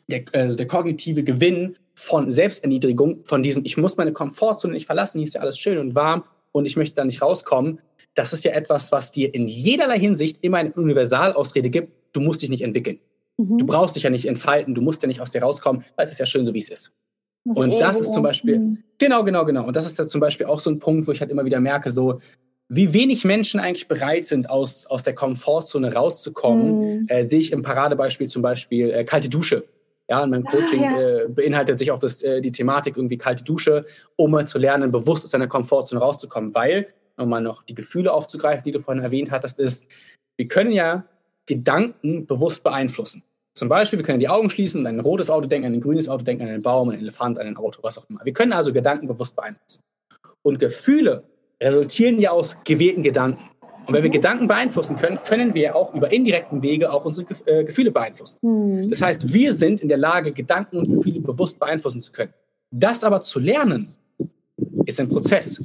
der, 0.09 0.25
also 0.33 0.57
der 0.57 0.67
kognitive 0.67 1.25
Gewinn 1.25 1.77
von 1.99 2.31
Selbsterniedrigung, 2.31 3.25
von 3.25 3.43
diesem, 3.43 3.65
ich 3.65 3.77
muss 3.77 3.97
meine 3.97 4.13
Komfortzone 4.13 4.73
nicht 4.73 4.87
verlassen, 4.87 5.19
hier 5.19 5.27
ist 5.27 5.35
ja 5.35 5.41
alles 5.41 5.59
schön 5.59 5.79
und 5.79 5.97
warm 5.97 6.23
und 6.53 6.65
ich 6.65 6.77
möchte 6.77 6.95
da 6.95 7.05
nicht 7.05 7.21
rauskommen, 7.21 7.81
das 8.15 8.33
ist 8.33 8.45
ja 8.45 8.53
etwas, 8.53 8.93
was 8.93 9.11
dir 9.11 9.35
in 9.35 9.49
jederlei 9.49 9.99
Hinsicht 9.99 10.39
immer 10.43 10.59
eine 10.59 10.73
Universalausrede 10.73 11.71
gibt, 11.71 11.93
du 12.13 12.21
musst 12.21 12.41
dich 12.41 12.51
nicht 12.51 12.63
entwickeln. 12.63 13.01
Mhm. 13.37 13.59
Du 13.59 13.67
brauchst 13.67 13.97
dich 13.97 14.05
ja 14.05 14.11
nicht 14.11 14.27
entfalten, 14.27 14.77
du 14.77 14.81
musst 14.81 15.03
ja 15.03 15.09
nicht 15.09 15.21
aus 15.21 15.33
dir 15.33 15.43
rauskommen, 15.43 15.83
weil 15.97 16.07
es 16.07 16.13
ist 16.13 16.21
ja 16.21 16.27
schön, 16.27 16.47
so 16.47 16.55
wie 16.55 16.61
es 16.61 16.69
ist. 16.69 16.93
Das 17.45 17.57
und 17.57 17.71
Ego. 17.71 17.81
das 17.81 17.99
ist 17.99 18.13
zum 18.13 18.23
Beispiel, 18.23 18.61
mhm. 18.61 18.79
genau, 18.99 19.25
genau, 19.25 19.45
genau. 19.45 19.67
Und 19.67 19.75
das 19.75 19.85
ist 19.85 19.99
ja 19.99 20.07
zum 20.07 20.21
Beispiel 20.21 20.47
auch 20.47 20.61
so 20.61 20.71
ein 20.71 20.79
Punkt, 20.79 21.09
wo 21.09 21.13
ich 21.13 21.21
halt 21.21 21.33
immer 21.33 21.45
wieder 21.45 21.59
merke, 21.59 21.91
so, 21.91 22.21
wie 22.69 22.93
wenig 22.93 23.25
Menschen 23.25 23.59
eigentlich 23.59 23.89
bereit 23.89 24.25
sind, 24.25 24.49
aus, 24.49 24.87
aus 24.87 25.03
der 25.03 25.17
Komfortzone 25.17 25.93
rauszukommen, 25.93 27.01
mhm. 27.01 27.09
äh, 27.09 27.25
sehe 27.25 27.41
ich 27.41 27.51
im 27.51 27.63
Paradebeispiel 27.63 28.29
zum 28.29 28.43
Beispiel 28.43 28.91
äh, 28.91 29.05
kalte 29.05 29.29
Dusche. 29.29 29.65
Ja, 30.09 30.25
in 30.25 30.31
meinem 30.31 30.47
ah, 30.47 30.51
Coaching 30.51 30.85
ah, 30.85 31.01
ja. 31.01 31.19
äh, 31.25 31.29
beinhaltet 31.29 31.79
sich 31.79 31.91
auch 31.91 31.99
das, 31.99 32.23
äh, 32.23 32.41
die 32.41 32.53
Thematik 32.53 32.97
irgendwie 32.97 33.19
kalte 33.19 33.45
Dusche, 33.45 33.85
um 34.17 34.31
mal 34.31 34.47
zu 34.47 34.59
lernen, 34.59 34.91
bewusst 34.91 35.25
aus 35.25 35.33
seiner 35.33 35.49
Komfortzone 35.49 36.01
rauszukommen. 36.01 36.55
Weil, 36.55 36.89
um 37.17 37.29
mal 37.29 37.41
noch 37.41 37.63
die 37.63 37.75
Gefühle 37.75 38.13
aufzugreifen, 38.13 38.65
die 38.65 38.73
du 38.73 38.81
vorhin 38.81 39.03
erwähnt 39.03 39.31
hattest, 39.31 39.59
ist, 39.59 39.85
wir 40.37 40.49
können 40.49 40.73
ja 40.73 41.05
Gedanken 41.47 42.27
bewusst 42.27 42.63
beeinflussen. 42.63 43.23
Zum 43.55 43.69
Beispiel, 43.69 43.99
wir 43.99 44.07
können 44.07 44.21
die 44.21 44.29
Augen 44.29 44.51
schließen 44.51 44.81
und 44.81 44.87
an 44.87 44.97
ein 44.97 45.01
rotes 45.01 45.31
Auto 45.31 45.49
denken, 45.49 45.67
an 45.67 45.75
ein 45.75 45.81
grünes 45.81 46.09
Auto 46.09 46.23
denken, 46.23 46.45
an 46.45 46.49
einen 46.49 46.63
Baum, 46.63 46.89
an 46.89 46.95
einen 46.95 47.03
Elefant, 47.03 47.39
an 47.39 47.47
ein 47.47 47.57
Auto, 47.57 47.83
was 47.83 47.99
auch 47.99 48.09
immer. 48.09 48.21
Wir 48.25 48.33
können 48.33 48.53
also 48.53 48.73
Gedanken 48.73 49.09
bewusst 49.09 49.35
beeinflussen. 49.35 49.81
Und 50.43 50.59
Gefühle 50.61 51.25
resultieren 51.61 52.21
ja 52.21 52.31
aus 52.31 52.57
gewählten 52.65 53.03
Gedanken. 53.03 53.43
Und 53.89 53.95
wenn 53.95 54.03
wir 54.03 54.11
Gedanken 54.11 54.47
beeinflussen 54.49 54.97
können, 54.99 55.19
können 55.23 55.55
wir 55.55 55.75
auch 55.75 55.95
über 55.95 56.13
indirekten 56.13 56.61
Wege 56.61 56.93
auch 56.93 57.07
unsere 57.07 57.27
äh, 57.47 57.65
Gefühle 57.65 57.91
beeinflussen. 57.91 58.39
Mhm. 58.43 58.91
Das 58.91 59.01
heißt, 59.01 59.33
wir 59.33 59.55
sind 59.55 59.81
in 59.81 59.89
der 59.89 59.97
Lage, 59.97 60.33
Gedanken 60.33 60.77
und 60.77 60.91
Gefühle 60.91 61.21
bewusst 61.21 61.59
beeinflussen 61.59 62.03
zu 62.03 62.13
können. 62.13 62.35
Das 62.71 63.03
aber 63.03 63.23
zu 63.23 63.39
lernen, 63.39 63.95
ist 64.85 65.01
ein 65.01 65.09
Prozess, 65.09 65.63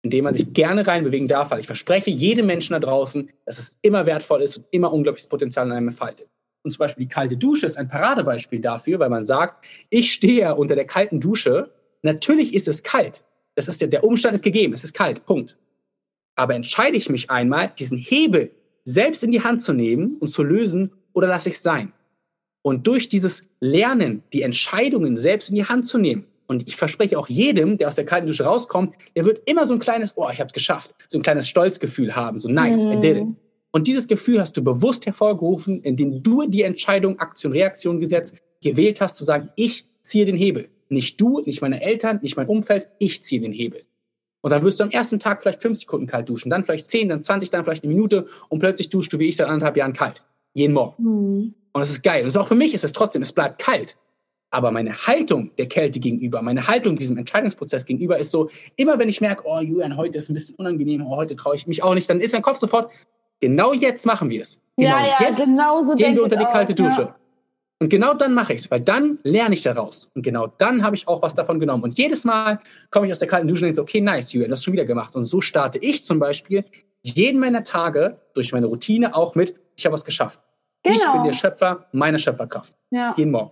in 0.00 0.08
dem 0.08 0.24
man 0.24 0.32
sich 0.32 0.54
gerne 0.54 0.86
reinbewegen 0.86 1.28
darf, 1.28 1.50
weil 1.50 1.60
ich 1.60 1.66
verspreche 1.66 2.10
jedem 2.10 2.46
Menschen 2.46 2.72
da 2.72 2.80
draußen, 2.80 3.28
dass 3.44 3.58
es 3.58 3.76
immer 3.82 4.06
wertvoll 4.06 4.40
ist 4.40 4.56
und 4.56 4.66
immer 4.70 4.90
unglaubliches 4.90 5.28
Potenzial 5.28 5.66
in 5.66 5.72
einem 5.72 5.88
entfaltet. 5.88 6.28
Und 6.62 6.70
zum 6.70 6.78
Beispiel 6.78 7.04
die 7.04 7.12
kalte 7.12 7.36
Dusche 7.36 7.66
ist 7.66 7.76
ein 7.76 7.88
Paradebeispiel 7.88 8.60
dafür, 8.60 9.00
weil 9.00 9.10
man 9.10 9.22
sagt, 9.22 9.66
ich 9.90 10.14
stehe 10.14 10.54
unter 10.54 10.76
der 10.76 10.86
kalten 10.86 11.20
Dusche. 11.20 11.70
Natürlich 12.00 12.54
ist 12.54 12.68
es 12.68 12.82
kalt. 12.82 13.22
Das 13.54 13.68
ist 13.68 13.82
der, 13.82 13.88
der 13.88 14.02
Umstand 14.02 14.34
ist 14.34 14.42
gegeben. 14.42 14.72
Es 14.72 14.82
ist 14.82 14.94
kalt. 14.94 15.26
Punkt. 15.26 15.58
Aber 16.36 16.54
entscheide 16.54 16.96
ich 16.96 17.08
mich 17.08 17.30
einmal, 17.30 17.70
diesen 17.78 17.98
Hebel 17.98 18.50
selbst 18.84 19.22
in 19.22 19.32
die 19.32 19.42
Hand 19.42 19.62
zu 19.62 19.72
nehmen 19.72 20.16
und 20.18 20.28
zu 20.28 20.42
lösen 20.42 20.92
oder 21.12 21.28
lasse 21.28 21.48
ich 21.48 21.56
es 21.56 21.62
sein? 21.62 21.92
Und 22.62 22.86
durch 22.86 23.08
dieses 23.08 23.44
Lernen, 23.60 24.22
die 24.32 24.42
Entscheidungen 24.42 25.16
selbst 25.16 25.50
in 25.50 25.54
die 25.54 25.66
Hand 25.66 25.86
zu 25.86 25.98
nehmen, 25.98 26.26
und 26.46 26.68
ich 26.68 26.76
verspreche 26.76 27.18
auch 27.18 27.28
jedem, 27.28 27.78
der 27.78 27.88
aus 27.88 27.94
der 27.94 28.04
kalten 28.04 28.26
Dusche 28.26 28.44
rauskommt, 28.44 28.94
der 29.16 29.24
wird 29.24 29.48
immer 29.48 29.64
so 29.64 29.74
ein 29.74 29.80
kleines, 29.80 30.12
oh, 30.16 30.28
ich 30.30 30.40
habe 30.40 30.48
es 30.48 30.52
geschafft, 30.52 30.94
so 31.08 31.18
ein 31.18 31.22
kleines 31.22 31.48
Stolzgefühl 31.48 32.14
haben, 32.14 32.38
so 32.38 32.48
nice, 32.48 32.84
mhm. 32.84 32.92
I 32.92 33.00
did 33.00 33.16
it. 33.16 33.24
Mhm. 33.24 33.36
Und 33.72 33.86
dieses 33.86 34.06
Gefühl 34.06 34.40
hast 34.40 34.56
du 34.56 34.62
bewusst 34.62 35.06
hervorgerufen, 35.06 35.82
indem 35.82 36.22
du 36.22 36.46
die 36.46 36.62
Entscheidung, 36.62 37.18
Aktion, 37.18 37.52
Reaktion 37.52 37.98
gesetzt, 37.98 38.36
gewählt 38.62 39.00
hast, 39.00 39.16
zu 39.16 39.24
sagen, 39.24 39.48
ich 39.56 39.86
ziehe 40.00 40.24
den 40.24 40.36
Hebel. 40.36 40.68
Nicht 40.88 41.20
du, 41.20 41.40
nicht 41.40 41.60
meine 41.60 41.82
Eltern, 41.82 42.20
nicht 42.22 42.36
mein 42.36 42.46
Umfeld, 42.46 42.88
ich 42.98 43.22
ziehe 43.22 43.40
den 43.40 43.52
Hebel. 43.52 43.82
Und 44.44 44.50
dann 44.50 44.62
wirst 44.62 44.78
du 44.78 44.84
am 44.84 44.90
ersten 44.90 45.18
Tag 45.18 45.40
vielleicht 45.40 45.62
fünf 45.62 45.78
Sekunden 45.78 46.06
kalt 46.06 46.28
duschen, 46.28 46.50
dann 46.50 46.66
vielleicht 46.66 46.90
zehn, 46.90 47.08
dann 47.08 47.22
20, 47.22 47.48
dann 47.48 47.64
vielleicht 47.64 47.82
eine 47.82 47.94
Minute 47.94 48.26
und 48.50 48.58
plötzlich 48.58 48.90
duschst 48.90 49.10
du 49.10 49.18
wie 49.18 49.30
ich 49.30 49.38
seit 49.38 49.46
anderthalb 49.46 49.74
Jahren 49.74 49.94
kalt. 49.94 50.22
Jeden 50.52 50.74
Morgen. 50.74 51.02
Mhm. 51.02 51.54
Und 51.72 51.80
das 51.80 51.88
ist 51.88 52.02
geil. 52.02 52.24
Und 52.24 52.36
auch 52.36 52.46
für 52.46 52.54
mich 52.54 52.74
ist 52.74 52.84
es 52.84 52.92
trotzdem, 52.92 53.22
es 53.22 53.32
bleibt 53.32 53.58
kalt. 53.58 53.96
Aber 54.50 54.70
meine 54.70 54.92
Haltung 54.92 55.50
der 55.56 55.66
Kälte 55.66 55.98
gegenüber, 55.98 56.42
meine 56.42 56.68
Haltung 56.68 56.96
diesem 56.96 57.16
Entscheidungsprozess 57.16 57.86
gegenüber 57.86 58.18
ist 58.18 58.32
so, 58.32 58.50
immer 58.76 58.98
wenn 58.98 59.08
ich 59.08 59.22
merke, 59.22 59.44
oh 59.46 59.60
Julian, 59.60 59.96
heute 59.96 60.18
ist 60.18 60.28
ein 60.28 60.34
bisschen 60.34 60.56
unangenehm, 60.56 61.06
oh, 61.06 61.16
heute 61.16 61.36
traue 61.36 61.56
ich 61.56 61.66
mich 61.66 61.82
auch 61.82 61.94
nicht, 61.94 62.10
dann 62.10 62.20
ist 62.20 62.34
mein 62.34 62.42
Kopf 62.42 62.58
sofort, 62.58 62.92
genau 63.40 63.72
jetzt 63.72 64.04
machen 64.04 64.28
wir 64.28 64.42
es. 64.42 64.60
Genau 64.76 64.90
ja, 64.90 65.06
ja, 65.06 65.30
jetzt 65.30 65.48
genau 65.48 65.80
so 65.80 65.94
gehen 65.94 66.14
wir 66.16 66.22
unter 66.22 66.36
die 66.36 66.44
kalte 66.44 66.74
auch, 66.74 66.86
Dusche. 66.86 67.00
Ja. 67.00 67.16
Und 67.84 67.90
genau 67.90 68.14
dann 68.14 68.32
mache 68.32 68.54
ich 68.54 68.62
es, 68.62 68.70
weil 68.70 68.80
dann 68.80 69.18
lerne 69.24 69.54
ich 69.54 69.60
daraus. 69.60 70.08
Und 70.14 70.22
genau 70.22 70.46
dann 70.46 70.82
habe 70.82 70.96
ich 70.96 71.06
auch 71.06 71.20
was 71.20 71.34
davon 71.34 71.60
genommen. 71.60 71.82
Und 71.82 71.98
jedes 71.98 72.24
Mal 72.24 72.58
komme 72.90 73.04
ich 73.04 73.12
aus 73.12 73.18
der 73.18 73.28
kalten 73.28 73.46
Dusche 73.46 73.60
und 73.60 73.66
denke 73.66 73.76
so, 73.76 73.82
okay, 73.82 74.00
nice, 74.00 74.32
Julian, 74.32 74.48
das 74.48 74.64
schon 74.64 74.72
wieder 74.72 74.86
gemacht. 74.86 75.14
Und 75.14 75.26
so 75.26 75.42
starte 75.42 75.76
ich 75.76 76.02
zum 76.02 76.18
Beispiel 76.18 76.64
jeden 77.02 77.38
meiner 77.38 77.62
Tage 77.62 78.16
durch 78.32 78.52
meine 78.52 78.68
Routine 78.68 79.14
auch 79.14 79.34
mit, 79.34 79.60
ich 79.76 79.84
habe 79.84 79.92
was 79.92 80.06
geschafft. 80.06 80.40
Genau. 80.82 80.96
Ich 80.96 81.12
bin 81.12 81.24
der 81.24 81.34
Schöpfer 81.34 81.84
meiner 81.92 82.16
Schöpferkraft. 82.16 82.72
Ja. 82.88 83.12
Jeden 83.18 83.32
Morgen. 83.32 83.50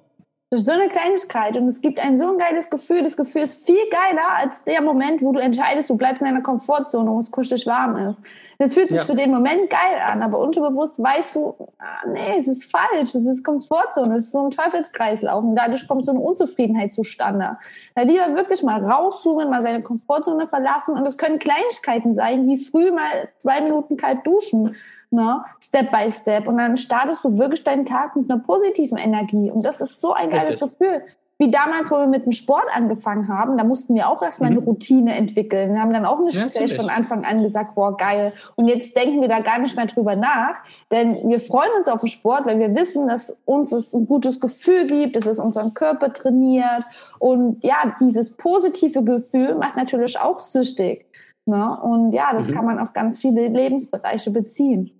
Durch 0.52 0.66
so 0.66 0.72
eine 0.72 0.90
Kleinigkeit 0.90 1.56
und 1.56 1.66
es 1.66 1.80
gibt 1.80 1.98
ein 1.98 2.18
so 2.18 2.30
ein 2.30 2.36
geiles 2.36 2.68
Gefühl. 2.68 3.02
Das 3.02 3.16
Gefühl 3.16 3.40
ist 3.40 3.64
viel 3.64 3.88
geiler 3.90 4.32
als 4.36 4.64
der 4.64 4.82
Moment, 4.82 5.22
wo 5.22 5.32
du 5.32 5.38
entscheidest, 5.38 5.88
du 5.88 5.96
bleibst 5.96 6.20
in 6.20 6.28
deiner 6.28 6.42
Komfortzone, 6.42 7.10
wo 7.10 7.18
es 7.18 7.30
kuschelig 7.30 7.66
warm 7.66 7.96
ist. 7.96 8.22
Das 8.58 8.74
fühlt 8.74 8.90
sich 8.90 8.98
ja. 8.98 9.04
für 9.06 9.14
den 9.14 9.30
Moment 9.30 9.70
geil 9.70 10.02
an, 10.06 10.20
aber 10.20 10.38
unterbewusst 10.40 11.02
weißt 11.02 11.36
du, 11.36 11.54
ah, 11.78 12.06
nee, 12.06 12.36
es 12.36 12.48
ist 12.48 12.70
falsch, 12.70 13.14
es 13.14 13.24
ist 13.24 13.42
Komfortzone, 13.42 14.16
es 14.16 14.24
ist 14.24 14.32
so 14.32 14.44
ein 14.44 14.50
Teufelskreislauf 14.50 15.42
und 15.42 15.56
dadurch 15.56 15.88
kommt 15.88 16.04
so 16.04 16.12
eine 16.12 16.20
Unzufriedenheit 16.20 16.92
zustande. 16.92 17.56
Da 17.94 18.02
lieber 18.02 18.34
wirklich 18.34 18.62
mal 18.62 18.84
rauszoomen, 18.84 19.48
mal 19.48 19.62
seine 19.62 19.82
Komfortzone 19.82 20.48
verlassen 20.48 20.96
und 20.96 21.06
es 21.06 21.16
können 21.16 21.38
Kleinigkeiten 21.38 22.14
sein, 22.14 22.46
wie 22.46 22.58
früh 22.58 22.90
mal 22.90 23.30
zwei 23.38 23.62
Minuten 23.62 23.96
kalt 23.96 24.26
duschen 24.26 24.76
ne? 25.12 25.44
Step 25.60 25.90
by 25.90 26.10
Step. 26.10 26.46
Und 26.46 26.58
dann 26.58 26.76
startest 26.76 27.24
du 27.24 27.38
wirklich 27.38 27.64
deinen 27.64 27.86
Tag 27.86 28.16
mit 28.16 28.30
einer 28.30 28.40
positiven 28.40 28.98
Energie. 28.98 29.50
Und 29.50 29.64
das 29.64 29.80
ist 29.80 30.00
so 30.00 30.12
ein 30.12 30.30
geiles 30.30 30.60
Richtig. 30.60 30.78
Gefühl. 30.78 31.02
Wie 31.42 31.50
damals, 31.50 31.90
wo 31.90 31.96
wir 31.96 32.06
mit 32.06 32.24
dem 32.24 32.30
Sport 32.30 32.66
angefangen 32.72 33.26
haben, 33.26 33.58
da 33.58 33.64
mussten 33.64 33.96
wir 33.96 34.08
auch 34.08 34.22
erstmal 34.22 34.50
mhm. 34.50 34.58
eine 34.58 34.66
Routine 34.66 35.16
entwickeln. 35.16 35.74
Wir 35.74 35.80
haben 35.80 35.92
dann 35.92 36.04
auch 36.04 36.20
nicht 36.20 36.36
ja, 36.36 36.66
von 36.68 36.88
Anfang 36.88 37.24
an 37.24 37.42
gesagt, 37.42 37.74
boah, 37.74 37.96
geil. 37.96 38.32
Und 38.54 38.68
jetzt 38.68 38.96
denken 38.96 39.20
wir 39.20 39.26
da 39.26 39.40
gar 39.40 39.58
nicht 39.58 39.76
mehr 39.76 39.86
drüber 39.86 40.14
nach, 40.14 40.58
denn 40.92 41.28
wir 41.28 41.40
freuen 41.40 41.72
uns 41.76 41.88
auf 41.88 41.98
den 41.98 42.10
Sport, 42.10 42.46
weil 42.46 42.60
wir 42.60 42.76
wissen, 42.76 43.08
dass 43.08 43.42
uns 43.44 43.72
es 43.72 43.92
ein 43.92 44.06
gutes 44.06 44.38
Gefühl 44.38 44.86
gibt, 44.86 45.16
dass 45.16 45.26
es 45.26 45.40
unseren 45.40 45.74
Körper 45.74 46.12
trainiert. 46.12 46.84
Und 47.18 47.64
ja, 47.64 47.96
dieses 48.00 48.36
positive 48.36 49.02
Gefühl 49.02 49.56
macht 49.56 49.76
natürlich 49.76 50.20
auch 50.20 50.38
süchtig. 50.38 51.06
Ne? 51.44 51.76
Und 51.82 52.12
ja, 52.12 52.32
das 52.34 52.46
mhm. 52.46 52.54
kann 52.54 52.66
man 52.66 52.78
auf 52.78 52.92
ganz 52.92 53.18
viele 53.18 53.48
Lebensbereiche 53.48 54.30
beziehen. 54.30 54.92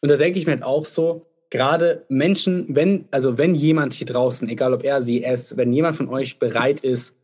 Und 0.00 0.10
da 0.10 0.16
denke 0.16 0.38
ich 0.38 0.46
mir 0.46 0.52
halt 0.52 0.62
auch 0.62 0.84
so, 0.84 1.26
gerade 1.50 2.04
Menschen, 2.08 2.66
wenn, 2.68 3.06
also 3.10 3.38
wenn 3.38 3.54
jemand 3.54 3.92
hier 3.92 4.06
draußen, 4.06 4.48
egal 4.48 4.74
ob 4.74 4.82
er, 4.84 5.02
sie, 5.02 5.22
es, 5.22 5.56
wenn 5.56 5.72
jemand 5.72 5.96
von 5.96 6.08
euch 6.08 6.38
bereit 6.38 6.80
ist, 6.80 7.14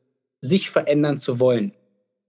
sich 0.41 0.71
verändern 0.71 1.19
zu 1.19 1.41
wollen, 1.41 1.73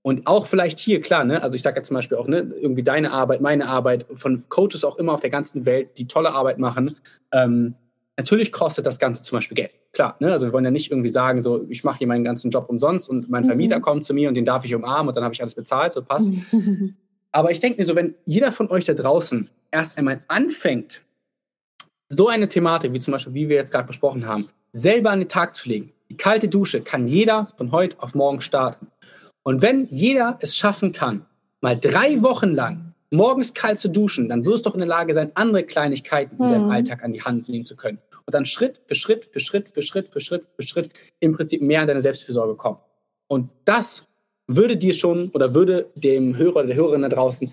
und 0.04 0.26
auch 0.26 0.48
vielleicht 0.48 0.80
hier, 0.80 1.00
klar, 1.00 1.24
ne, 1.24 1.44
also 1.44 1.56
ich 1.56 1.62
sage 1.62 1.80
ja 1.80 1.84
zum 1.84 1.96
Beispiel 1.96 2.18
auch, 2.18 2.28
ne, 2.28 2.52
irgendwie 2.60 2.84
deine 2.84 3.12
Arbeit, 3.12 3.42
meine 3.42 3.68
Arbeit, 3.68 4.06
von 4.16 4.44
Coaches 4.50 4.84
auch 4.84 4.98
immer 4.98 5.14
auf 5.14 5.20
der 5.20 5.30
ganzen 5.30 5.66
Welt, 5.66 5.98
die 5.98 6.08
tolle 6.08 6.32
Arbeit 6.32 6.58
machen, 6.58 6.96
ähm, 7.32 7.76
natürlich 8.18 8.52
kostet 8.52 8.88
das 8.88 8.98
Ganze 8.98 9.22
zum 9.24 9.38
Beispiel 9.38 9.56
Geld. 9.56 9.72
Klar, 9.94 10.16
ne, 10.20 10.32
also 10.32 10.48
wir 10.48 10.54
wollen 10.54 10.66
ja 10.66 10.72
nicht 10.72 10.90
irgendwie 10.90 11.10
sagen, 11.10 11.40
so, 11.40 11.66
ich 11.70 11.84
mache 11.84 12.00
hier 12.00 12.08
meinen 12.08 12.24
ganzen 12.24 12.50
Job 12.50 12.68
umsonst 12.68 13.10
und 13.10 13.30
mein 13.30 13.44
Vermieter 13.44 13.78
mhm. 13.78 13.82
kommt 13.84 14.04
zu 14.04 14.14
mir 14.14 14.28
und 14.28 14.36
den 14.36 14.46
darf 14.46 14.66
ich 14.66 14.74
umarmen 14.74 15.10
und 15.10 15.16
dann 15.16 15.24
habe 15.24 15.36
ich 15.36 15.42
alles 15.42 15.54
bezahlt, 15.54 15.94
so 15.94 16.02
passt. 16.02 16.32
Aber 17.32 17.52
ich 17.52 17.60
denke 17.60 17.80
mir 17.80 17.86
so, 17.86 17.96
wenn 17.96 18.16
jeder 18.26 18.52
von 18.52 18.70
euch 18.70 18.86
da 18.86 18.94
draußen 18.94 19.50
erst 19.72 19.98
einmal 19.98 20.22
anfängt, 20.28 21.02
so 22.10 22.28
eine 22.28 22.50
Thematik, 22.50 22.94
wie 22.94 23.00
zum 23.00 23.14
Beispiel, 23.14 23.34
wie 23.34 23.50
wir 23.50 23.56
jetzt 23.56 23.72
gerade 23.72 23.88
besprochen 23.88 24.28
haben, 24.28 24.50
selber 24.74 25.12
an 25.12 25.20
den 25.20 25.30
Tag 25.30 25.56
zu 25.56 25.70
legen, 25.70 25.94
Die 26.10 26.18
kalte 26.18 26.50
Dusche 26.50 26.82
kann 26.82 27.08
jeder 27.08 27.54
von 27.56 27.72
heute 27.72 27.96
auf 28.04 28.16
morgen 28.16 28.42
starten. 28.42 28.88
Und 29.44 29.62
wenn 29.62 29.88
jeder 29.90 30.38
es 30.42 30.58
schaffen 30.58 30.92
kann, 30.92 31.26
mal 31.62 31.80
drei 31.80 32.22
Wochen 32.22 32.50
lang 32.50 32.94
morgens 33.12 33.54
kalt 33.54 33.80
zu 33.80 33.90
duschen, 33.90 34.30
dann 34.30 34.46
wirst 34.46 34.66
du 34.66 34.70
doch 34.70 34.76
in 34.76 34.80
der 34.80 34.88
Lage 34.88 35.14
sein, 35.14 35.32
andere 35.36 35.64
Kleinigkeiten 35.64 36.36
in 36.36 36.50
deinem 36.50 36.66
mhm. 36.66 36.72
Alltag 36.72 37.04
an 37.04 37.14
die 37.14 37.22
Hand 37.22 37.50
nehmen 37.50 37.66
zu 37.66 37.76
können. 37.76 38.00
Und 38.26 38.34
dann 38.34 38.46
Schritt 38.46 38.82
für 38.88 38.96
Schritt 38.96 39.26
für 39.26 39.40
Schritt 39.40 39.70
für 39.70 39.82
Schritt 39.82 40.10
für 40.10 40.22
Schritt 40.22 40.48
für 40.56 40.64
Schritt 40.64 40.90
im 41.20 41.34
Prinzip 41.34 41.62
mehr 41.62 41.82
an 41.82 41.88
deine 41.88 42.02
Selbstfürsorge 42.02 42.56
kommen. 42.56 42.78
Und 43.28 43.50
das 43.66 44.06
würde 44.48 44.78
dir 44.78 44.94
schon 44.94 45.30
oder 45.30 45.54
würde 45.54 45.90
dem 45.96 46.38
Hörer 46.38 46.58
oder 46.58 46.68
der 46.68 46.76
Hörerin 46.76 47.02
da 47.02 47.10
draußen 47.10 47.52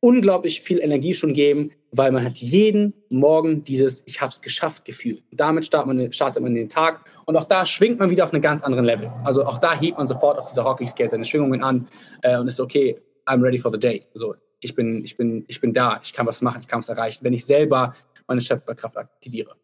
unglaublich 0.00 0.60
viel 0.60 0.78
Energie 0.78 1.14
schon 1.14 1.32
geben, 1.32 1.72
weil 1.90 2.12
man 2.12 2.24
hat 2.24 2.38
jeden 2.38 2.94
Morgen 3.08 3.64
dieses 3.64 4.02
Ich 4.06 4.20
hab's 4.20 4.40
geschafft 4.40 4.84
Gefühl. 4.84 5.22
Damit 5.32 5.64
startet 5.64 5.94
man, 5.94 6.12
startet 6.12 6.42
man 6.42 6.54
den 6.54 6.68
Tag 6.68 7.04
und 7.26 7.36
auch 7.36 7.44
da 7.44 7.66
schwingt 7.66 7.98
man 7.98 8.10
wieder 8.10 8.24
auf 8.24 8.32
einem 8.32 8.42
ganz 8.42 8.62
anderen 8.62 8.84
Level. 8.84 9.10
Also 9.24 9.44
auch 9.44 9.58
da 9.58 9.78
hebt 9.78 9.98
man 9.98 10.06
sofort 10.06 10.38
auf 10.38 10.48
dieser 10.48 10.64
Hockey 10.64 10.86
Scale 10.86 11.10
seine 11.10 11.24
Schwingungen 11.24 11.62
an 11.62 11.86
äh, 12.22 12.38
und 12.38 12.46
ist 12.46 12.60
okay, 12.60 13.00
I'm 13.26 13.42
ready 13.42 13.58
for 13.58 13.72
the 13.72 13.78
day. 13.78 14.06
So, 14.14 14.34
ich 14.60 14.74
bin, 14.74 15.04
ich 15.04 15.16
bin, 15.16 15.44
ich 15.48 15.60
bin 15.60 15.72
da, 15.72 16.00
ich 16.02 16.12
kann 16.12 16.26
was 16.26 16.42
machen, 16.42 16.60
ich 16.60 16.68
kann 16.68 16.78
was 16.78 16.88
erreichen, 16.88 17.24
wenn 17.24 17.32
ich 17.32 17.44
selber 17.44 17.92
meine 18.26 18.40
Schöpferkraft 18.40 18.96
aktiviere. 18.96 19.56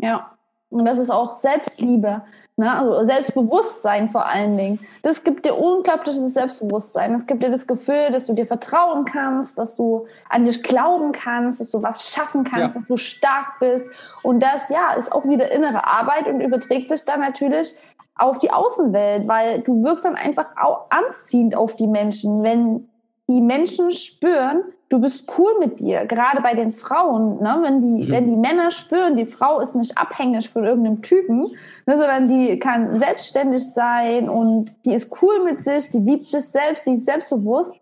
Ja, 0.00 0.36
und 0.70 0.84
das 0.84 0.98
ist 0.98 1.10
auch 1.10 1.36
Selbstliebe. 1.36 2.22
Ne? 2.56 2.70
Also 2.70 3.04
Selbstbewusstsein 3.04 4.10
vor 4.10 4.26
allen 4.26 4.56
Dingen. 4.56 4.78
Das 5.02 5.24
gibt 5.24 5.44
dir 5.44 5.56
unglaubliches 5.56 6.34
Selbstbewusstsein. 6.34 7.12
Das 7.12 7.26
gibt 7.26 7.42
dir 7.42 7.50
das 7.50 7.66
Gefühl, 7.66 8.12
dass 8.12 8.26
du 8.26 8.32
dir 8.32 8.46
vertrauen 8.46 9.04
kannst, 9.04 9.58
dass 9.58 9.76
du 9.76 10.06
an 10.28 10.44
dich 10.44 10.62
glauben 10.62 11.10
kannst, 11.12 11.60
dass 11.60 11.70
du 11.70 11.82
was 11.82 12.08
schaffen 12.08 12.44
kannst, 12.44 12.74
ja. 12.76 12.80
dass 12.80 12.86
du 12.86 12.96
stark 12.96 13.58
bist. 13.58 13.88
Und 14.22 14.40
das, 14.40 14.68
ja, 14.68 14.92
ist 14.92 15.10
auch 15.12 15.24
wieder 15.24 15.50
innere 15.50 15.84
Arbeit 15.84 16.28
und 16.28 16.40
überträgt 16.40 16.90
sich 16.90 17.04
dann 17.04 17.20
natürlich 17.20 17.74
auf 18.16 18.38
die 18.38 18.52
Außenwelt, 18.52 19.26
weil 19.26 19.62
du 19.62 19.82
wirkst 19.82 20.04
dann 20.04 20.14
einfach 20.14 20.46
auch 20.56 20.86
anziehend 20.90 21.56
auf 21.56 21.74
die 21.74 21.88
Menschen, 21.88 22.44
wenn 22.44 22.88
die 23.28 23.40
Menschen 23.40 23.90
spüren, 23.90 24.62
du 24.94 25.00
bist 25.00 25.28
cool 25.36 25.50
mit 25.58 25.80
dir, 25.80 26.06
gerade 26.06 26.40
bei 26.40 26.54
den 26.54 26.72
Frauen, 26.72 27.42
ne? 27.42 27.58
wenn, 27.62 27.82
die, 27.82 28.04
mhm. 28.04 28.10
wenn 28.10 28.30
die 28.30 28.36
Männer 28.36 28.70
spüren, 28.70 29.16
die 29.16 29.26
Frau 29.26 29.60
ist 29.60 29.74
nicht 29.74 29.98
abhängig 29.98 30.48
von 30.48 30.64
irgendeinem 30.64 31.02
Typen, 31.02 31.48
ne? 31.86 31.98
sondern 31.98 32.28
die 32.28 32.60
kann 32.60 32.96
selbstständig 32.96 33.64
sein 33.64 34.28
und 34.28 34.72
die 34.84 34.92
ist 34.94 35.12
cool 35.20 35.44
mit 35.44 35.64
sich, 35.64 35.90
die 35.90 35.98
liebt 35.98 36.30
sich 36.30 36.44
selbst, 36.44 36.86
die 36.86 36.92
ist 36.94 37.06
selbstbewusst, 37.06 37.74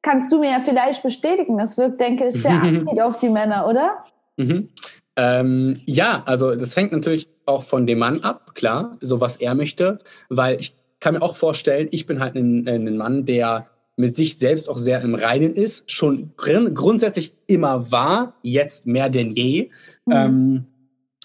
kannst 0.00 0.30
du 0.30 0.38
mir 0.38 0.50
ja 0.50 0.60
vielleicht 0.60 1.02
bestätigen. 1.02 1.58
Das 1.58 1.76
wirkt, 1.76 2.00
denke 2.00 2.28
ich, 2.28 2.34
sehr 2.34 2.62
anziehend 2.62 3.00
auf 3.00 3.18
die 3.18 3.28
Männer, 3.28 3.66
oder? 3.66 4.04
Mhm. 4.36 4.68
Ähm, 5.16 5.74
ja, 5.86 6.22
also 6.24 6.54
das 6.54 6.76
hängt 6.76 6.92
natürlich 6.92 7.28
auch 7.46 7.64
von 7.64 7.84
dem 7.84 7.98
Mann 7.98 8.20
ab, 8.20 8.54
klar, 8.54 8.96
so 9.00 9.20
was 9.20 9.38
er 9.38 9.56
möchte, 9.56 9.98
weil 10.28 10.60
ich 10.60 10.76
kann 11.00 11.14
mir 11.14 11.22
auch 11.22 11.34
vorstellen, 11.34 11.88
ich 11.90 12.06
bin 12.06 12.20
halt 12.20 12.36
ein, 12.36 12.68
ein 12.68 12.96
Mann, 12.96 13.24
der 13.24 13.66
mit 14.00 14.14
sich 14.14 14.38
selbst 14.38 14.68
auch 14.68 14.76
sehr 14.76 15.00
im 15.02 15.14
Reinen 15.14 15.54
ist, 15.54 15.88
schon 15.90 16.32
gr 16.36 16.70
grundsätzlich 16.70 17.34
immer 17.46 17.92
war, 17.92 18.34
jetzt 18.42 18.86
mehr 18.86 19.08
denn 19.08 19.30
je. 19.30 19.70
Mhm. 20.06 20.12
Ähm, 20.12 20.66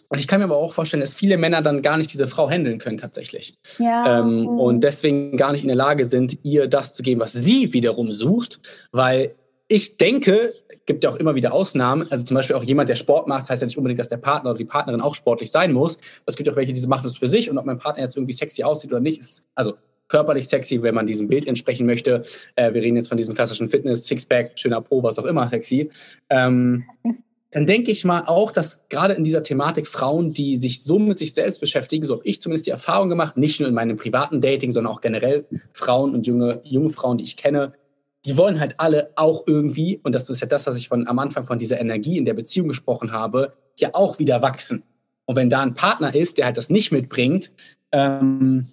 und 0.10 0.20
ich 0.20 0.28
kann 0.28 0.40
mir 0.40 0.46
aber 0.46 0.58
auch 0.58 0.72
vorstellen, 0.72 1.02
dass 1.02 1.16
viele 1.16 1.38
Männer 1.38 1.62
dann 1.62 1.82
gar 1.82 1.98
nicht 1.98 2.14
diese 2.14 2.28
Frau 2.28 2.50
handeln 2.50 2.78
können 2.78 2.98
tatsächlich. 2.98 3.56
Ja. 3.80 4.20
Ähm, 4.20 4.42
mhm. 4.42 4.48
Und 4.48 4.84
deswegen 4.84 5.36
gar 5.36 5.52
nicht 5.52 5.64
in 5.64 5.68
der 5.68 5.76
Lage 5.76 6.06
sind, 6.06 6.38
ihr 6.44 6.68
das 6.68 6.94
zu 6.94 7.02
geben, 7.02 7.20
was 7.20 7.34
sie 7.34 7.74
wiederum 7.74 8.12
sucht. 8.12 8.60
Weil 8.92 9.34
ich 9.68 9.98
denke, 9.98 10.54
gibt 10.86 11.04
ja 11.04 11.10
auch 11.10 11.16
immer 11.16 11.36
wieder 11.36 11.54
Ausnahmen. 11.54 12.10
Also 12.12 12.24
zum 12.24 12.36
Beispiel 12.36 12.56
auch 12.56 12.64
jemand, 12.64 12.90
der 12.90 12.96
Sport 12.96 13.28
macht, 13.28 13.50
heißt 13.50 13.62
ja 13.62 13.66
nicht 13.66 13.78
unbedingt, 13.78 14.00
dass 14.00 14.10
der 14.10 14.18
Partner 14.18 14.52
oder 14.52 14.58
die 14.58 14.66
Partnerin 14.66 15.02
auch 15.02 15.16
sportlich 15.16 15.50
sein 15.50 15.74
muss. 15.74 15.98
Es 16.26 16.36
gibt 16.36 16.48
auch 16.50 16.56
welche, 16.56 16.74
die 16.74 16.88
machen 16.88 17.04
das 17.04 17.18
für 17.18 17.28
sich 17.28 17.50
und 17.50 17.58
ob 17.58 17.66
mein 17.66 17.80
Partner 17.80 18.04
jetzt 18.04 18.16
irgendwie 18.16 18.34
sexy 18.34 18.64
aussieht 18.64 18.92
oder 18.92 19.02
nicht, 19.02 19.20
ist, 19.20 19.44
also 19.56 19.74
körperlich 20.08 20.48
sexy, 20.48 20.82
wenn 20.82 20.96
man 20.96 21.08
diesem 21.08 21.28
Bild 21.28 21.48
entsprechen 21.48 21.86
möchte. 21.86 22.24
Äh, 22.56 22.74
wir 22.74 22.82
reden 22.82 22.96
jetzt 22.96 23.10
von 23.10 23.18
diesem 23.18 23.36
klassischen 23.36 23.68
Fitness, 23.68 24.06
Sixpack, 24.06 24.58
schöner 24.60 24.82
Po, 24.82 25.04
was 25.04 25.20
auch 25.20 25.26
immer 25.26 25.50
sexy. 25.50 25.90
Ähm, 26.30 26.86
dann 27.52 27.66
denke 27.66 27.90
ich 27.90 28.04
mal 28.04 28.24
auch, 28.26 28.52
dass 28.52 28.82
gerade 28.90 29.14
in 29.14 29.24
dieser 29.24 29.42
Thematik 29.42 29.88
Frauen, 29.88 30.34
die 30.34 30.58
sich 30.58 30.84
so 30.84 31.00
mit 31.00 31.18
sich 31.18 31.34
selbst 31.34 31.62
beschäftigen, 31.62 32.06
so 32.06 32.16
habe 32.16 32.26
ich 32.26 32.42
zumindest 32.42 32.66
die 32.66 32.72
Erfahrung 32.72 33.08
gemacht, 33.08 33.38
nicht 33.38 33.62
nur 33.62 33.70
in 33.70 33.76
meinem 33.76 33.96
privaten 33.96 34.42
Dating, 34.42 34.74
sondern 34.74 34.92
auch 34.92 35.00
generell 35.00 35.46
Frauen 35.72 36.14
und 36.14 36.28
junge, 36.28 36.60
junge 36.66 36.90
Frauen, 36.90 37.18
die 37.18 37.24
ich 37.24 37.38
kenne, 37.38 37.74
die 38.26 38.38
wollen 38.38 38.60
halt 38.60 38.76
alle 38.80 39.12
auch 39.16 39.44
irgendwie, 39.48 40.02
und 40.04 40.14
das 40.14 40.30
ist 40.30 40.42
ja 40.42 40.48
das, 40.48 40.68
was 40.68 40.78
ich 40.78 40.90
von, 40.90 41.08
am 41.08 41.18
Anfang 41.20 41.46
von 41.46 41.58
dieser 41.58 41.80
Energie 41.80 42.18
in 42.18 42.26
der 42.26 42.34
Beziehung 42.34 42.68
gesprochen 42.68 43.14
habe, 43.14 43.54
ja 43.78 43.92
auch 43.94 44.20
wieder 44.20 44.42
wachsen. 44.42 44.84
Und 45.26 45.36
wenn 45.38 45.50
da 45.50 45.62
ein 45.62 45.76
Partner 45.76 46.14
ist, 46.14 46.38
der 46.38 46.48
halt 46.48 46.58
das 46.58 46.70
nicht 46.70 46.92
mitbringt, 46.92 47.52
ähm, 47.94 48.68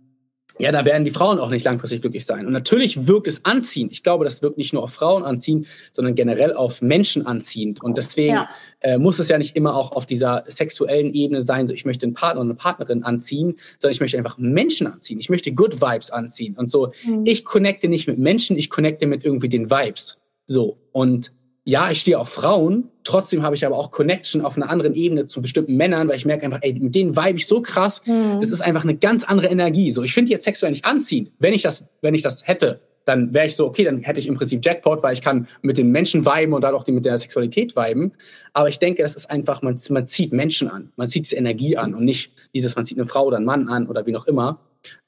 ja, 0.58 0.72
da 0.72 0.84
werden 0.84 1.04
die 1.04 1.10
Frauen 1.10 1.38
auch 1.38 1.50
nicht 1.50 1.64
langfristig 1.64 2.02
glücklich 2.02 2.26
sein. 2.26 2.46
Und 2.46 2.52
natürlich 2.52 3.06
wirkt 3.06 3.28
es 3.28 3.44
anziehend. 3.44 3.92
Ich 3.92 4.02
glaube, 4.02 4.24
das 4.24 4.42
wirkt 4.42 4.58
nicht 4.58 4.72
nur 4.72 4.82
auf 4.82 4.92
Frauen 4.92 5.24
anziehend, 5.24 5.66
sondern 5.92 6.14
generell 6.14 6.54
auf 6.54 6.82
Menschen 6.82 7.26
anziehend. 7.26 7.82
Und 7.82 7.98
deswegen 7.98 8.34
ja. 8.34 8.48
äh, 8.80 8.98
muss 8.98 9.18
es 9.18 9.28
ja 9.28 9.38
nicht 9.38 9.56
immer 9.56 9.74
auch 9.74 9.92
auf 9.92 10.06
dieser 10.06 10.44
sexuellen 10.46 11.14
Ebene 11.14 11.42
sein, 11.42 11.66
so 11.66 11.74
ich 11.74 11.84
möchte 11.84 12.06
einen 12.06 12.14
Partner 12.14 12.40
und 12.40 12.48
eine 12.48 12.54
Partnerin 12.54 13.02
anziehen, 13.02 13.54
sondern 13.78 13.94
ich 13.94 14.00
möchte 14.00 14.18
einfach 14.18 14.38
Menschen 14.38 14.86
anziehen. 14.86 15.18
Ich 15.18 15.30
möchte 15.30 15.52
Good 15.52 15.80
Vibes 15.80 16.10
anziehen. 16.10 16.56
Und 16.56 16.70
so, 16.70 16.92
mhm. 17.04 17.24
ich 17.26 17.44
connecte 17.44 17.88
nicht 17.88 18.06
mit 18.06 18.18
Menschen, 18.18 18.56
ich 18.56 18.70
connecte 18.70 19.06
mit 19.06 19.24
irgendwie 19.24 19.48
den 19.48 19.70
Vibes. 19.70 20.18
So. 20.46 20.78
Und 20.92 21.32
ja, 21.64 21.90
ich 21.90 22.00
stehe 22.00 22.18
auf 22.18 22.28
Frauen, 22.28 22.88
trotzdem 23.04 23.42
habe 23.42 23.54
ich 23.54 23.64
aber 23.64 23.76
auch 23.76 23.90
Connection 23.90 24.42
auf 24.42 24.56
einer 24.56 24.68
anderen 24.68 24.94
Ebene 24.94 25.26
zu 25.26 25.40
bestimmten 25.40 25.76
Männern, 25.76 26.08
weil 26.08 26.16
ich 26.16 26.24
merke 26.24 26.44
einfach, 26.44 26.58
ey, 26.62 26.74
mit 26.74 26.94
denen 26.94 27.16
vibe 27.16 27.38
ich 27.38 27.46
so 27.46 27.62
krass, 27.62 28.00
mhm. 28.04 28.38
das 28.40 28.50
ist 28.50 28.60
einfach 28.60 28.82
eine 28.82 28.96
ganz 28.96 29.22
andere 29.22 29.48
Energie. 29.48 29.90
So, 29.92 30.02
ich 30.02 30.12
finde 30.12 30.32
jetzt 30.32 30.44
sexuell 30.44 30.72
nicht 30.72 30.84
anziehen. 30.84 31.30
Wenn 31.38 31.54
ich 31.54 31.62
das, 31.62 31.84
wenn 32.00 32.14
ich 32.14 32.22
das 32.22 32.46
hätte, 32.46 32.80
dann 33.04 33.34
wäre 33.34 33.46
ich 33.46 33.56
so, 33.56 33.66
okay, 33.66 33.84
dann 33.84 34.02
hätte 34.02 34.20
ich 34.20 34.26
im 34.26 34.34
Prinzip 34.34 34.64
Jackpot, 34.64 35.02
weil 35.02 35.12
ich 35.12 35.22
kann 35.22 35.46
mit 35.60 35.76
den 35.76 35.90
Menschen 35.90 36.24
viben 36.24 36.52
und 36.52 36.62
dann 36.62 36.74
auch 36.74 36.84
die 36.84 36.92
mit 36.92 37.04
der 37.04 37.18
Sexualität 37.18 37.76
viben. 37.76 38.12
Aber 38.52 38.68
ich 38.68 38.78
denke, 38.78 39.02
das 39.02 39.14
ist 39.14 39.30
einfach, 39.30 39.62
man, 39.62 39.76
man 39.90 40.06
zieht 40.06 40.32
Menschen 40.32 40.68
an. 40.68 40.92
Man 40.96 41.08
zieht 41.08 41.24
diese 41.24 41.36
Energie 41.36 41.76
an 41.76 41.94
und 41.94 42.04
nicht 42.04 42.32
dieses, 42.54 42.76
man 42.76 42.84
zieht 42.84 42.98
eine 42.98 43.06
Frau 43.06 43.26
oder 43.26 43.36
einen 43.36 43.46
Mann 43.46 43.68
an 43.68 43.88
oder 43.88 44.06
wie 44.06 44.12
noch 44.12 44.26
immer. 44.26 44.60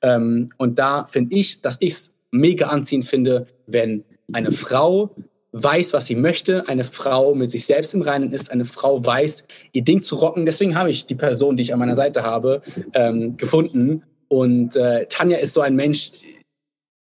Ähm, 0.02 0.50
und 0.56 0.78
da 0.78 1.06
finde 1.06 1.36
ich, 1.36 1.60
dass 1.60 1.76
ich 1.80 1.92
es 1.92 2.14
mega 2.30 2.66
anziehend 2.66 3.04
finde, 3.04 3.46
wenn 3.66 4.04
eine 4.32 4.50
Frau 4.50 5.14
weiß, 5.54 5.92
was 5.92 6.06
sie 6.06 6.16
möchte, 6.16 6.68
eine 6.68 6.82
Frau 6.82 7.34
mit 7.34 7.48
sich 7.48 7.64
selbst 7.64 7.94
im 7.94 8.02
Reinen 8.02 8.32
ist, 8.32 8.50
eine 8.50 8.64
Frau 8.64 9.04
weiß, 9.06 9.46
ihr 9.72 9.84
Ding 9.84 10.02
zu 10.02 10.16
rocken. 10.16 10.44
Deswegen 10.44 10.76
habe 10.76 10.90
ich 10.90 11.06
die 11.06 11.14
Person, 11.14 11.56
die 11.56 11.62
ich 11.62 11.72
an 11.72 11.78
meiner 11.78 11.94
Seite 11.94 12.24
habe, 12.24 12.60
ähm, 12.92 13.36
gefunden. 13.36 14.02
Und 14.26 14.74
äh, 14.74 15.06
Tanja 15.06 15.38
ist 15.38 15.54
so 15.54 15.60
ein 15.60 15.76
Mensch, 15.76 16.10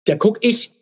der 0.07 0.18
gucke 0.18 0.46
ich 0.46 0.72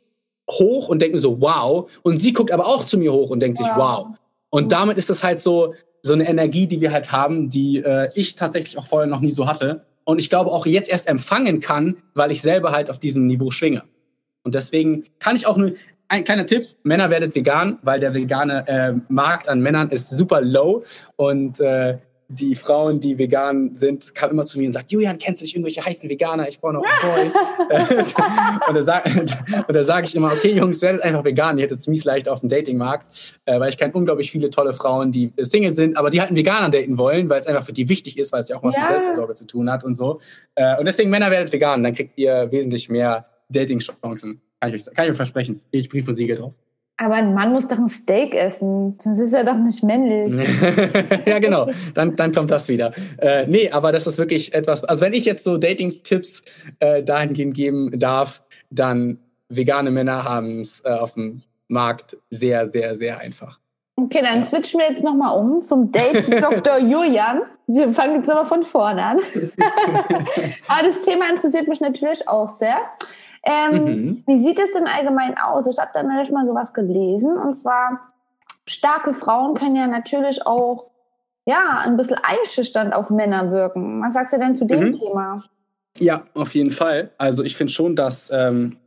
hoch 0.51 0.89
und 0.89 1.01
denke 1.01 1.15
mir 1.15 1.21
so, 1.21 1.41
wow. 1.41 1.89
Und 2.03 2.17
sie 2.17 2.33
guckt 2.33 2.51
aber 2.51 2.67
auch 2.67 2.85
zu 2.85 2.99
mir 2.99 3.13
hoch 3.13 3.31
und 3.31 3.41
denkt 3.41 3.59
sich, 3.59 3.69
wow. 3.77 4.09
Und 4.51 4.73
damit 4.73 4.99
ist 4.99 5.09
das 5.09 5.23
halt 5.23 5.39
so, 5.39 5.75
so 6.03 6.13
eine 6.13 6.29
Energie, 6.29 6.67
die 6.67 6.81
wir 6.81 6.93
halt 6.93 7.13
haben, 7.13 7.51
die 7.51 7.79
äh, 7.79 8.11
ich 8.17 8.35
tatsächlich 8.35 8.79
auch 8.79 8.87
vorher 8.87 9.09
noch 9.09 9.21
nie 9.21 9.31
so 9.31 9.47
hatte. 9.47 9.87
Und 10.03 10.19
ich 10.19 10.29
glaube 10.29 10.51
auch 10.51 10.67
jetzt 10.67 10.91
erst 10.91 11.07
empfangen 11.07 11.61
kann, 11.61 11.97
weil 12.15 12.33
ich 12.33 12.43
selber 12.43 12.73
halt 12.73 12.91
auf 12.91 12.99
diesem 12.99 13.27
Niveau 13.27 13.53
schwinge. 13.53 13.85
Und 14.43 14.55
deswegen 14.55 15.05
kann 15.21 15.37
ich 15.37 15.47
auch 15.47 15.57
nur, 15.57 15.73
ein 16.15 16.25
kleiner 16.25 16.47
Tipp, 16.47 16.69
Männer 16.83 17.11
werdet 17.11 17.35
vegan, 17.35 17.79
weil 17.83 18.01
der 18.01 18.15
vegane 18.15 18.65
äh, 18.69 18.93
Markt 19.09 19.49
an 19.49 19.61
Männern 19.61 19.91
ist 19.91 20.11
super 20.11 20.41
low 20.41 20.85
und 21.17 21.61
äh, 21.61 21.99
die 22.29 22.55
Frauen, 22.55 23.01
die 23.01 23.19
vegan 23.19 23.75
sind, 23.75 24.15
kamen 24.15 24.33
immer 24.33 24.45
zu 24.45 24.59
mir 24.59 24.67
und 24.67 24.73
sagen, 24.73 24.87
Julian, 24.89 25.19
kennst 25.19 25.43
du 25.43 25.45
nicht 25.45 25.55
irgendwelche 25.55 25.85
heißen 25.85 26.09
Veganer? 26.09 26.49
Ich 26.49 26.61
brauche 26.61 26.75
noch 26.75 26.85
einen 26.85 27.33
Boy. 27.33 27.69
und 28.69 28.75
da 28.75 28.83
sage 28.83 29.85
sag 29.85 30.05
ich 30.05 30.15
immer, 30.15 30.33
okay, 30.33 30.53
Jungs, 30.53 30.81
werdet 30.83 31.03
einfach 31.03 31.25
vegan. 31.25 31.59
Ihr 31.59 31.65
hättet 31.65 31.81
es 31.81 31.87
mies 31.87 32.05
leicht 32.05 32.29
auf 32.29 32.41
dem 32.41 32.49
Datingmarkt, 32.49 33.41
äh, 33.45 33.61
weil 33.61 33.69
ich 33.69 33.79
kenne 33.79 33.93
unglaublich 33.93 34.31
viele 34.31 34.51
tolle 34.51 34.73
Frauen, 34.73 35.13
die 35.13 35.33
Single 35.39 35.73
sind, 35.73 35.99
aber 35.99 36.11
die 36.11 36.21
halt 36.21 36.31
einen 36.31 36.39
Veganer 36.39 36.71
daten 36.71 36.97
wollen, 36.97 37.29
weil 37.29 37.41
es 37.41 37.47
einfach 37.47 37.65
für 37.65 37.73
die 37.73 37.89
wichtig 37.89 38.19
ist, 38.19 38.33
weil 38.33 38.41
es 38.41 38.49
ja 38.49 38.57
auch 38.57 38.63
was 38.63 38.77
ja. 38.77 38.83
mit 38.83 38.89
Selbstversorge 38.91 39.35
zu 39.35 39.47
tun 39.47 39.71
hat 39.71 39.85
und 39.85 39.95
so. 39.95 40.19
Äh, 40.55 40.79
und 40.79 40.87
deswegen, 40.87 41.11
Männer 41.11 41.31
werdet 41.31 41.53
vegan, 41.53 41.83
dann 41.83 41.95
kriegt 41.95 42.17
ihr 42.17 42.51
wesentlich 42.51 42.89
mehr 42.89 43.27
Dating-Chancen. 43.51 44.41
Kann 44.71 44.75
ich, 44.75 44.85
kann 44.87 45.05
ich 45.05 45.11
mir 45.11 45.17
versprechen. 45.17 45.61
Ich 45.71 45.89
Brief 45.89 46.09
und 46.09 46.15
Siegel 46.15 46.37
drauf. 46.37 46.53
Aber 46.97 47.15
ein 47.15 47.35
Mann 47.35 47.53
muss 47.53 47.67
doch 47.67 47.79
ein 47.79 47.89
Steak 47.89 48.35
essen. 48.35 48.97
Das 48.99 49.19
ist 49.19 49.33
ja 49.33 49.43
doch 49.43 49.57
nicht 49.57 49.83
männlich. 49.83 50.33
ja, 51.27 51.41
genau. 51.41 51.69
Dann, 51.93 52.15
dann 52.15 52.33
kommt 52.33 52.53
das 52.53 52.69
wieder. 52.69 52.93
Äh, 53.19 53.47
nee, 53.47 53.69
aber 53.69 53.91
das 53.91 54.07
ist 54.07 54.17
wirklich 54.17 54.55
etwas. 54.55 54.85
Also, 54.85 55.01
wenn 55.01 55.13
ich 55.13 55.25
jetzt 55.25 55.43
so 55.43 55.57
Dating-Tipps 55.57 56.43
äh, 56.79 57.03
dahingehend 57.03 57.55
geben 57.55 57.99
darf, 57.99 58.43
dann 58.71 59.19
vegane 59.49 59.91
Männer 59.91 60.23
haben 60.23 60.61
es 60.61 60.85
äh, 60.85 60.91
auf 60.91 61.15
dem 61.15 61.43
Markt 61.67 62.17
sehr, 62.31 62.67
sehr, 62.67 62.95
sehr 62.95 63.19
einfach. 63.19 63.59
Okay, 63.97 64.21
dann 64.23 64.41
ja. 64.41 64.43
switchen 64.43 64.81
wir 64.81 64.91
jetzt 64.91 65.05
nochmal 65.05 65.37
um 65.39 65.63
zum 65.63 65.91
Date 65.91 66.29
Dr. 66.41 66.79
Julian. 66.79 67.43
Wir 67.67 67.93
fangen 67.93 68.17
jetzt 68.17 68.31
aber 68.31 68.45
von 68.45 68.63
vorne 68.63 69.03
an. 69.03 69.19
aber 70.69 70.83
das 70.87 71.01
Thema 71.01 71.31
interessiert 71.31 71.67
mich 71.67 71.81
natürlich 71.81 72.29
auch 72.29 72.51
sehr. 72.51 72.77
Ähm, 73.47 73.85
mhm. 73.85 74.23
Wie 74.27 74.43
sieht 74.43 74.59
es 74.59 74.73
denn 74.73 74.87
allgemein 74.87 75.37
aus? 75.39 75.67
Ich 75.67 75.79
habe 75.79 75.91
da 75.93 76.03
nämlich 76.03 76.31
mal 76.31 76.47
sowas 76.47 76.73
gelesen 76.73 77.37
und 77.37 77.55
zwar 77.55 78.13
starke 78.67 79.15
Frauen 79.15 79.55
können 79.55 79.77
ja 79.77 79.87
natürlich 79.87 80.47
auch 80.47 80.91
ja 81.47 81.81
ein 81.85 81.97
bisschen 81.97 82.19
einschüchternd 82.23 82.95
auf 82.95 83.11
Männer 83.11 83.51
wirken. 83.51 84.03
Was 84.03 84.15
sagst 84.15 84.33
du 84.33 84.39
denn 84.39 84.55
zu 84.55 84.65
dem 84.65 84.89
mhm. 84.89 84.93
Thema? 84.99 85.45
Ja, 85.99 86.23
auf 86.35 86.55
jeden 86.55 86.73
Fall. 86.73 87.13
Also 87.19 87.43
ich 87.45 87.57
finde 87.57 87.73
schon, 87.73 87.97
dass, 87.97 88.31
ähm, 88.33 88.79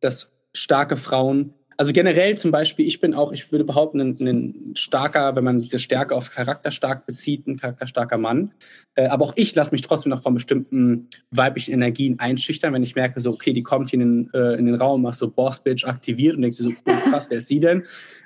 dass 0.00 0.28
starke 0.54 0.96
Frauen 0.96 1.54
also 1.82 1.92
generell 1.92 2.36
zum 2.36 2.52
Beispiel, 2.52 2.86
ich 2.86 3.00
bin 3.00 3.12
auch, 3.12 3.32
ich 3.32 3.50
würde 3.50 3.64
behaupten, 3.64 4.00
ein, 4.00 4.16
ein 4.20 4.76
starker, 4.76 5.34
wenn 5.34 5.42
man 5.42 5.62
diese 5.62 5.80
Stärke 5.80 6.14
auf 6.14 6.30
charakterstark 6.30 7.06
bezieht, 7.06 7.48
ein 7.48 7.56
charakterstarker 7.56 8.18
Mann. 8.18 8.52
Äh, 8.94 9.06
aber 9.06 9.24
auch 9.24 9.32
ich 9.34 9.52
lasse 9.56 9.72
mich 9.72 9.82
trotzdem 9.82 10.10
noch 10.10 10.22
von 10.22 10.32
bestimmten 10.32 11.08
weiblichen 11.32 11.74
Energien 11.74 12.20
einschüchtern, 12.20 12.72
wenn 12.72 12.84
ich 12.84 12.94
merke, 12.94 13.18
so, 13.18 13.32
okay, 13.32 13.52
die 13.52 13.64
kommt 13.64 13.90
hier 13.90 14.00
in 14.00 14.28
den, 14.28 14.30
äh, 14.32 14.54
in 14.54 14.66
den 14.66 14.76
Raum, 14.76 15.02
machst 15.02 15.18
so 15.18 15.28
Boss-Bitch 15.28 15.84
aktiviert 15.84 16.36
und 16.36 16.42
denkst 16.42 16.58
dir 16.58 16.62
so, 16.62 16.70
oh, 16.70 17.10
krass, 17.10 17.28
wer 17.30 17.38
ist 17.38 17.48
sie 17.48 17.58
denn? 17.58 17.82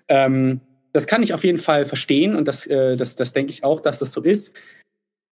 Ähm, 0.08 0.60
das 0.92 1.06
kann 1.06 1.22
ich 1.22 1.32
auf 1.32 1.42
jeden 1.42 1.56
Fall 1.56 1.86
verstehen 1.86 2.36
und 2.36 2.46
das, 2.48 2.66
äh, 2.66 2.94
das, 2.96 3.16
das 3.16 3.32
denke 3.32 3.52
ich 3.52 3.64
auch, 3.64 3.80
dass 3.80 4.00
das 4.00 4.12
so 4.12 4.20
ist. 4.20 4.54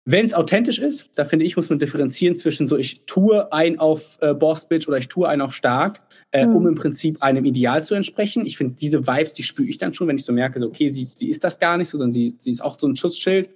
Wenn 0.06 0.26
es 0.26 0.34
authentisch 0.34 0.80
ist, 0.80 1.10
da 1.16 1.26
finde 1.26 1.46
ich, 1.46 1.56
muss 1.56 1.70
man 1.70 1.78
differenzieren 1.78 2.36
zwischen 2.36 2.68
so, 2.68 2.78
ich 2.78 3.06
tue 3.06 3.52
ein 3.54 3.80
auf 3.80 4.18
äh, 4.22 4.34
Boss 4.34 4.68
Bitch 4.68 4.88
oder 4.88 4.98
ich 4.98 5.08
tue 5.08 5.28
ein 5.28 5.42
auf 5.42 5.54
stark, 5.54 6.00
äh, 6.32 6.48
mhm. 6.48 6.56
um 6.56 6.68
im 6.68 6.76
Prinzip 6.76 7.22
einem 7.22 7.46
Ideal 7.46 7.84
zu 7.84 7.94
entsprechen. 7.94 8.46
Ich 8.46 8.58
finde, 8.58 8.76
diese 8.76 9.06
Vibes, 9.06 9.34
die 9.34 9.44
spüre 9.44 9.68
ich 9.68 9.78
dann 9.78 9.94
schon, 9.94 10.08
wenn 10.08 10.16
ich 10.16 10.26
so 10.26 10.34
merke, 10.34 10.60
so, 10.60 10.68
okay, 10.68 10.90
sie, 10.90 11.10
sie 11.14 11.30
ist 11.30 11.44
das 11.44 11.60
gar 11.60 11.78
nicht 11.78 11.90
so, 11.90 11.98
sondern 11.98 12.14
sie, 12.14 12.36
sie 12.38 12.50
ist 12.50 12.62
auch 12.62 12.80
so 12.80 12.88
ein 12.88 12.96
Schutzschild. 12.96 13.50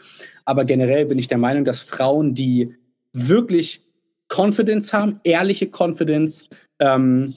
Aber 0.45 0.65
generell 0.65 1.05
bin 1.05 1.17
ich 1.17 1.27
der 1.27 1.37
Meinung, 1.37 1.65
dass 1.65 1.79
Frauen, 1.79 2.33
die 2.33 2.75
wirklich 3.13 3.81
Confidence 4.27 4.93
haben, 4.93 5.19
ehrliche 5.23 5.69
Confidence, 5.71 6.47
ähm, 6.79 7.35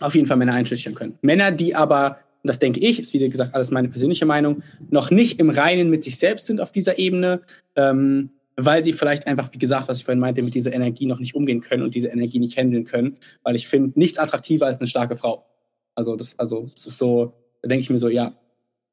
auf 0.00 0.14
jeden 0.14 0.26
Fall 0.26 0.36
Männer 0.36 0.54
einschüchtern 0.54 0.94
können. 0.94 1.18
Männer, 1.22 1.52
die 1.52 1.74
aber 1.74 2.18
und 2.44 2.48
das 2.48 2.58
denke 2.58 2.78
ich, 2.80 3.00
ist 3.00 3.14
wie 3.14 3.26
gesagt 3.26 3.54
alles 3.54 3.70
meine 3.70 3.88
persönliche 3.88 4.26
Meinung, 4.26 4.62
noch 4.90 5.10
nicht 5.10 5.40
im 5.40 5.48
Reinen 5.48 5.88
mit 5.88 6.04
sich 6.04 6.18
selbst 6.18 6.44
sind 6.44 6.60
auf 6.60 6.70
dieser 6.70 6.98
Ebene, 6.98 7.40
ähm, 7.74 8.32
weil 8.54 8.84
sie 8.84 8.92
vielleicht 8.92 9.26
einfach, 9.26 9.48
wie 9.52 9.58
gesagt, 9.58 9.88
was 9.88 9.96
ich 9.96 10.04
vorhin 10.04 10.20
meinte, 10.20 10.42
mit 10.42 10.54
dieser 10.54 10.74
Energie 10.74 11.06
noch 11.06 11.18
nicht 11.18 11.34
umgehen 11.34 11.62
können 11.62 11.82
und 11.82 11.94
diese 11.94 12.08
Energie 12.08 12.38
nicht 12.38 12.58
handeln 12.58 12.84
können, 12.84 13.16
weil 13.44 13.56
ich 13.56 13.66
finde 13.66 13.98
nichts 13.98 14.18
attraktiver 14.18 14.66
als 14.66 14.78
eine 14.78 14.86
starke 14.86 15.16
Frau. 15.16 15.46
Also 15.94 16.16
das, 16.16 16.38
also 16.38 16.68
das 16.74 16.84
ist 16.84 16.98
so, 16.98 17.32
da 17.62 17.68
denke 17.68 17.82
ich 17.82 17.88
mir 17.88 17.98
so, 17.98 18.08
ja, 18.08 18.34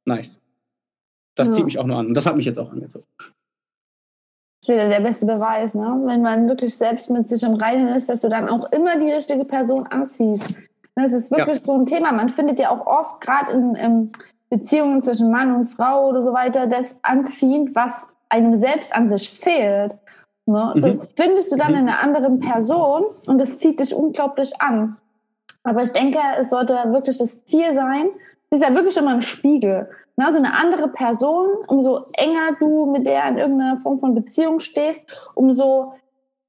nice. 0.05 0.39
Das 1.35 1.49
ja. 1.49 1.55
zieht 1.55 1.65
mich 1.65 1.77
auch 1.77 1.85
nur 1.85 1.97
an. 1.97 2.07
Und 2.07 2.13
das 2.15 2.25
hat 2.25 2.37
mich 2.37 2.45
jetzt 2.45 2.57
auch 2.57 2.71
angezogen. 2.71 3.05
Das 3.17 3.27
ist 4.61 4.69
wieder 4.69 4.87
der 4.87 5.01
beste 5.01 5.25
Beweis, 5.25 5.73
ne? 5.73 6.01
Wenn 6.05 6.21
man 6.21 6.47
wirklich 6.47 6.73
selbst 6.73 7.09
mit 7.09 7.27
sich 7.27 7.43
im 7.43 7.55
Reinen 7.55 7.89
ist, 7.89 8.07
dass 8.07 8.21
du 8.21 8.29
dann 8.29 8.47
auch 8.47 8.71
immer 8.71 8.97
die 8.97 9.11
richtige 9.11 9.43
Person 9.43 9.87
anziehst. 9.87 10.55
Das 10.95 11.13
ist 11.13 11.31
wirklich 11.31 11.57
ja. 11.57 11.63
so 11.63 11.73
ein 11.73 11.85
Thema. 11.85 12.11
Man 12.11 12.29
findet 12.29 12.59
ja 12.59 12.69
auch 12.69 12.85
oft, 12.85 13.21
gerade 13.21 13.51
in, 13.51 13.75
in, 13.75 14.11
Beziehungen 14.49 15.01
zwischen 15.01 15.31
Mann 15.31 15.55
und 15.55 15.67
Frau 15.67 16.09
oder 16.09 16.21
so 16.21 16.33
weiter, 16.33 16.67
das 16.67 16.99
anziehend, 17.03 17.73
was 17.73 18.13
einem 18.27 18.55
selbst 18.55 18.93
an 18.93 19.07
sich 19.07 19.29
fehlt. 19.29 19.97
Ne? 20.45 20.73
Mhm. 20.75 20.81
Das 20.81 21.09
findest 21.15 21.53
du 21.53 21.55
dann 21.55 21.71
in 21.73 21.87
einer 21.87 21.99
anderen 21.99 22.41
Person 22.41 23.05
und 23.27 23.37
das 23.37 23.59
zieht 23.59 23.79
dich 23.79 23.95
unglaublich 23.95 24.51
an. 24.61 24.97
Aber 25.63 25.83
ich 25.83 25.93
denke, 25.93 26.19
es 26.37 26.49
sollte 26.49 26.73
wirklich 26.87 27.17
das 27.17 27.45
Ziel 27.45 27.73
sein, 27.73 28.09
es 28.49 28.59
ist 28.59 28.67
ja 28.67 28.75
wirklich 28.75 28.97
immer 28.97 29.11
ein 29.11 29.21
Spiegel. 29.21 29.89
Ne? 30.17 30.31
So 30.31 30.37
eine 30.37 30.53
andere 30.53 30.89
Person, 30.89 31.47
umso 31.67 32.03
enger 32.17 32.57
du 32.59 32.91
mit 32.91 33.05
der 33.05 33.29
in 33.29 33.37
irgendeiner 33.37 33.77
Form 33.77 33.99
von 33.99 34.13
Beziehung 34.13 34.59
stehst, 34.59 35.05
umso 35.33 35.93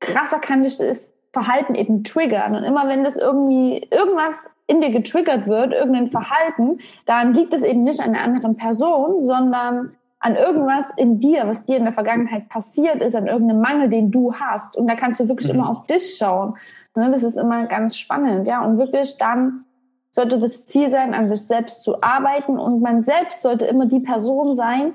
krasser 0.00 0.40
kann 0.40 0.64
dich 0.64 0.76
das 0.78 1.11
Verhalten 1.32 1.74
eben 1.74 2.04
triggern. 2.04 2.54
Und 2.54 2.64
immer 2.64 2.88
wenn 2.88 3.04
das 3.04 3.16
irgendwie 3.16 3.86
irgendwas 3.90 4.50
in 4.66 4.80
dir 4.80 4.90
getriggert 4.90 5.46
wird, 5.46 5.72
irgendein 5.72 6.08
Verhalten, 6.08 6.78
dann 7.06 7.32
liegt 7.32 7.54
es 7.54 7.62
eben 7.62 7.84
nicht 7.84 8.00
an 8.00 8.14
einer 8.14 8.24
anderen 8.24 8.56
Person, 8.56 9.22
sondern 9.22 9.92
an 10.20 10.36
irgendwas 10.36 10.90
in 10.96 11.18
dir, 11.18 11.48
was 11.48 11.64
dir 11.64 11.76
in 11.76 11.84
der 11.84 11.92
Vergangenheit 11.92 12.48
passiert 12.48 13.02
ist, 13.02 13.16
an 13.16 13.26
irgendeinem 13.26 13.60
Mangel, 13.60 13.88
den 13.88 14.10
du 14.10 14.32
hast. 14.34 14.76
Und 14.76 14.86
da 14.86 14.94
kannst 14.94 15.18
du 15.20 15.28
wirklich 15.28 15.52
mhm. 15.52 15.58
immer 15.58 15.70
auf 15.70 15.86
dich 15.86 16.16
schauen. 16.16 16.54
Ne, 16.94 17.10
das 17.10 17.22
ist 17.22 17.36
immer 17.36 17.66
ganz 17.66 17.96
spannend, 17.96 18.46
ja. 18.46 18.64
Und 18.64 18.78
wirklich 18.78 19.16
dann 19.18 19.64
sollte 20.10 20.38
das 20.38 20.66
Ziel 20.66 20.90
sein, 20.90 21.14
an 21.14 21.28
sich 21.28 21.46
selbst 21.46 21.82
zu 21.82 22.02
arbeiten. 22.02 22.58
Und 22.58 22.82
man 22.82 23.02
selbst 23.02 23.42
sollte 23.42 23.64
immer 23.64 23.86
die 23.86 24.00
Person 24.00 24.54
sein, 24.54 24.92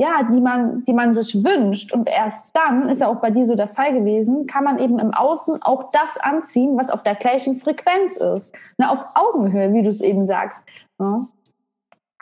ja, 0.00 0.26
die 0.32 0.40
man, 0.40 0.82
die 0.86 0.94
man 0.94 1.12
sich 1.12 1.34
wünscht. 1.44 1.92
Und 1.92 2.08
erst 2.08 2.46
dann, 2.54 2.88
ist 2.88 3.02
ja 3.02 3.08
auch 3.08 3.20
bei 3.20 3.30
dir 3.30 3.44
so 3.44 3.54
der 3.54 3.68
Fall 3.68 3.92
gewesen, 3.92 4.46
kann 4.46 4.64
man 4.64 4.78
eben 4.78 4.98
im 4.98 5.12
Außen 5.12 5.60
auch 5.60 5.90
das 5.90 6.16
anziehen, 6.18 6.78
was 6.78 6.88
auf 6.88 7.02
der 7.02 7.16
gleichen 7.16 7.60
Frequenz 7.60 8.16
ist. 8.16 8.50
Na, 8.78 8.92
auf 8.92 9.04
Augenhöhe, 9.14 9.74
wie 9.74 9.82
du 9.82 9.90
es 9.90 10.00
eben 10.00 10.26
sagst. 10.26 10.62
Ja. 10.98 11.26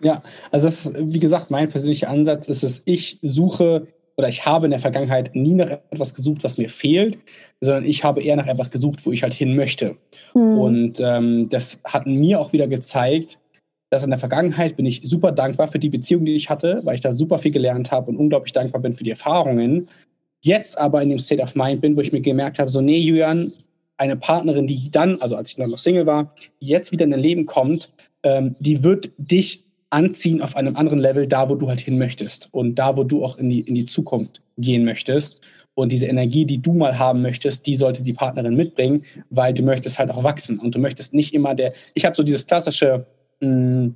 ja, 0.03 0.23
also 0.51 0.67
das 0.67 0.87
ist, 0.87 0.95
wie 0.99 1.21
gesagt, 1.21 1.53
mein 1.53 1.71
persönlicher 1.71 2.11
Ansatz 2.11 2.47
ist 2.47 2.65
es, 2.65 2.83
ich 2.85 3.21
suche 3.23 3.87
oder 4.17 4.27
ich 4.27 4.45
habe 4.45 4.67
in 4.67 4.73
der 4.73 4.81
Vergangenheit 4.81 5.37
nie 5.37 5.55
nach 5.55 5.71
etwas 5.71 6.15
gesucht, 6.15 6.43
was 6.43 6.59
mir 6.59 6.71
fehlt, 6.71 7.17
sondern 7.61 7.85
ich 7.85 8.03
habe 8.03 8.21
eher 8.21 8.35
nach 8.35 8.49
etwas 8.49 8.73
gesucht, 8.73 9.07
wo 9.07 9.13
ich 9.13 9.23
halt 9.23 9.35
hin 9.35 9.55
möchte. 9.55 9.97
Hm. 10.33 10.59
Und 10.59 11.01
ähm, 11.01 11.49
das 11.49 11.79
hat 11.85 12.07
mir 12.07 12.41
auch 12.41 12.53
wieder 12.53 12.67
gezeigt, 12.67 13.39
dass 13.91 14.05
in 14.05 14.11
der 14.11 14.19
Vergangenheit 14.19 14.77
bin 14.77 14.87
ich 14.87 15.01
super 15.05 15.33
dankbar 15.33 15.69
für 15.69 15.79
die 15.79 15.89
Beziehung, 15.89 16.25
die 16.25 16.35
ich 16.35 16.51
hatte, 16.51 16.81
weil 16.85 16.95
ich 16.95 17.01
da 17.01 17.13
super 17.13 17.39
viel 17.39 17.53
gelernt 17.53 17.91
habe 17.91 18.11
und 18.11 18.17
unglaublich 18.17 18.53
dankbar 18.53 18.83
bin 18.83 18.93
für 18.93 19.05
die 19.05 19.11
Erfahrungen. 19.11 19.89
Jetzt 20.41 20.79
aber 20.79 21.03
in 21.03 21.09
dem 21.09 21.19
State 21.19 21.43
of 21.43 21.55
Mind 21.55 21.81
bin, 21.81 21.97
wo 21.97 22.01
ich 22.01 22.13
mir 22.13 22.21
gemerkt 22.21 22.59
habe, 22.59 22.71
so, 22.71 22.81
nee, 22.81 22.99
Julian, 22.99 23.53
eine 23.97 24.17
Partnerin, 24.17 24.67
die 24.67 24.91
dann, 24.91 25.21
also 25.21 25.37
als 25.37 25.51
ich 25.51 25.59
noch 25.59 25.77
Single 25.79 26.07
war, 26.07 26.35
jetzt 26.61 26.93
wieder 26.93 27.05
in 27.05 27.11
dein 27.11 27.21
Leben 27.21 27.47
kommt, 27.47 27.91
ähm, 28.23 28.55
die 28.61 28.85
wird 28.85 29.11
dich 29.19 29.65
anziehen 29.91 30.43
auf 30.43 30.57
einem 30.57 30.77
anderen 30.77 30.99
Level, 30.99 31.27
da 31.27 31.49
wo 31.49 31.55
du 31.55 31.69
halt 31.69 31.81
hin 31.81 31.99
möchtest 31.99 32.49
und 32.53 32.77
da 32.77 32.97
wo 32.97 33.05
du 33.05 33.25
auch 33.25 33.39
in 33.39 33.49
die, 33.49 33.61
in 33.61 33.75
die 33.75 33.87
Zukunft 33.87 34.43
gehen 34.59 34.85
möchtest. 34.85 35.41
Und 35.75 35.93
diese 35.93 36.07
Energie, 36.07 36.45
die 36.45 36.61
du 36.61 36.75
mal 36.75 36.99
haben 36.99 37.23
möchtest, 37.23 37.67
die 37.67 37.77
sollte 37.77 38.03
die 38.03 38.13
Partnerin 38.13 38.57
mitbringen, 38.57 39.05
weil 39.31 39.55
du 39.55 39.63
möchtest 39.63 39.99
halt 39.99 40.11
auch 40.11 40.25
wachsen 40.25 40.59
und 40.59 40.75
du 40.75 40.79
möchtest 40.79 41.15
nicht 41.15 41.35
immer 41.35 41.55
der, 41.55 41.73
ich 41.95 42.05
habe 42.05 42.17
so 42.17 42.23
dieses 42.23 42.47
klassische, 42.47 43.07
mh, 43.41 43.91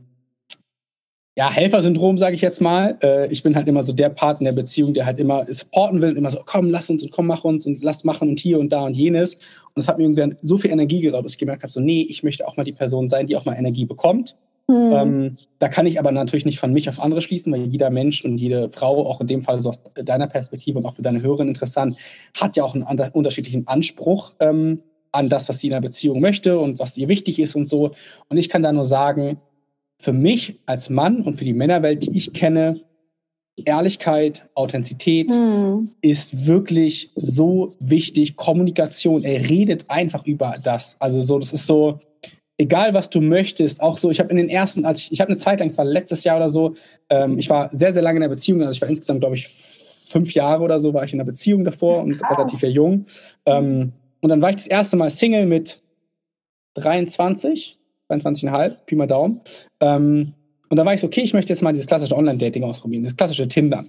ja, 1.34 1.50
Helfersyndrom, 1.50 2.18
sage 2.18 2.34
ich 2.34 2.42
jetzt 2.42 2.60
mal. 2.60 2.98
Äh, 3.02 3.32
ich 3.32 3.42
bin 3.42 3.56
halt 3.56 3.66
immer 3.66 3.82
so 3.82 3.94
der 3.94 4.10
Part 4.10 4.40
in 4.40 4.44
der 4.44 4.52
Beziehung, 4.52 4.92
der 4.92 5.06
halt 5.06 5.18
immer 5.18 5.50
supporten 5.50 6.02
will 6.02 6.10
und 6.10 6.16
immer 6.16 6.28
so, 6.28 6.40
komm, 6.44 6.70
lass 6.70 6.90
uns 6.90 7.02
und 7.02 7.10
komm, 7.10 7.26
mach 7.26 7.44
uns 7.44 7.64
und 7.64 7.82
lass 7.82 8.04
machen 8.04 8.28
und 8.28 8.38
hier 8.38 8.58
und 8.60 8.70
da 8.70 8.84
und 8.84 8.94
jenes. 8.94 9.34
Und 9.34 9.76
das 9.76 9.88
hat 9.88 9.96
mir 9.96 10.04
irgendwann 10.04 10.36
so 10.42 10.58
viel 10.58 10.70
Energie 10.70 11.00
geraubt, 11.00 11.24
dass 11.24 11.32
ich 11.32 11.38
gemerkt 11.38 11.62
habe, 11.62 11.72
so, 11.72 11.80
nee, 11.80 12.02
ich 12.02 12.22
möchte 12.22 12.46
auch 12.46 12.58
mal 12.58 12.64
die 12.64 12.72
Person 12.72 13.08
sein, 13.08 13.26
die 13.26 13.36
auch 13.36 13.46
mal 13.46 13.54
Energie 13.54 13.86
bekommt. 13.86 14.36
Mhm. 14.68 14.92
Ähm, 14.92 15.36
da 15.58 15.68
kann 15.68 15.86
ich 15.86 15.98
aber 15.98 16.12
natürlich 16.12 16.44
nicht 16.44 16.58
von 16.58 16.72
mich 16.72 16.88
auf 16.90 17.00
andere 17.00 17.22
schließen, 17.22 17.50
weil 17.50 17.62
jeder 17.62 17.88
Mensch 17.88 18.22
und 18.24 18.36
jede 18.38 18.68
Frau, 18.68 19.06
auch 19.06 19.22
in 19.22 19.26
dem 19.26 19.40
Fall 19.40 19.60
so 19.62 19.70
aus 19.70 19.80
deiner 19.94 20.26
Perspektive 20.26 20.78
und 20.78 20.84
auch 20.84 20.94
für 20.94 21.02
deine 21.02 21.22
Hörerin 21.22 21.48
interessant, 21.48 21.96
hat 22.38 22.58
ja 22.58 22.64
auch 22.64 22.74
einen 22.74 22.84
unterschiedlichen 23.12 23.66
Anspruch 23.66 24.34
ähm, 24.38 24.82
an 25.12 25.28
das, 25.28 25.48
was 25.48 25.60
sie 25.60 25.68
in 25.68 25.74
einer 25.74 25.82
Beziehung 25.82 26.20
möchte 26.20 26.58
und 26.58 26.78
was 26.78 26.96
ihr 26.96 27.08
wichtig 27.08 27.38
ist 27.38 27.54
und 27.54 27.68
so. 27.68 27.92
Und 28.28 28.36
ich 28.38 28.48
kann 28.48 28.62
da 28.62 28.72
nur 28.72 28.84
sagen, 28.84 29.38
für 29.98 30.12
mich 30.12 30.58
als 30.66 30.90
Mann 30.90 31.22
und 31.22 31.34
für 31.34 31.44
die 31.44 31.52
Männerwelt, 31.52 32.02
die 32.02 32.16
ich 32.16 32.32
kenne, 32.32 32.80
Ehrlichkeit, 33.56 34.48
Authentizität 34.54 35.30
hm. 35.30 35.90
ist 36.00 36.46
wirklich 36.46 37.12
so 37.14 37.76
wichtig. 37.78 38.36
Kommunikation, 38.36 39.24
er 39.24 39.48
redet 39.48 39.84
einfach 39.88 40.26
über 40.26 40.56
das. 40.62 40.96
Also 40.98 41.20
so, 41.20 41.38
das 41.38 41.52
ist 41.52 41.66
so, 41.66 42.00
egal 42.56 42.94
was 42.94 43.10
du 43.10 43.20
möchtest, 43.20 43.82
auch 43.82 43.98
so, 43.98 44.10
ich 44.10 44.20
habe 44.20 44.30
in 44.30 44.38
den 44.38 44.48
ersten, 44.48 44.86
als 44.86 45.02
ich, 45.02 45.12
ich 45.12 45.20
habe 45.20 45.28
eine 45.28 45.38
Zeit 45.38 45.60
lang, 45.60 45.68
es 45.68 45.78
war 45.78 45.84
letztes 45.84 46.24
Jahr 46.24 46.38
oder 46.38 46.50
so, 46.50 46.74
ähm, 47.10 47.38
ich 47.38 47.50
war 47.50 47.68
sehr, 47.72 47.92
sehr 47.92 48.02
lange 48.02 48.16
in 48.16 48.22
der 48.22 48.28
Beziehung, 48.28 48.62
also 48.62 48.74
ich 48.74 48.80
war 48.80 48.88
insgesamt, 48.88 49.20
glaube 49.20 49.36
ich, 49.36 49.48
fünf 49.48 50.32
Jahre 50.34 50.62
oder 50.62 50.80
so 50.80 50.92
war 50.94 51.04
ich 51.04 51.12
in 51.12 51.20
einer 51.20 51.30
Beziehung 51.30 51.64
davor 51.64 52.02
und 52.02 52.22
ah. 52.24 52.34
relativ 52.34 52.62
jung. 52.62 53.06
Ähm, 53.46 53.92
und 54.22 54.28
dann 54.28 54.40
war 54.40 54.50
ich 54.50 54.56
das 54.56 54.66
erste 54.66 54.96
Mal 54.96 55.10
Single 55.10 55.46
mit 55.46 55.82
23, 56.74 57.78
22,5, 58.08 58.76
Pi 58.86 58.94
mal 58.94 59.06
Daumen. 59.06 59.40
Ähm, 59.80 60.32
und 60.70 60.76
dann 60.76 60.86
war 60.86 60.94
ich 60.94 61.00
so, 61.00 61.08
okay, 61.08 61.20
ich 61.20 61.34
möchte 61.34 61.52
jetzt 61.52 61.60
mal 61.60 61.72
dieses 61.72 61.86
klassische 61.86 62.16
Online-Dating 62.16 62.62
ausprobieren, 62.64 63.02
das 63.02 63.16
klassische 63.16 63.46
Tinder. 63.48 63.84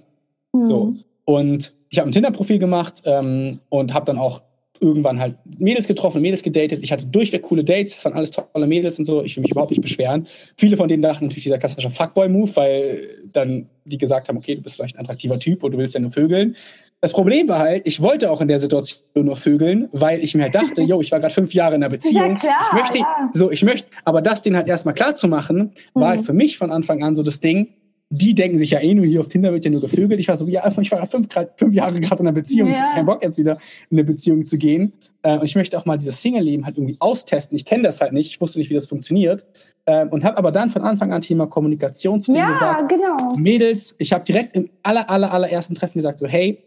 Mhm. 0.52 0.64
So. 0.64 0.94
Und 1.24 1.72
ich 1.88 1.98
habe 1.98 2.10
ein 2.10 2.12
Tinder-Profil 2.12 2.58
gemacht 2.58 3.02
ähm, 3.06 3.60
und 3.70 3.94
habe 3.94 4.06
dann 4.06 4.18
auch 4.18 4.42
irgendwann 4.80 5.20
halt 5.20 5.36
Mädels 5.44 5.86
getroffen, 5.86 6.20
Mädels 6.20 6.42
gedatet. 6.42 6.80
Ich 6.82 6.92
hatte 6.92 7.06
durchweg 7.06 7.42
coole 7.42 7.64
Dates, 7.64 7.92
das 7.92 8.04
waren 8.04 8.14
alles 8.14 8.32
tolle 8.32 8.66
Mädels 8.66 8.98
und 8.98 9.04
so. 9.04 9.22
Ich 9.22 9.36
will 9.36 9.42
mich 9.42 9.52
überhaupt 9.52 9.70
nicht 9.70 9.80
beschweren. 9.80 10.26
Viele 10.56 10.76
von 10.76 10.88
denen 10.88 11.02
dachten 11.02 11.26
natürlich 11.26 11.44
dieser 11.44 11.58
klassische 11.58 11.90
Fuckboy-Move, 11.90 12.56
weil 12.56 13.08
dann 13.32 13.68
die 13.84 13.98
gesagt 13.98 14.28
haben, 14.28 14.36
okay, 14.36 14.56
du 14.56 14.62
bist 14.62 14.76
vielleicht 14.76 14.96
ein 14.96 15.00
attraktiver 15.00 15.38
Typ 15.38 15.62
und 15.62 15.72
du 15.72 15.78
willst 15.78 15.94
ja 15.94 16.00
nur 16.00 16.10
vögeln. 16.10 16.56
Das 17.04 17.12
Problem 17.12 17.46
war 17.48 17.58
halt, 17.58 17.86
ich 17.86 18.00
wollte 18.00 18.30
auch 18.30 18.40
in 18.40 18.48
der 18.48 18.58
Situation 18.58 19.04
nur 19.14 19.36
vögeln, 19.36 19.90
weil 19.92 20.24
ich 20.24 20.34
mir 20.34 20.44
halt 20.44 20.54
dachte, 20.54 20.80
yo, 20.90 21.02
ich 21.02 21.12
war 21.12 21.20
gerade 21.20 21.34
fünf 21.34 21.52
Jahre 21.52 21.74
in 21.74 21.82
einer 21.82 21.90
Beziehung. 21.90 22.30
Ja, 22.30 22.38
klar, 22.38 22.56
ich 22.68 22.72
möchte, 22.72 22.98
ja. 22.98 23.30
so, 23.34 23.50
ich 23.50 23.62
möchte, 23.62 23.88
aber 24.06 24.22
das 24.22 24.40
den 24.40 24.56
halt 24.56 24.68
erstmal 24.68 24.94
klar 24.94 25.14
zu 25.14 25.28
machen, 25.28 25.72
war 25.92 26.08
halt 26.08 26.14
mhm. 26.14 26.18
halt 26.20 26.20
für 26.22 26.32
mich 26.32 26.56
von 26.56 26.72
Anfang 26.72 27.02
an 27.02 27.14
so 27.14 27.22
das 27.22 27.40
Ding, 27.40 27.68
die 28.08 28.34
denken 28.34 28.58
sich 28.58 28.70
ja 28.70 28.80
eh 28.80 28.94
nur, 28.94 29.04
hier 29.04 29.20
auf 29.20 29.28
Tinder 29.28 29.52
wird 29.52 29.66
ja 29.66 29.70
nur 29.70 29.82
gevögelt. 29.82 30.18
Ich 30.18 30.28
war 30.28 30.36
so, 30.38 30.46
ja, 30.46 30.66
ich 30.80 30.90
war 30.92 31.06
fünf, 31.06 31.28
grad, 31.28 31.52
fünf 31.58 31.74
Jahre 31.74 32.00
gerade 32.00 32.22
in 32.22 32.26
einer 32.26 32.34
Beziehung, 32.34 32.70
ja. 32.70 32.88
kein 32.94 33.04
Bock 33.04 33.22
jetzt 33.22 33.36
wieder 33.36 33.58
in 33.90 33.98
eine 33.98 34.04
Beziehung 34.04 34.46
zu 34.46 34.56
gehen. 34.56 34.94
Äh, 35.20 35.36
und 35.36 35.44
ich 35.44 35.56
möchte 35.56 35.76
auch 35.76 35.84
mal 35.84 35.98
dieses 35.98 36.22
Single-Leben 36.22 36.64
halt 36.64 36.78
irgendwie 36.78 36.96
austesten. 37.00 37.54
Ich 37.54 37.66
kenne 37.66 37.82
das 37.82 38.00
halt 38.00 38.14
nicht, 38.14 38.30
ich 38.30 38.40
wusste 38.40 38.58
nicht, 38.58 38.70
wie 38.70 38.74
das 38.74 38.86
funktioniert. 38.86 39.44
Äh, 39.84 40.06
und 40.06 40.24
habe 40.24 40.38
aber 40.38 40.52
dann 40.52 40.70
von 40.70 40.80
Anfang 40.80 41.12
an 41.12 41.20
Thema 41.20 41.48
Kommunikation 41.48 42.22
zu 42.22 42.32
denen 42.32 42.46
ja, 42.46 42.52
gesagt, 42.54 42.88
genau. 42.88 43.36
Mädels, 43.36 43.94
ich 43.98 44.14
habe 44.14 44.24
direkt 44.24 44.56
im 44.56 44.70
aller, 44.82 45.10
aller, 45.10 45.30
allerersten 45.30 45.74
Treffen 45.74 45.98
gesagt, 45.98 46.18
so, 46.18 46.26
hey, 46.26 46.64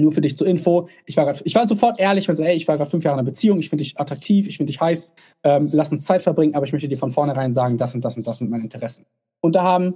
Nur 0.00 0.12
für 0.12 0.20
dich 0.20 0.36
zur 0.36 0.46
Info. 0.46 0.88
Ich 1.06 1.16
war, 1.16 1.24
grad, 1.24 1.42
ich 1.44 1.54
war 1.54 1.66
sofort 1.66 2.00
ehrlich, 2.00 2.28
weil 2.28 2.36
so, 2.36 2.42
ey, 2.42 2.54
ich 2.54 2.66
war 2.68 2.76
gerade 2.76 2.90
fünf 2.90 3.04
Jahre 3.04 3.16
in 3.16 3.20
einer 3.20 3.30
Beziehung, 3.30 3.58
ich 3.58 3.68
finde 3.68 3.84
dich 3.84 3.98
attraktiv, 3.98 4.48
ich 4.48 4.56
finde 4.56 4.72
dich 4.72 4.80
heiß, 4.80 5.10
ähm, 5.44 5.68
lass 5.72 5.92
uns 5.92 6.04
Zeit 6.04 6.22
verbringen, 6.22 6.54
aber 6.54 6.66
ich 6.66 6.72
möchte 6.72 6.88
dir 6.88 6.98
von 6.98 7.10
vornherein 7.10 7.52
sagen, 7.52 7.78
das 7.78 7.94
und 7.94 8.04
das 8.04 8.16
und 8.16 8.26
das 8.26 8.38
sind 8.38 8.50
meine 8.50 8.64
Interessen. 8.64 9.04
Und 9.40 9.54
da 9.54 9.62
haben 9.62 9.94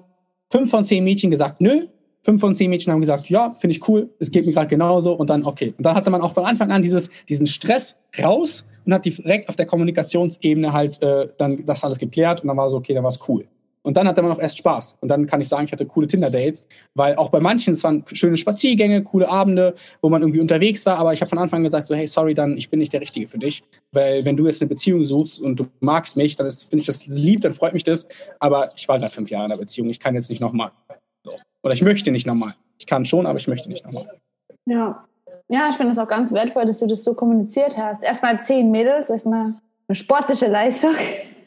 fünf 0.50 0.70
von 0.70 0.84
zehn 0.84 1.04
Mädchen 1.04 1.30
gesagt, 1.30 1.60
nö. 1.60 1.86
Fünf 2.22 2.40
von 2.40 2.54
zehn 2.54 2.70
Mädchen 2.70 2.90
haben 2.90 3.00
gesagt, 3.00 3.28
ja, 3.28 3.50
finde 3.50 3.76
ich 3.76 3.86
cool, 3.86 4.08
es 4.18 4.30
geht 4.30 4.46
mir 4.46 4.52
gerade 4.52 4.68
genauso 4.68 5.12
und 5.12 5.28
dann 5.28 5.44
okay. 5.44 5.74
Und 5.76 5.84
dann 5.84 5.94
hatte 5.94 6.08
man 6.08 6.22
auch 6.22 6.32
von 6.32 6.46
Anfang 6.46 6.70
an 6.70 6.80
dieses, 6.80 7.10
diesen 7.28 7.46
Stress 7.46 7.96
raus 8.22 8.64
und 8.86 8.94
hat 8.94 9.04
direkt 9.04 9.50
auf 9.50 9.56
der 9.56 9.66
Kommunikationsebene 9.66 10.72
halt 10.72 11.02
äh, 11.02 11.28
dann 11.36 11.66
das 11.66 11.84
alles 11.84 11.98
geklärt 11.98 12.40
und 12.40 12.48
dann 12.48 12.56
war 12.56 12.70
so, 12.70 12.78
okay, 12.78 12.94
dann 12.94 13.04
war 13.04 13.10
es 13.10 13.20
cool. 13.28 13.46
Und 13.84 13.98
dann 13.98 14.08
hatte 14.08 14.22
man 14.22 14.32
auch 14.32 14.38
erst 14.38 14.58
Spaß. 14.58 14.96
Und 15.00 15.08
dann 15.08 15.26
kann 15.26 15.40
ich 15.42 15.48
sagen, 15.48 15.64
ich 15.66 15.72
hatte 15.72 15.84
coole 15.84 16.06
Tinder-Dates, 16.06 16.64
weil 16.94 17.16
auch 17.16 17.28
bei 17.28 17.38
manchen, 17.38 17.74
es 17.74 17.84
waren 17.84 18.02
schöne 18.12 18.36
Spaziergänge, 18.36 19.02
coole 19.04 19.28
Abende, 19.28 19.74
wo 20.00 20.08
man 20.08 20.22
irgendwie 20.22 20.40
unterwegs 20.40 20.86
war, 20.86 20.98
aber 20.98 21.12
ich 21.12 21.20
habe 21.20 21.28
von 21.28 21.38
Anfang 21.38 21.58
an 21.58 21.64
gesagt, 21.64 21.86
so, 21.86 21.94
hey, 21.94 22.06
sorry, 22.06 22.32
dann, 22.32 22.56
ich 22.56 22.70
bin 22.70 22.78
nicht 22.78 22.94
der 22.94 23.02
Richtige 23.02 23.28
für 23.28 23.38
dich. 23.38 23.62
Weil 23.92 24.24
wenn 24.24 24.36
du 24.36 24.46
jetzt 24.46 24.62
eine 24.62 24.70
Beziehung 24.70 25.04
suchst 25.04 25.40
und 25.40 25.60
du 25.60 25.66
magst 25.80 26.16
mich, 26.16 26.34
dann 26.34 26.50
finde 26.50 26.78
ich 26.78 26.86
das 26.86 27.06
lieb, 27.06 27.42
dann 27.42 27.52
freut 27.52 27.74
mich 27.74 27.84
das. 27.84 28.08
Aber 28.40 28.72
ich 28.74 28.88
war 28.88 28.98
gerade 28.98 29.12
fünf 29.12 29.30
Jahre 29.30 29.44
in 29.44 29.52
einer 29.52 29.60
Beziehung, 29.60 29.90
ich 29.90 30.00
kann 30.00 30.14
jetzt 30.14 30.30
nicht 30.30 30.40
nochmal. 30.40 30.72
Oder 31.62 31.74
ich 31.74 31.82
möchte 31.82 32.10
nicht 32.10 32.26
nochmal. 32.26 32.54
Ich 32.78 32.86
kann 32.86 33.04
schon, 33.04 33.26
aber 33.26 33.38
ich 33.38 33.48
möchte 33.48 33.68
nicht 33.68 33.84
nochmal. 33.84 34.08
Ja. 34.66 35.02
Ja, 35.48 35.68
ich 35.68 35.76
finde 35.76 35.92
es 35.92 35.98
auch 35.98 36.08
ganz 36.08 36.32
wertvoll, 36.32 36.64
dass 36.64 36.78
du 36.78 36.86
das 36.86 37.04
so 37.04 37.12
kommuniziert 37.12 37.76
hast. 37.76 38.02
Erstmal 38.02 38.40
zehn 38.42 38.70
Mädels, 38.70 39.10
erstmal 39.10 39.54
eine 39.88 39.94
sportliche 39.94 40.46
Leistung. 40.46 40.94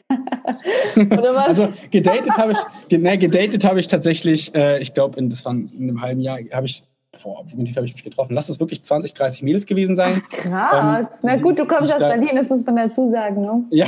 Oder 0.96 1.34
was? 1.34 1.46
Also 1.48 1.68
gedatet 1.90 2.32
habe 2.36 2.52
ich, 2.52 2.98
ne, 2.98 3.18
gedatet 3.18 3.64
habe 3.64 3.80
ich 3.80 3.86
tatsächlich, 3.86 4.54
äh, 4.54 4.80
ich 4.80 4.94
glaube, 4.94 5.22
das 5.28 5.44
war 5.44 5.52
in 5.52 5.70
einem 5.78 6.00
halben 6.00 6.20
Jahr, 6.20 6.38
habe 6.52 6.66
ich 6.66 6.82
boah, 7.22 7.42
wie 7.46 7.74
habe 7.74 7.86
ich 7.86 7.94
mich 7.94 8.04
getroffen? 8.04 8.34
Lass 8.34 8.48
es 8.48 8.60
wirklich 8.60 8.82
20, 8.82 9.14
30 9.14 9.42
Mädels 9.42 9.66
gewesen 9.66 9.96
sein. 9.96 10.22
Ach, 10.24 10.28
krass. 10.28 11.20
Ähm, 11.22 11.30
Na 11.30 11.36
gut, 11.36 11.58
du 11.58 11.66
kommst 11.66 11.92
aus 11.92 12.00
da, 12.00 12.08
Berlin, 12.08 12.30
das 12.34 12.50
muss 12.50 12.64
man 12.64 12.76
dazu 12.76 13.08
sagen. 13.10 13.42
Ne? 13.42 13.64
Ja, 13.70 13.86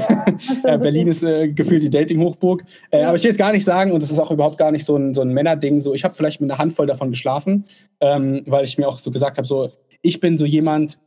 ja 0.65 0.77
Berlin 0.77 1.09
ist 1.09 1.23
äh, 1.23 1.49
gefühlt 1.49 1.83
die 1.83 1.91
Dating-Hochburg. 1.91 2.65
Äh, 2.91 3.01
ja. 3.01 3.09
Aber 3.09 3.17
ich 3.17 3.23
will 3.23 3.31
es 3.31 3.37
gar 3.37 3.53
nicht 3.53 3.65
sagen, 3.65 3.93
und 3.93 4.03
das 4.03 4.11
ist 4.11 4.19
auch 4.19 4.31
überhaupt 4.31 4.59
gar 4.59 4.71
nicht 4.71 4.85
so 4.85 4.97
ein, 4.97 5.15
so 5.15 5.23
ein 5.23 5.33
Männerding. 5.33 5.81
So, 5.81 5.95
ich 5.95 6.05
habe 6.05 6.15
vielleicht 6.15 6.41
mit 6.41 6.51
einer 6.51 6.59
Handvoll 6.59 6.87
davon 6.87 7.11
geschlafen, 7.11 7.65
ähm, 8.01 8.43
weil 8.47 8.65
ich 8.65 8.79
mir 8.79 8.89
auch 8.89 8.99
so 8.99 9.11
gesagt 9.11 9.37
habe, 9.37 9.47
so, 9.47 9.71
ich 10.03 10.21
bin 10.21 10.37
so 10.37 10.47
jemand, 10.47 10.99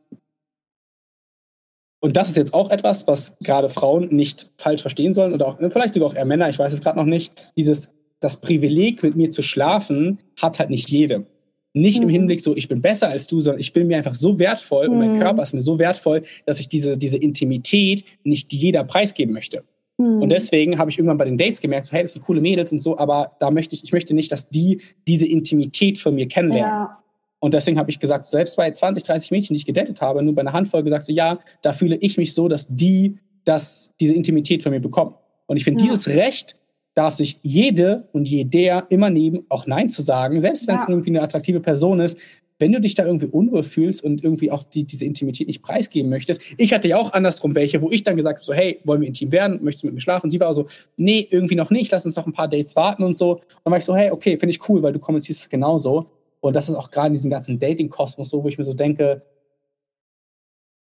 und 2.03 2.17
das 2.17 2.27
ist 2.27 2.35
jetzt 2.35 2.53
auch 2.53 2.69
etwas, 2.69 3.07
was 3.07 3.31
gerade 3.39 3.69
Frauen 3.69 4.13
nicht 4.13 4.49
falsch 4.57 4.81
verstehen 4.81 5.13
sollen 5.13 5.33
oder 5.33 5.47
auch, 5.47 5.57
vielleicht 5.71 5.93
sogar 5.93 6.09
auch 6.09 6.15
eher 6.15 6.25
Männer, 6.25 6.49
ich 6.49 6.59
weiß 6.59 6.73
es 6.73 6.81
gerade 6.81 6.99
noch 6.99 7.05
nicht. 7.05 7.31
Dieses, 7.55 7.91
das 8.19 8.35
Privileg, 8.41 9.01
mit 9.01 9.15
mir 9.15 9.31
zu 9.31 9.41
schlafen, 9.41 10.19
hat 10.41 10.59
halt 10.59 10.69
nicht 10.69 10.89
jede. 10.89 11.25
Nicht 11.71 11.99
mhm. 11.99 12.03
im 12.03 12.09
Hinblick 12.09 12.41
so, 12.41 12.57
ich 12.57 12.67
bin 12.67 12.81
besser 12.81 13.07
als 13.07 13.27
du, 13.27 13.39
sondern 13.39 13.61
ich 13.61 13.71
bin 13.71 13.87
mir 13.87 13.95
einfach 13.95 14.15
so 14.15 14.37
wertvoll 14.37 14.87
mhm. 14.87 14.93
und 14.93 14.99
mein 14.99 15.13
mhm. 15.13 15.19
Körper 15.19 15.43
ist 15.43 15.53
mir 15.53 15.61
so 15.61 15.79
wertvoll, 15.79 16.23
dass 16.45 16.59
ich 16.59 16.67
diese, 16.67 16.97
diese 16.97 17.17
Intimität 17.17 18.03
nicht 18.25 18.51
jeder 18.51 18.83
preisgeben 18.83 19.33
möchte. 19.33 19.63
Mhm. 19.97 20.23
Und 20.23 20.29
deswegen 20.29 20.79
habe 20.79 20.91
ich 20.91 20.97
irgendwann 20.97 21.17
bei 21.17 21.25
den 21.25 21.37
Dates 21.37 21.61
gemerkt, 21.61 21.85
so, 21.85 21.93
hey, 21.93 22.01
das 22.01 22.11
sind 22.11 22.25
coole 22.25 22.41
Mädels 22.41 22.73
und 22.73 22.79
so, 22.79 22.97
aber 22.97 23.37
da 23.39 23.49
möchte 23.49 23.75
ich, 23.75 23.83
ich 23.85 23.93
möchte 23.93 24.13
nicht, 24.13 24.29
dass 24.29 24.49
die 24.49 24.81
diese 25.07 25.25
Intimität 25.25 25.99
von 25.99 26.15
mir 26.15 26.27
kennenlernen. 26.27 26.69
Ja. 26.69 27.02
Und 27.43 27.53
deswegen 27.53 27.77
habe 27.77 27.91
ich 27.91 27.99
gesagt, 27.99 28.25
selbst 28.27 28.55
bei 28.55 28.71
20, 28.71 29.03
30 29.03 29.31
Mädchen, 29.31 29.53
die 29.53 29.57
ich 29.57 29.65
gedatet 29.65 29.99
habe, 29.99 30.23
nur 30.23 30.33
bei 30.33 30.39
einer 30.39 30.53
Handvoll 30.53 30.81
gesagt, 30.81 31.03
so 31.03 31.11
ja, 31.11 31.39
da 31.61 31.73
fühle 31.73 31.97
ich 31.97 32.17
mich 32.17 32.33
so, 32.33 32.47
dass 32.47 32.69
die 32.69 33.17
das, 33.43 33.91
diese 33.99 34.13
Intimität 34.13 34.63
von 34.63 34.71
mir 34.71 34.79
bekommen. 34.79 35.15
Und 35.47 35.57
ich 35.57 35.65
finde, 35.65 35.83
ja. 35.83 35.89
dieses 35.89 36.07
Recht 36.07 36.55
darf 36.93 37.15
sich 37.15 37.39
jede 37.41 38.07
und 38.13 38.29
jeder 38.29 38.85
immer 38.89 39.09
nehmen, 39.09 39.45
auch 39.49 39.67
Nein 39.67 39.89
zu 39.89 40.01
sagen, 40.01 40.39
selbst 40.39 40.69
wenn 40.69 40.75
es 40.75 40.83
ja. 40.83 40.89
irgendwie 40.89 41.09
eine 41.09 41.21
attraktive 41.21 41.59
Person 41.59 41.99
ist. 41.99 42.17
Wenn 42.59 42.71
du 42.71 42.79
dich 42.79 42.95
da 42.95 43.05
irgendwie 43.05 43.25
unwohl 43.25 43.63
fühlst 43.63 44.01
und 44.05 44.23
irgendwie 44.23 44.49
auch 44.49 44.63
die, 44.63 44.85
diese 44.85 45.03
Intimität 45.03 45.47
nicht 45.47 45.61
preisgeben 45.61 46.09
möchtest. 46.09 46.39
Ich 46.57 46.73
hatte 46.73 46.87
ja 46.87 46.95
auch 46.95 47.11
andersrum 47.11 47.55
welche, 47.55 47.81
wo 47.81 47.91
ich 47.91 48.03
dann 48.03 48.15
gesagt 48.15 48.37
habe, 48.37 48.45
so, 48.45 48.53
hey, 48.53 48.79
wollen 48.85 49.01
wir 49.01 49.07
intim 49.09 49.33
werden? 49.33 49.61
Möchtest 49.61 49.83
du 49.83 49.87
mit 49.87 49.95
mir 49.95 50.01
schlafen? 50.01 50.27
Und 50.27 50.31
sie 50.31 50.39
war 50.39 50.53
so, 50.53 50.67
nee, 50.95 51.27
irgendwie 51.29 51.55
noch 51.55 51.71
nicht, 51.71 51.91
lass 51.91 52.05
uns 52.05 52.15
noch 52.15 52.25
ein 52.25 52.31
paar 52.31 52.47
Dates 52.47 52.77
warten 52.77 53.03
und 53.03 53.17
so. 53.17 53.31
Und 53.33 53.41
dann 53.65 53.71
war 53.71 53.79
ich 53.79 53.83
so, 53.83 53.93
hey, 53.93 54.11
okay, 54.11 54.37
finde 54.37 54.51
ich 54.51 54.69
cool, 54.69 54.81
weil 54.81 54.93
du 54.93 54.99
kommunizierst 54.99 55.41
es 55.41 55.49
genauso. 55.49 56.09
Und 56.43 56.57
das 56.57 56.67
ist 56.67 56.75
auch 56.75 56.91
gerade 56.91 57.07
in 57.07 57.13
diesem 57.13 57.31
ganzen 57.31 57.57
Dating-Kosmos 57.57 58.29
so, 58.29 58.43
wo 58.43 58.49
ich 58.49 58.57
mir 58.57 58.65
so 58.65 58.73
denke, 58.73 59.21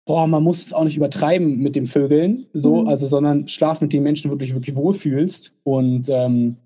boah, 0.07 0.27
man 0.27 0.43
muss 0.43 0.65
es 0.65 0.73
auch 0.73 0.85
nicht 0.85 0.97
übertreiben 0.97 1.59
mit 1.59 1.77
dem 1.77 1.87
Vögeln, 1.87 2.47
so, 2.55 2.83
mhm. 2.83 2.89
also, 2.89 3.07
sondern 3.07 3.47
schlaf 3.47 3.83
mit 3.83 3.93
den 3.93 4.03
Menschen, 4.03 4.31
wo 4.31 4.37
du 4.37 4.39
dich 4.39 4.55
wirklich 4.55 4.75
wohlfühlst. 4.75 5.53
Und 5.63 6.09
ähm, 6.09 6.57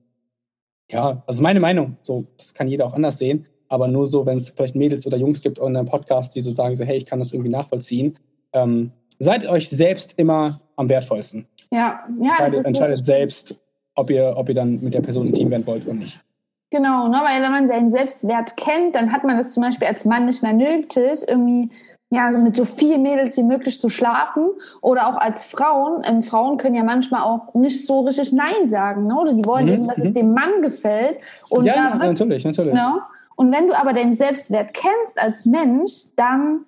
ja, 0.93 1.25
also 1.27 1.43
meine 1.43 1.59
Meinung, 1.59 1.97
so, 2.03 2.27
das 2.37 2.55
kann 2.55 2.69
jeder 2.69 2.87
auch 2.87 2.95
anders 2.95 3.19
sehen, 3.19 3.47
aber 3.69 3.89
nur 3.89 4.07
so, 4.07 4.27
wenn 4.27 4.37
es 4.37 4.51
vielleicht 4.51 4.77
Mädels 4.77 5.05
oder 5.09 5.17
Jungs 5.17 5.43
gibt 5.43 5.59
in 5.59 5.77
einem 5.77 5.87
Podcast, 5.87 6.37
die 6.37 6.41
so 6.41 6.55
sagen, 6.55 6.77
so, 6.77 6.85
hey, 6.85 6.97
ich 6.97 7.05
kann 7.05 7.19
das 7.19 7.33
irgendwie 7.33 7.51
nachvollziehen. 7.51 8.17
Ähm, 8.53 8.93
seid 9.19 9.45
euch 9.49 9.71
selbst 9.71 10.15
immer 10.19 10.61
am 10.77 10.89
wertvollsten. 10.89 11.47
Ja, 11.73 11.99
ja. 12.23 12.37
Entscheidet, 12.39 12.65
entscheidet 12.65 13.05
selbst, 13.05 13.57
ob 13.97 14.09
ihr, 14.11 14.35
ob 14.37 14.49
ihr 14.49 14.55
dann 14.55 14.81
mit 14.81 14.95
der 14.95 15.01
Person 15.01 15.27
intim 15.27 15.51
werden 15.51 15.67
wollt 15.67 15.85
oder 15.85 15.95
nicht. 15.95 16.24
Genau, 16.75 17.07
ne? 17.07 17.21
weil 17.23 17.41
wenn 17.41 17.53
man 17.53 17.69
seinen 17.69 17.93
Selbstwert 17.93 18.57
kennt, 18.57 18.97
dann 18.97 19.13
hat 19.13 19.23
man 19.23 19.39
das 19.39 19.53
zum 19.53 19.63
Beispiel 19.63 19.87
als 19.87 20.05
Mann 20.05 20.27
nicht 20.27 20.43
mehr 20.43 20.53
nötig, 20.53 21.21
irgendwie 21.29 21.71
ja, 22.11 22.33
so 22.33 22.41
mit 22.41 22.57
so 22.57 22.65
vielen 22.65 23.03
Mädels 23.03 23.37
wie 23.37 23.45
möglich 23.45 23.81
zu 23.81 23.91
schlafen. 23.91 24.49
Oder 24.83 25.07
auch 25.07 25.15
als 25.15 25.45
Frauen. 25.45 26.03
Ähm, 26.05 26.25
Frauen 26.25 26.59
können 26.59 26.75
ja 26.75 26.83
manchmal 26.83 27.23
auch 27.23 27.55
nicht 27.55 27.87
so 27.87 28.01
richtig 28.01 28.33
Nein 28.33 28.67
sagen. 28.69 29.07
Ne? 29.07 29.15
Oder 29.17 29.35
die 29.35 29.45
wollen 29.45 29.67
mhm. 29.67 29.73
eben, 29.73 29.89
dass 29.89 29.99
mhm. 29.99 30.07
es 30.07 30.15
dem 30.15 30.31
Mann 30.31 30.63
gefällt. 30.63 31.19
Und 31.49 31.65
ja, 31.65 31.75
ja, 31.75 31.95
natürlich, 31.95 32.45
natürlich. 32.45 32.75
Ne? 32.75 33.01
Und 33.37 33.53
wenn 33.53 33.69
du 33.69 33.79
aber 33.79 33.93
deinen 33.93 34.15
Selbstwert 34.15 34.75
kennst 34.75 35.17
als 35.17 35.47
Mensch, 35.47 36.07
dann 36.17 36.65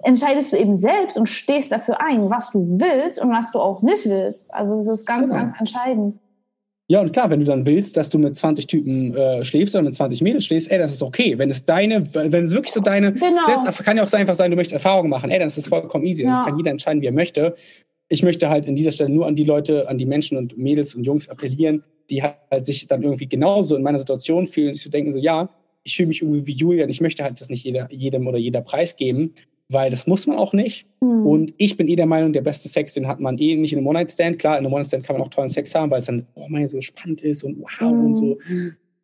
entscheidest 0.00 0.52
du 0.52 0.56
eben 0.56 0.74
selbst 0.74 1.16
und 1.16 1.28
stehst 1.28 1.70
dafür 1.70 2.00
ein, 2.00 2.28
was 2.28 2.50
du 2.50 2.58
willst 2.80 3.20
und 3.20 3.30
was 3.30 3.52
du 3.52 3.60
auch 3.60 3.82
nicht 3.82 4.04
willst. 4.06 4.52
Also 4.52 4.78
das 4.78 5.00
ist 5.00 5.06
ganz, 5.06 5.28
genau. 5.28 5.34
ganz 5.34 5.58
entscheidend. 5.60 6.18
Ja, 6.90 7.02
und 7.02 7.12
klar, 7.12 7.28
wenn 7.28 7.40
du 7.40 7.44
dann 7.44 7.66
willst, 7.66 7.98
dass 7.98 8.08
du 8.08 8.18
mit 8.18 8.34
20 8.34 8.66
Typen 8.66 9.14
äh, 9.14 9.44
schläfst 9.44 9.74
oder 9.74 9.84
mit 9.84 9.94
20 9.94 10.22
Mädels 10.22 10.46
schläfst, 10.46 10.70
ey, 10.70 10.78
das 10.78 10.94
ist 10.94 11.02
okay. 11.02 11.36
Wenn 11.36 11.50
es 11.50 11.66
deine, 11.66 12.02
wenn 12.14 12.44
es 12.44 12.52
wirklich 12.52 12.72
so 12.72 12.80
deine, 12.80 13.12
genau. 13.12 13.44
selbst, 13.44 13.84
kann 13.84 13.98
ja 13.98 14.02
auch 14.02 14.12
einfach 14.14 14.34
sein, 14.34 14.50
du 14.50 14.56
möchtest 14.56 14.72
Erfahrungen 14.72 15.10
machen, 15.10 15.30
ey, 15.30 15.38
dann 15.38 15.48
ist 15.48 15.58
das 15.58 15.68
vollkommen 15.68 16.06
easy. 16.06 16.22
Ja. 16.22 16.30
Das 16.30 16.46
kann 16.46 16.56
jeder 16.56 16.70
entscheiden, 16.70 17.02
wie 17.02 17.06
er 17.06 17.12
möchte. 17.12 17.54
Ich 18.08 18.22
möchte 18.22 18.48
halt 18.48 18.64
in 18.64 18.74
dieser 18.74 18.90
Stelle 18.90 19.10
nur 19.10 19.26
an 19.26 19.36
die 19.36 19.44
Leute, 19.44 19.86
an 19.86 19.98
die 19.98 20.06
Menschen 20.06 20.38
und 20.38 20.56
Mädels 20.56 20.94
und 20.94 21.04
Jungs 21.04 21.28
appellieren, 21.28 21.84
die 22.08 22.22
halt 22.22 22.64
sich 22.64 22.86
dann 22.86 23.02
irgendwie 23.02 23.28
genauso 23.28 23.76
in 23.76 23.82
meiner 23.82 23.98
Situation 23.98 24.46
fühlen, 24.46 24.72
sich 24.72 24.84
zu 24.84 24.88
denken, 24.88 25.12
so, 25.12 25.18
ja, 25.18 25.50
ich 25.82 25.94
fühle 25.94 26.08
mich 26.08 26.22
irgendwie 26.22 26.46
wie 26.46 26.52
Julian, 26.52 26.88
ich 26.88 27.02
möchte 27.02 27.22
halt 27.22 27.38
das 27.38 27.50
nicht 27.50 27.64
jeder, 27.64 27.92
jedem 27.92 28.26
oder 28.26 28.38
jeder 28.38 28.62
preisgeben 28.62 29.34
weil 29.70 29.90
das 29.90 30.06
muss 30.06 30.26
man 30.26 30.38
auch 30.38 30.52
nicht. 30.52 30.86
Mhm. 31.00 31.26
Und 31.26 31.54
ich 31.58 31.76
bin 31.76 31.88
eh 31.88 31.96
der 31.96 32.06
Meinung, 32.06 32.32
der 32.32 32.42
beste 32.42 32.68
Sex, 32.68 32.94
den 32.94 33.06
hat 33.06 33.20
man 33.20 33.38
eh 33.38 33.56
nicht 33.56 33.72
in 33.72 33.78
einem 33.78 33.86
One-Night-Stand. 33.86 34.38
Klar, 34.38 34.58
in 34.58 34.64
einem 34.64 34.72
One-Night-Stand 34.72 35.04
kann 35.04 35.16
man 35.16 35.26
auch 35.26 35.30
tollen 35.30 35.48
Sex 35.48 35.74
haben, 35.74 35.90
weil 35.90 36.00
es 36.00 36.06
dann, 36.06 36.26
oh 36.34 36.46
mein, 36.48 36.68
so 36.68 36.80
spannend 36.80 37.20
ist 37.20 37.42
und 37.44 37.60
wow 37.60 37.90
mhm. 37.90 38.04
und 38.06 38.16
so 38.16 38.38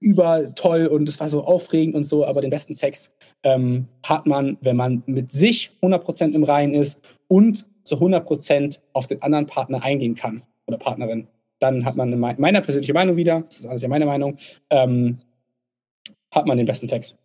über 0.05 0.55
toll 0.55 0.87
und 0.87 1.09
es 1.09 1.19
war 1.19 1.29
so 1.29 1.45
aufregend 1.45 1.95
und 1.95 2.05
so. 2.05 2.27
Aber 2.27 2.41
den 2.41 2.51
besten 2.51 2.75
Sex 2.75 3.11
ähm, 3.43 3.89
hat 4.05 4.27
man, 4.27 4.59
wenn 4.61 4.77
man 4.77 5.03
mit 5.07 5.33
sich 5.33 5.71
100% 5.83 6.35
im 6.35 6.45
Reinen 6.45 6.75
ist 6.75 7.01
und 7.27 7.67
zu 7.85 7.97
100% 7.97 8.79
auf 8.93 9.07
den 9.07 9.23
anderen 9.23 9.47
Partner 9.47 9.83
eingehen 9.83 10.15
kann 10.15 10.43
oder 10.67 10.79
Partnerin. 10.79 11.27
Dann 11.59 11.85
hat 11.85 11.97
man 11.97 12.13
in 12.13 12.19
meiner 12.19 12.61
persönlichen 12.61 12.95
Meinung 12.95 13.17
wieder, 13.17 13.43
das 13.43 13.61
ist 13.61 13.67
alles 13.67 13.83
ja 13.83 13.89
meine 13.89 14.07
Meinung, 14.07 14.37
ähm, 14.71 15.21
hat 16.31 16.47
man 16.47 16.59
den 16.59 16.67
besten 16.67 16.87
Sex. 16.87 17.17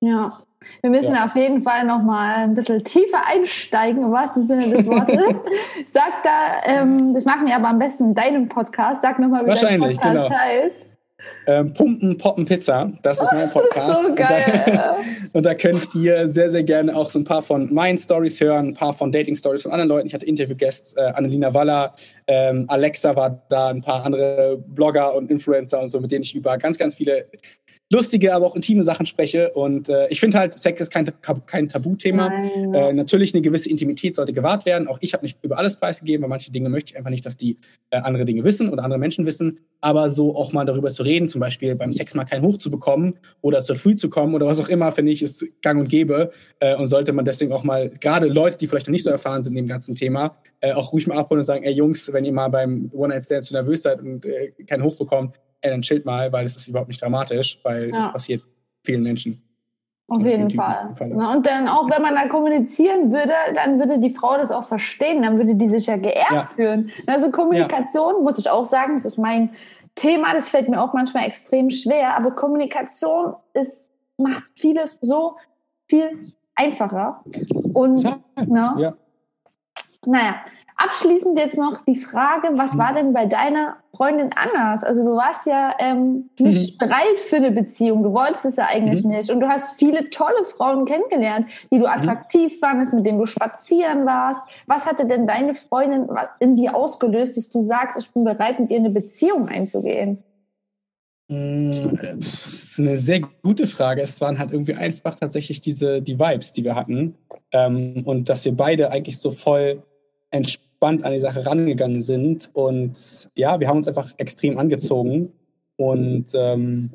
Ja, 0.00 0.42
wir 0.82 0.90
müssen 0.90 1.14
ja. 1.14 1.26
auf 1.26 1.34
jeden 1.34 1.62
Fall 1.62 1.84
noch 1.84 2.02
mal 2.02 2.36
ein 2.36 2.54
bisschen 2.54 2.82
tiefer 2.84 3.24
einsteigen, 3.26 4.04
im 4.04 4.12
wahrsten 4.12 4.44
Sinne 4.44 4.68
des 4.70 4.86
Wortes. 4.86 5.42
Sag 5.86 6.22
da, 6.22 6.62
ähm, 6.64 7.14
das 7.14 7.24
machen 7.24 7.46
wir 7.46 7.56
aber 7.56 7.68
am 7.68 7.78
besten 7.78 8.06
in 8.06 8.14
deinem 8.14 8.48
Podcast. 8.48 9.02
Sag 9.02 9.18
nochmal, 9.18 9.46
wie 9.46 9.60
dein 9.60 9.80
Podcast 9.80 10.02
genau. 10.02 10.30
heißt. 10.30 10.90
Ähm, 11.48 11.72
Pumpen, 11.72 12.18
Poppen, 12.18 12.44
Pizza. 12.44 12.92
Das 13.02 13.20
ist 13.20 13.32
mein 13.32 13.50
Podcast. 13.52 14.00
Ist 14.00 14.06
so 14.06 14.14
geil. 14.14 14.44
Und 14.66 14.74
da, 14.74 14.96
und 15.32 15.46
da, 15.46 15.54
könnt 15.54 15.88
ihr 15.94 16.28
sehr, 16.28 16.50
sehr 16.50 16.62
gerne 16.62 16.94
auch 16.94 17.08
so 17.08 17.18
ein 17.18 17.24
paar 17.24 17.42
von 17.42 17.72
meinen 17.72 17.98
Stories 17.98 18.40
hören, 18.40 18.68
ein 18.68 18.74
paar 18.74 18.92
von 18.92 19.12
Dating-Stories 19.12 19.62
von 19.62 19.72
anderen 19.72 19.88
Leuten. 19.88 20.06
Ich 20.06 20.14
hatte 20.14 20.26
Interview-Guests, 20.26 20.94
äh, 20.94 21.12
Annelina 21.14 21.54
Waller, 21.54 21.92
ähm, 22.26 22.64
Alexa 22.68 23.14
war 23.14 23.42
da, 23.48 23.68
ein 23.68 23.80
paar 23.80 24.04
andere 24.04 24.58
Blogger 24.66 25.14
und 25.14 25.30
Influencer 25.30 25.80
und 25.80 25.90
so, 25.90 26.00
mit 26.00 26.10
denen 26.10 26.22
ich 26.22 26.34
über 26.34 26.58
ganz, 26.58 26.78
ganz 26.78 26.94
viele 26.94 27.26
lustige, 27.92 28.34
aber 28.34 28.46
auch 28.46 28.56
intime 28.56 28.82
Sachen 28.82 29.06
spreche. 29.06 29.52
Und 29.52 29.88
äh, 29.88 30.08
ich 30.08 30.20
finde 30.20 30.38
halt, 30.38 30.58
Sex 30.58 30.80
ist 30.80 30.90
kein, 30.90 31.10
kein 31.46 31.68
Tabuthema. 31.68 32.32
Äh, 32.74 32.92
natürlich 32.92 33.34
eine 33.34 33.42
gewisse 33.42 33.70
Intimität 33.70 34.16
sollte 34.16 34.32
gewahrt 34.32 34.66
werden. 34.66 34.88
Auch 34.88 34.98
ich 35.00 35.12
habe 35.12 35.24
nicht 35.24 35.38
über 35.42 35.58
alles 35.58 35.76
preisgegeben, 35.76 36.22
weil 36.22 36.28
manche 36.28 36.50
Dinge 36.50 36.68
möchte 36.68 36.92
ich 36.92 36.96
einfach 36.96 37.10
nicht, 37.10 37.24
dass 37.24 37.36
die 37.36 37.58
äh, 37.90 37.98
andere 37.98 38.24
Dinge 38.24 38.44
wissen 38.44 38.70
oder 38.70 38.82
andere 38.82 38.98
Menschen 38.98 39.24
wissen. 39.26 39.60
Aber 39.80 40.10
so 40.10 40.34
auch 40.34 40.52
mal 40.52 40.64
darüber 40.64 40.88
zu 40.88 41.02
reden, 41.04 41.28
zum 41.28 41.40
Beispiel 41.40 41.74
beim 41.76 41.92
Sex 41.92 42.14
mal 42.14 42.24
kein 42.24 42.42
Hoch 42.42 42.58
zu 42.58 42.70
bekommen 42.70 43.18
oder 43.40 43.62
zu 43.62 43.74
früh 43.74 43.94
zu 43.94 44.08
kommen 44.10 44.34
oder 44.34 44.46
was 44.46 44.60
auch 44.60 44.68
immer, 44.68 44.90
finde 44.90 45.12
ich, 45.12 45.22
ist 45.22 45.46
gang 45.62 45.78
und 45.80 45.88
gäbe. 45.88 46.30
Äh, 46.58 46.74
und 46.76 46.88
sollte 46.88 47.12
man 47.12 47.24
deswegen 47.24 47.52
auch 47.52 47.62
mal, 47.62 47.90
gerade 47.90 48.26
Leute, 48.26 48.58
die 48.58 48.66
vielleicht 48.66 48.88
noch 48.88 48.92
nicht 48.92 49.04
so 49.04 49.10
erfahren 49.10 49.42
sind 49.42 49.52
in 49.52 49.64
dem 49.64 49.68
ganzen 49.68 49.94
Thema, 49.94 50.36
äh, 50.60 50.72
auch 50.72 50.92
ruhig 50.92 51.06
mal 51.06 51.18
abholen 51.18 51.40
und 51.40 51.46
sagen, 51.46 51.64
ey 51.64 51.72
Jungs, 51.72 52.12
wenn 52.12 52.24
ihr 52.24 52.32
mal 52.32 52.48
beim 52.48 52.90
One-Night-Stand 52.92 53.44
zu 53.44 53.54
nervös 53.54 53.82
seid 53.82 54.00
und 54.00 54.24
äh, 54.24 54.52
kein 54.66 54.82
Hoch 54.82 54.96
bekommt, 54.96 55.36
ey, 55.66 55.70
dann 55.70 55.82
chillt 55.82 56.04
mal, 56.04 56.32
weil 56.32 56.44
es 56.44 56.56
ist 56.56 56.68
überhaupt 56.68 56.88
nicht 56.88 57.02
dramatisch, 57.02 57.58
weil 57.62 57.88
ja. 57.88 57.96
das 57.96 58.12
passiert 58.12 58.42
vielen 58.84 59.02
Menschen. 59.02 59.42
Auf 60.08 60.22
jeden 60.22 60.48
Fall. 60.50 60.94
Fall. 60.94 61.12
Und 61.12 61.46
dann 61.46 61.66
auch, 61.66 61.90
wenn 61.90 62.00
man 62.00 62.14
da 62.14 62.28
kommunizieren 62.28 63.10
würde, 63.10 63.32
dann 63.56 63.80
würde 63.80 63.98
die 63.98 64.10
Frau 64.10 64.36
das 64.36 64.52
auch 64.52 64.68
verstehen, 64.68 65.22
dann 65.22 65.36
würde 65.36 65.56
die 65.56 65.66
sich 65.66 65.86
ja 65.86 65.96
geehrt 65.96 66.30
ja. 66.30 66.50
fühlen. 66.54 66.92
Also 67.08 67.32
Kommunikation, 67.32 68.14
ja. 68.16 68.22
muss 68.22 68.38
ich 68.38 68.48
auch 68.48 68.64
sagen, 68.64 68.94
das 68.94 69.04
ist 69.04 69.18
mein 69.18 69.50
Thema, 69.96 70.32
das 70.32 70.48
fällt 70.48 70.68
mir 70.68 70.80
auch 70.80 70.92
manchmal 70.92 71.26
extrem 71.26 71.70
schwer, 71.70 72.16
aber 72.16 72.30
Kommunikation 72.30 73.34
ist, 73.52 73.88
macht 74.16 74.44
vieles 74.54 74.96
so 75.00 75.36
viel 75.88 76.32
einfacher. 76.54 77.24
Und, 77.74 78.02
ja. 78.02 78.18
Ne? 78.36 78.74
ja. 78.78 78.94
naja, 80.04 80.36
Abschließend 80.78 81.38
jetzt 81.38 81.56
noch 81.56 81.86
die 81.86 81.96
Frage, 81.96 82.48
was 82.52 82.76
war 82.76 82.92
denn 82.92 83.14
bei 83.14 83.24
deiner 83.24 83.78
Freundin 83.96 84.30
anders? 84.34 84.84
Also 84.84 85.02
du 85.02 85.16
warst 85.16 85.46
ja 85.46 85.74
ähm, 85.78 86.28
nicht 86.38 86.74
mhm. 86.74 86.78
bereit 86.78 87.18
für 87.18 87.36
eine 87.36 87.50
Beziehung, 87.50 88.02
du 88.02 88.12
wolltest 88.12 88.44
es 88.44 88.56
ja 88.56 88.66
eigentlich 88.66 89.02
mhm. 89.02 89.12
nicht 89.12 89.30
und 89.30 89.40
du 89.40 89.48
hast 89.48 89.78
viele 89.78 90.10
tolle 90.10 90.44
Frauen 90.44 90.84
kennengelernt, 90.84 91.46
die 91.72 91.78
du 91.78 91.86
mhm. 91.86 91.92
attraktiv 91.92 92.52
mhm. 92.52 92.58
fandest, 92.58 92.92
mit 92.92 93.06
denen 93.06 93.18
du 93.18 93.24
spazieren 93.24 94.04
warst. 94.04 94.42
Was 94.66 94.84
hatte 94.84 95.06
denn 95.06 95.26
deine 95.26 95.54
Freundin 95.54 96.08
in 96.40 96.56
dir 96.56 96.74
ausgelöst, 96.74 97.38
dass 97.38 97.48
du 97.48 97.62
sagst, 97.62 97.98
ich 97.98 98.12
bin 98.12 98.24
bereit, 98.24 98.60
mit 98.60 98.70
ihr 98.70 98.78
eine 98.78 98.90
Beziehung 98.90 99.48
einzugehen? 99.48 100.22
Mm, 101.28 101.70
das 101.70 102.46
ist 102.46 102.78
eine 102.78 102.98
sehr 102.98 103.20
gute 103.42 103.66
Frage. 103.66 104.02
Es 104.02 104.20
waren 104.20 104.38
halt 104.38 104.52
irgendwie 104.52 104.74
einfach 104.74 105.14
tatsächlich 105.14 105.62
diese 105.62 106.02
die 106.02 106.18
Vibes, 106.18 106.52
die 106.52 106.64
wir 106.64 106.74
hatten 106.74 107.16
ähm, 107.52 108.02
und 108.04 108.28
dass 108.28 108.44
wir 108.44 108.52
beide 108.52 108.90
eigentlich 108.90 109.18
so 109.18 109.30
voll 109.30 109.82
entspannt 110.30 110.65
entspannt 110.76 111.04
an 111.04 111.12
die 111.12 111.20
Sache 111.20 111.46
rangegangen 111.46 112.02
sind. 112.02 112.50
Und 112.52 113.30
ja, 113.34 113.58
wir 113.60 113.68
haben 113.68 113.78
uns 113.78 113.88
einfach 113.88 114.12
extrem 114.18 114.58
angezogen. 114.58 115.32
Und 115.76 116.32
ähm, 116.34 116.90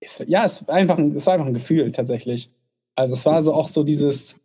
es, 0.00 0.22
ja, 0.26 0.44
es 0.44 0.66
war, 0.66 0.74
einfach 0.74 0.98
ein, 0.98 1.16
es 1.16 1.26
war 1.26 1.34
einfach 1.34 1.46
ein 1.46 1.54
Gefühl 1.54 1.92
tatsächlich. 1.92 2.50
Also 2.94 3.14
es 3.14 3.24
war 3.24 3.40
so 3.42 3.54
auch 3.54 3.68
so 3.68 3.82
dieses, 3.82 4.36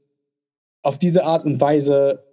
auf 0.81 0.97
diese 0.97 1.25
Art 1.25 1.45
und 1.45 1.59
Weise 1.59 2.23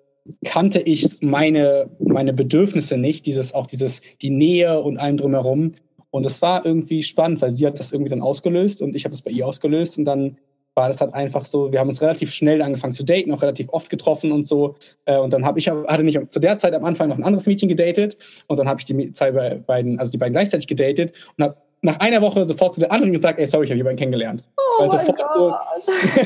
kannte 0.44 0.78
ich 0.80 1.20
meine, 1.20 1.90
meine 1.98 2.32
Bedürfnisse 2.32 2.96
nicht, 2.96 3.26
dieses, 3.26 3.52
auch 3.52 3.66
dieses, 3.66 4.00
die 4.22 4.30
Nähe 4.30 4.80
und 4.80 4.98
allem 4.98 5.16
drumherum. 5.16 5.72
Und 6.10 6.26
es 6.26 6.40
war 6.40 6.64
irgendwie 6.64 7.02
spannend, 7.02 7.42
weil 7.42 7.50
sie 7.50 7.66
hat 7.66 7.80
das 7.80 7.90
irgendwie 7.92 8.10
dann 8.10 8.22
ausgelöst 8.22 8.80
und 8.80 8.94
ich 8.94 9.04
habe 9.04 9.10
das 9.10 9.22
bei 9.22 9.32
ihr 9.32 9.46
ausgelöst 9.46 9.98
und 9.98 10.04
dann 10.04 10.38
war 10.74 10.88
das 10.88 11.00
halt 11.00 11.14
einfach 11.14 11.44
so, 11.44 11.72
wir 11.72 11.78
haben 11.78 11.88
uns 11.88 12.02
relativ 12.02 12.32
schnell 12.32 12.60
angefangen 12.60 12.92
zu 12.92 13.04
daten, 13.04 13.32
auch 13.32 13.42
relativ 13.42 13.68
oft 13.70 13.90
getroffen 13.90 14.32
und 14.32 14.46
so. 14.46 14.74
Äh, 15.04 15.18
und 15.18 15.32
dann 15.32 15.44
habe 15.44 15.58
ich, 15.58 15.68
hatte 15.68 16.02
nicht 16.02 16.32
zu 16.32 16.40
der 16.40 16.58
Zeit 16.58 16.74
am 16.74 16.84
Anfang 16.84 17.08
noch 17.08 17.16
ein 17.16 17.24
anderes 17.24 17.46
Mädchen 17.46 17.68
gedatet 17.68 18.16
und 18.48 18.58
dann 18.58 18.68
habe 18.68 18.80
ich 18.80 18.84
die 18.84 19.12
zwei 19.12 19.30
beiden, 19.30 19.98
also 19.98 20.10
die 20.10 20.18
beiden 20.18 20.32
gleichzeitig 20.32 20.66
gedatet 20.66 21.12
und 21.36 21.44
habe 21.44 21.56
nach 21.82 22.00
einer 22.00 22.22
Woche 22.22 22.44
sofort 22.46 22.74
zu 22.74 22.80
der 22.80 22.90
anderen 22.90 23.12
gesagt, 23.12 23.38
ey, 23.38 23.46
sorry, 23.46 23.66
ich 23.66 23.70
habe 23.70 23.84
beiden 23.84 23.98
kennengelernt. 23.98 24.42
Oh 24.56 24.82
Weil 24.82 24.90
sofort 24.90 25.32
so, 25.32 25.54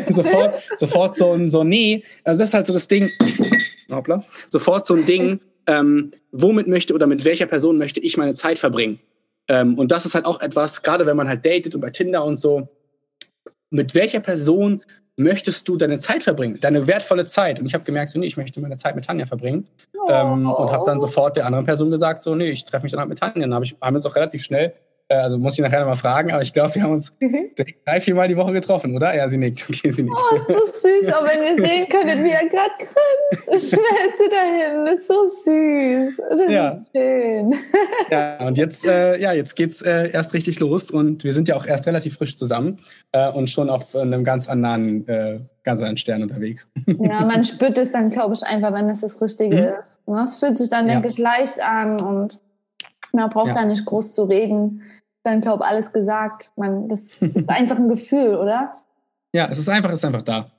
sofort, 0.23 0.55
sofort 0.77 1.15
so 1.17 1.33
ein, 1.33 1.49
so, 1.49 1.65
nee, 1.65 2.05
also 2.25 2.39
das 2.39 2.49
ist 2.49 2.55
halt 2.55 2.67
so 2.67 2.73
das 2.73 2.87
Ding, 2.89 3.11
hoppla, 3.91 4.23
sofort 4.49 4.87
so 4.87 4.95
ein 4.95 5.05
Ding, 5.05 5.41
ähm, 5.67 6.13
womit 6.33 6.69
möchte 6.69 6.95
oder 6.95 7.07
mit 7.07 7.25
welcher 7.25 7.47
Person 7.47 7.77
möchte 7.77 8.01
ich 8.01 8.17
meine 8.17 8.35
Zeit 8.35 8.59
verbringen? 8.59 9.01
Ähm, 9.49 9.79
und 9.79 9.91
das 9.91 10.07
ist 10.07 10.15
halt 10.15 10.27
auch 10.27 10.41
etwas, 10.41 10.83
gerade 10.83 11.07
wenn 11.07 11.17
man 11.17 11.29
halt 11.29 11.45
datet 11.45 11.75
und 11.75 11.81
bei 11.81 11.91
Tinder 11.91 12.25
und 12.25 12.39
so, 12.39 12.69
mit 13.71 13.95
welcher 13.95 14.21
Person 14.21 14.83
möchtest 15.17 15.69
du 15.69 15.77
deine 15.77 15.99
Zeit 15.99 16.23
verbringen, 16.23 16.59
deine 16.61 16.87
wertvolle 16.87 17.27
Zeit? 17.27 17.61
Und 17.61 17.67
ich 17.67 17.75
habe 17.75 17.85
gemerkt, 17.85 18.11
so, 18.11 18.19
nee, 18.19 18.27
ich 18.27 18.37
möchte 18.37 18.61
meine 18.61 18.77
Zeit 18.77 18.95
mit 18.95 19.05
Tanja 19.05 19.27
verbringen. 19.27 19.65
Oh. 19.95 20.11
Ähm, 20.11 20.49
und 20.49 20.73
habe 20.73 20.85
dann 20.87 21.01
sofort 21.01 21.37
der 21.37 21.47
anderen 21.47 21.67
Person 21.67 21.91
gesagt, 21.91 22.23
so, 22.23 22.35
nee, 22.35 22.51
ich 22.51 22.65
treffe 22.65 22.85
mich 22.85 22.93
dann 22.93 23.01
halt 23.01 23.09
mit 23.09 23.19
Tanja. 23.19 23.41
Dann 23.41 23.55
hab 23.55 23.65
ich, 23.65 23.77
haben 23.81 23.95
wir 23.95 23.99
uns 23.99 24.07
auch 24.07 24.15
relativ 24.15 24.43
schnell 24.43 24.75
also 25.09 25.39
muss 25.39 25.55
ich 25.55 25.61
nachher 25.61 25.81
nochmal 25.81 25.97
fragen, 25.97 26.33
aber 26.33 26.43
ich 26.43 26.53
glaube, 26.53 26.75
wir 26.75 26.83
haben 26.83 26.93
uns 26.93 27.15
mhm. 27.21 27.51
drei, 27.87 28.01
vier 28.01 28.15
Mal 28.15 28.29
die 28.29 28.37
Woche 28.37 28.53
getroffen, 28.53 28.95
oder? 28.95 29.15
Ja, 29.15 29.27
sie 29.29 29.39
nickt. 29.39 29.65
Okay, 29.69 29.91
sie 29.91 30.03
nickt. 30.03 30.17
Oh, 30.17 30.37
ist 30.37 30.49
das 30.49 30.83
süß. 30.83 31.13
Aber 31.13 31.29
wenn 31.29 31.43
ihr 31.43 31.63
sehen 31.63 31.89
könntet, 31.89 32.23
wie 32.23 32.31
er 32.31 32.47
gerade 32.47 32.73
grinst, 32.79 33.71
schmelze 33.71 34.29
dahin. 34.31 34.85
Das 34.85 34.99
ist 34.99 35.09
so 35.09 35.29
süß. 35.45 36.17
Das 36.31 36.53
ja. 36.53 36.69
ist 36.71 36.91
schön. 36.95 37.55
Ja, 38.11 38.47
und 38.47 38.59
jetzt, 38.59 38.87
äh, 38.87 39.19
ja, 39.19 39.33
jetzt 39.33 39.55
geht's 39.57 39.83
äh, 39.83 40.11
erst 40.11 40.35
richtig 40.35 40.61
los 40.61 40.91
und 40.91 41.25
wir 41.25 41.33
sind 41.33 41.49
ja 41.49 41.57
auch 41.57 41.67
erst 41.67 41.87
relativ 41.87 42.17
frisch 42.17 42.37
zusammen 42.37 42.79
äh, 43.13 43.31
und 43.31 43.49
schon 43.49 43.71
auf 43.71 43.97
einem 43.97 44.25
ganz 44.25 44.49
anderen, 44.49 45.09
äh, 45.09 45.41
ganz 45.63 45.81
anderen 45.81 45.97
Stern 45.97 46.23
unterwegs. 46.23 46.69
Ja, 46.87 47.25
man 47.25 47.45
spürt 47.45 47.79
es 47.79 47.93
dann, 47.93 48.11
glaube 48.11 48.35
ich, 48.35 48.43
einfach, 48.43 48.73
wenn 48.75 48.91
es 48.91 49.01
das 49.01 49.21
Richtige 49.23 49.57
mhm. 49.57 49.81
ist. 49.81 50.01
Es 50.23 50.37
fühlt 50.37 50.59
sich 50.59 50.69
dann, 50.69 50.87
ja. 50.87 50.95
denke 50.95 51.09
ich, 51.09 51.19
leicht 51.19 51.63
an 51.63 52.01
und 52.01 52.39
man 53.13 53.31
braucht 53.31 53.49
ja. 53.49 53.55
da 53.55 53.65
nicht 53.65 53.87
groß 53.87 54.15
zu 54.15 54.25
reden 54.25 54.83
dann, 55.31 55.41
glaube 55.41 55.65
ich, 55.65 55.71
alles 55.71 55.93
gesagt. 55.93 56.51
Man, 56.57 56.89
das 56.89 57.01
ist 57.23 57.49
einfach 57.49 57.77
ein 57.77 57.89
Gefühl, 57.89 58.37
oder? 58.37 58.71
Ja, 59.33 59.49
es 59.51 59.59
ist 59.59 59.69
einfach, 59.69 59.91
es 59.91 60.01
ist 60.01 60.05
einfach 60.05 60.23
da. 60.23 60.51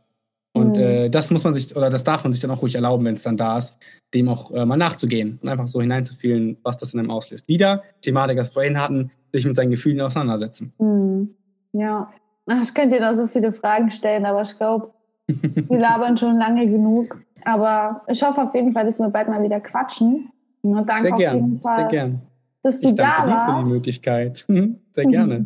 Und 0.53 0.77
mhm. 0.77 0.83
äh, 0.83 1.09
das 1.09 1.29
muss 1.31 1.43
man 1.43 1.53
sich, 1.53 1.75
oder 1.75 1.89
das 1.89 2.03
darf 2.03 2.23
man 2.23 2.33
sich 2.33 2.41
dann 2.41 2.51
auch 2.51 2.61
ruhig 2.61 2.75
erlauben, 2.75 3.05
wenn 3.05 3.13
es 3.13 3.23
dann 3.23 3.37
da 3.37 3.57
ist, 3.57 3.77
dem 4.13 4.29
auch 4.29 4.51
äh, 4.51 4.65
mal 4.65 4.77
nachzugehen 4.77 5.39
und 5.41 5.47
einfach 5.49 5.67
so 5.67 5.79
hineinzufühlen, 5.79 6.57
was 6.63 6.77
das 6.77 6.93
in 6.93 6.99
einem 6.99 7.11
auslöst. 7.11 7.47
Wieder, 7.47 7.83
Thematik, 8.01 8.37
das 8.37 8.49
wir 8.49 8.53
vorhin 8.53 8.79
hatten, 8.79 9.11
sich 9.31 9.45
mit 9.45 9.55
seinen 9.55 9.71
Gefühlen 9.71 10.01
auseinandersetzen. 10.01 10.73
Mhm. 10.79 11.35
Ja, 11.71 12.09
Ach, 12.49 12.61
ich 12.63 12.73
könnte 12.73 12.97
dir 12.97 13.05
noch 13.05 13.13
so 13.13 13.27
viele 13.27 13.53
Fragen 13.53 13.91
stellen, 13.91 14.25
aber 14.25 14.41
ich 14.41 14.57
glaube, 14.57 14.91
wir 15.27 15.79
labern 15.79 16.17
schon 16.17 16.37
lange 16.37 16.67
genug. 16.67 17.21
Aber 17.45 18.01
ich 18.07 18.23
hoffe 18.23 18.41
auf 18.41 18.55
jeden 18.55 18.73
Fall, 18.73 18.85
dass 18.85 18.99
wir 18.99 19.09
bald 19.09 19.29
mal 19.29 19.43
wieder 19.43 19.59
quatschen. 19.59 20.31
Und 20.63 20.89
danke 20.89 21.09
sehr 21.09 21.17
gern, 21.17 21.55
sehr 21.55 21.85
gern 21.85 22.21
dass 22.61 22.81
du 22.81 22.89
ich 22.89 22.95
da 22.95 23.23
danke 23.23 23.31
warst. 23.31 23.47
dir 23.47 23.53
für 23.53 23.63
die 23.63 23.73
Möglichkeit. 23.73 24.45
Mhm, 24.49 24.79
sehr 24.91 25.05
mhm. 25.05 25.11
gerne. 25.11 25.45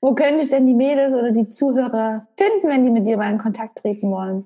Wo 0.00 0.14
können 0.14 0.38
dich 0.38 0.50
denn 0.50 0.66
die 0.66 0.74
Mädels 0.74 1.14
oder 1.14 1.32
die 1.32 1.48
Zuhörer 1.48 2.26
finden, 2.36 2.68
wenn 2.68 2.84
die 2.84 2.90
mit 2.90 3.06
dir 3.06 3.16
mal 3.16 3.30
in 3.30 3.38
Kontakt 3.38 3.78
treten 3.78 4.10
wollen? 4.10 4.44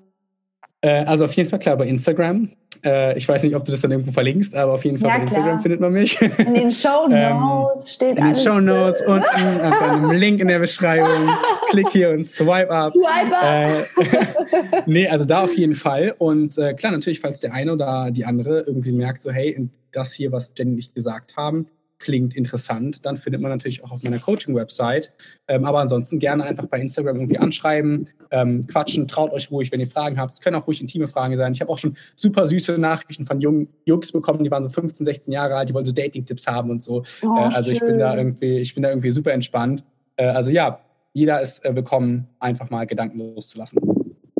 Äh, 0.81 1.05
also 1.05 1.25
auf 1.25 1.33
jeden 1.33 1.49
Fall 1.49 1.59
klar 1.59 1.77
bei 1.77 1.87
Instagram. 1.87 2.49
Äh, 2.83 3.17
ich 3.17 3.27
weiß 3.27 3.43
nicht, 3.43 3.55
ob 3.55 3.63
du 3.63 3.71
das 3.71 3.81
dann 3.81 3.91
irgendwo 3.91 4.11
verlinkst, 4.11 4.55
aber 4.55 4.73
auf 4.73 4.85
jeden 4.85 4.97
Fall 4.97 5.09
ja, 5.09 5.17
bei 5.17 5.23
Instagram 5.23 5.49
klar. 5.49 5.59
findet 5.59 5.79
man 5.81 5.93
mich. 5.93 6.19
In 6.21 6.53
den 6.53 6.71
Show 6.71 7.07
ähm, 7.11 7.39
Notes 7.39 7.89
ähm, 7.89 7.93
steht 7.93 8.17
In 8.17 8.25
den 8.25 8.35
Show 8.35 8.59
Notes 8.59 9.01
unten 9.01 9.61
auf 9.61 9.81
einem 9.81 10.11
Link 10.11 10.39
in 10.39 10.47
der 10.47 10.59
Beschreibung. 10.59 11.29
Klick 11.69 11.89
hier 11.89 12.09
und 12.09 12.23
swipe 12.23 12.71
up. 12.71 12.91
Swipe 12.91 13.37
up. 13.37 13.43
Äh, 13.43 14.81
nee, 14.87 15.07
also 15.07 15.25
da 15.25 15.43
auf 15.43 15.55
jeden 15.55 15.75
Fall. 15.75 16.15
Und 16.17 16.57
äh, 16.57 16.73
klar, 16.73 16.91
natürlich, 16.91 17.19
falls 17.19 17.39
der 17.39 17.53
eine 17.53 17.73
oder 17.73 18.09
die 18.09 18.25
andere 18.25 18.61
irgendwie 18.61 18.93
merkt, 18.93 19.21
so 19.21 19.31
hey, 19.31 19.69
das 19.91 20.13
hier, 20.13 20.31
was 20.31 20.53
Jenny 20.57 20.71
und 20.71 20.79
ich 20.79 20.93
gesagt 20.93 21.37
haben, 21.37 21.67
klingt 22.01 22.35
interessant, 22.35 23.05
dann 23.05 23.15
findet 23.15 23.41
man 23.41 23.51
natürlich 23.51 23.83
auch 23.83 23.91
auf 23.91 24.03
meiner 24.03 24.19
Coaching-Website. 24.19 25.11
Ähm, 25.47 25.63
aber 25.65 25.79
ansonsten 25.79 26.19
gerne 26.19 26.43
einfach 26.43 26.65
bei 26.65 26.79
Instagram 26.81 27.15
irgendwie 27.15 27.37
anschreiben, 27.37 28.09
ähm, 28.31 28.67
quatschen, 28.67 29.07
traut 29.07 29.31
euch 29.31 29.51
ruhig, 29.51 29.71
wenn 29.71 29.79
ihr 29.79 29.87
Fragen 29.87 30.19
habt. 30.19 30.33
Es 30.33 30.41
können 30.41 30.55
auch 30.55 30.67
ruhig 30.67 30.81
intime 30.81 31.07
Fragen 31.07 31.37
sein. 31.37 31.53
Ich 31.53 31.61
habe 31.61 31.71
auch 31.71 31.77
schon 31.77 31.95
super 32.15 32.45
süße 32.45 32.77
Nachrichten 32.77 33.25
von 33.25 33.39
jungen 33.39 33.69
Jungs 33.85 34.11
bekommen, 34.11 34.43
die 34.43 34.51
waren 34.51 34.63
so 34.63 34.69
15, 34.69 35.05
16 35.05 35.31
Jahre 35.31 35.55
alt, 35.55 35.69
die 35.69 35.73
wollen 35.73 35.85
so 35.85 35.91
Dating-Tipps 35.91 36.47
haben 36.47 36.69
und 36.71 36.83
so. 36.83 37.03
Oh, 37.21 37.37
äh, 37.37 37.55
also 37.55 37.69
schön. 37.69 37.73
ich 37.73 37.79
bin 37.79 37.99
da 37.99 38.17
irgendwie, 38.17 38.57
ich 38.57 38.73
bin 38.73 38.83
da 38.83 38.89
irgendwie 38.89 39.11
super 39.11 39.31
entspannt. 39.31 39.83
Äh, 40.17 40.25
also 40.25 40.49
ja, 40.49 40.79
jeder 41.13 41.41
ist 41.41 41.63
äh, 41.65 41.75
willkommen, 41.75 42.27
einfach 42.39 42.69
mal 42.69 42.85
Gedanken 42.87 43.19
loszulassen. 43.19 43.79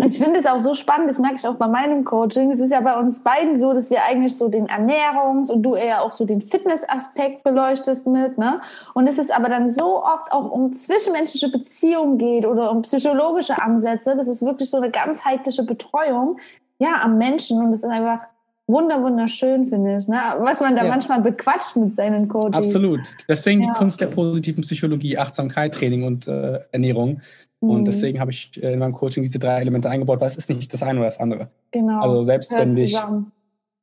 Ich 0.03 0.17
finde 0.17 0.39
es 0.39 0.45
auch 0.45 0.61
so 0.61 0.73
spannend, 0.73 1.09
das 1.09 1.19
merke 1.19 1.35
ich 1.35 1.47
auch 1.47 1.55
bei 1.55 1.67
meinem 1.67 2.03
Coaching. 2.03 2.51
Es 2.51 2.59
ist 2.59 2.71
ja 2.71 2.81
bei 2.81 2.97
uns 2.99 3.23
beiden 3.23 3.59
so, 3.59 3.73
dass 3.73 3.89
wir 3.89 4.03
eigentlich 4.03 4.35
so 4.35 4.47
den 4.47 4.67
Ernährungs- 4.67 5.51
und 5.51 5.61
du 5.61 5.75
eher 5.75 6.01
auch 6.01 6.11
so 6.11 6.25
den 6.25 6.41
Fitnessaspekt 6.41 7.43
beleuchtest 7.43 8.07
mit. 8.07 8.37
Ne? 8.37 8.61
Und 8.93 9.07
es 9.07 9.17
ist 9.17 9.31
aber 9.31 9.49
dann 9.49 9.69
so 9.69 10.03
oft 10.03 10.31
auch 10.31 10.49
um 10.49 10.73
zwischenmenschliche 10.73 11.49
Beziehungen 11.49 12.17
geht 12.17 12.45
oder 12.45 12.71
um 12.71 12.81
psychologische 12.81 13.61
Ansätze. 13.61 14.15
Das 14.15 14.27
ist 14.27 14.41
wirklich 14.41 14.69
so 14.69 14.77
eine 14.77 14.89
ganzheitliche 14.89 15.63
Betreuung 15.63 16.39
ja, 16.79 17.01
am 17.01 17.17
Menschen. 17.17 17.59
Und 17.59 17.71
das 17.71 17.83
ist 17.83 17.89
einfach 17.89 18.21
wunder 18.65 19.03
wunderschön, 19.03 19.69
finde 19.69 19.97
ich. 19.97 20.07
Ne? 20.07 20.19
Was 20.39 20.61
man 20.61 20.75
da 20.75 20.83
ja. 20.83 20.89
manchmal 20.89 21.21
bequatscht 21.21 21.75
mit 21.75 21.95
seinen 21.95 22.27
Coaching. 22.27 22.55
Absolut. 22.55 23.01
Deswegen 23.27 23.61
ja. 23.61 23.71
die 23.71 23.77
Kunst 23.77 24.01
der 24.01 24.07
positiven 24.07 24.63
Psychologie, 24.63 25.17
Achtsamkeit, 25.17 25.75
Training 25.75 26.03
und 26.03 26.27
äh, 26.27 26.59
Ernährung. 26.71 27.21
Und 27.61 27.81
mhm. 27.81 27.85
deswegen 27.85 28.19
habe 28.19 28.31
ich 28.31 28.51
äh, 28.61 28.73
in 28.73 28.79
meinem 28.79 28.91
Coaching 28.91 29.23
diese 29.23 29.37
drei 29.37 29.61
Elemente 29.61 29.89
eingebaut, 29.89 30.19
weil 30.19 30.27
es 30.27 30.35
ist 30.35 30.49
nicht 30.49 30.73
das 30.73 30.81
eine 30.81 30.99
oder 30.99 31.07
das 31.07 31.19
andere. 31.19 31.49
Genau. 31.69 32.01
Also 32.01 32.23
selbst 32.23 32.51
Hört 32.51 32.61
wenn 32.61 32.73
dich 32.73 32.97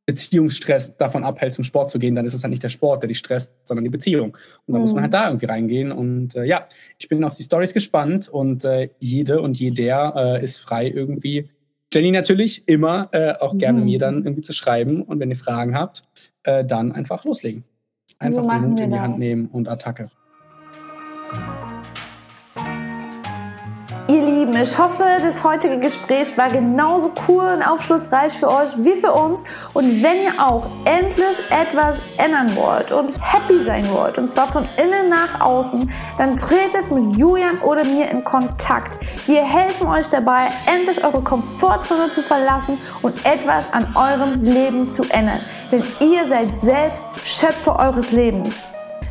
Beziehungsstress 0.04 0.96
davon 0.96 1.22
abhält, 1.22 1.52
zum 1.52 1.64
Sport 1.64 1.90
zu 1.90 1.98
gehen, 1.98 2.14
dann 2.14 2.26
ist 2.26 2.34
es 2.34 2.42
halt 2.42 2.50
nicht 2.50 2.62
der 2.62 2.70
Sport, 2.70 3.02
der 3.02 3.08
dich 3.08 3.18
stresst, 3.18 3.54
sondern 3.62 3.84
die 3.84 3.90
Beziehung. 3.90 4.36
Und 4.66 4.72
da 4.72 4.78
mhm. 4.78 4.80
muss 4.80 4.92
man 4.94 5.00
mhm. 5.00 5.04
halt 5.04 5.14
da 5.14 5.26
irgendwie 5.28 5.46
reingehen. 5.46 5.92
Und 5.92 6.34
äh, 6.34 6.44
ja, 6.44 6.66
ich 6.98 7.08
bin 7.08 7.22
auf 7.22 7.36
die 7.36 7.42
Stories 7.44 7.72
gespannt 7.72 8.28
und 8.28 8.64
äh, 8.64 8.88
jede 8.98 9.40
und 9.40 9.60
jeder 9.60 10.40
äh, 10.40 10.42
ist 10.42 10.56
frei 10.56 10.88
irgendwie. 10.88 11.50
Jenny 11.92 12.10
natürlich 12.10 12.66
immer 12.66 13.10
äh, 13.12 13.34
auch 13.34 13.56
gerne 13.56 13.80
mhm. 13.80 13.84
mir 13.84 13.98
dann 13.98 14.24
irgendwie 14.24 14.42
zu 14.42 14.52
schreiben. 14.54 15.02
Und 15.02 15.20
wenn 15.20 15.30
ihr 15.30 15.36
Fragen 15.36 15.76
habt, 15.76 16.02
äh, 16.42 16.64
dann 16.64 16.90
einfach 16.90 17.24
loslegen. 17.24 17.64
Einfach 18.18 18.42
so 18.42 18.48
den 18.48 18.70
Mut 18.70 18.80
in 18.80 18.90
die 18.90 18.98
Hand 18.98 19.18
nehmen 19.18 19.46
und 19.46 19.68
Attacke. 19.68 20.10
Lieben, 24.48 24.62
ich 24.62 24.78
hoffe, 24.78 25.04
das 25.22 25.44
heutige 25.44 25.78
Gespräch 25.78 26.36
war 26.38 26.48
genauso 26.48 27.12
cool 27.28 27.44
und 27.44 27.62
aufschlussreich 27.62 28.32
für 28.32 28.48
euch 28.48 28.70
wie 28.78 28.96
für 28.96 29.12
uns. 29.12 29.44
Und 29.74 30.02
wenn 30.02 30.22
ihr 30.22 30.32
auch 30.38 30.66
endlich 30.84 31.38
etwas 31.50 31.98
ändern 32.16 32.56
wollt 32.56 32.90
und 32.90 33.12
happy 33.20 33.64
sein 33.64 33.90
wollt, 33.90 34.16
und 34.16 34.28
zwar 34.28 34.46
von 34.46 34.66
innen 34.82 35.10
nach 35.10 35.40
außen, 35.40 35.90
dann 36.16 36.36
tretet 36.36 36.90
mit 36.90 37.16
Julian 37.16 37.58
oder 37.60 37.84
mir 37.84 38.08
in 38.10 38.24
Kontakt. 38.24 38.98
Wir 39.26 39.42
helfen 39.42 39.86
euch 39.86 40.08
dabei, 40.08 40.48
endlich 40.66 41.04
eure 41.04 41.22
Komfortzone 41.22 42.10
zu 42.10 42.22
verlassen 42.22 42.78
und 43.02 43.14
etwas 43.26 43.70
an 43.72 43.94
eurem 43.96 44.42
Leben 44.42 44.90
zu 44.90 45.02
ändern. 45.10 45.40
Denn 45.70 45.82
ihr 46.00 46.26
seid 46.28 46.56
selbst 46.58 47.04
Schöpfer 47.24 47.78
eures 47.78 48.12
Lebens. 48.12 48.54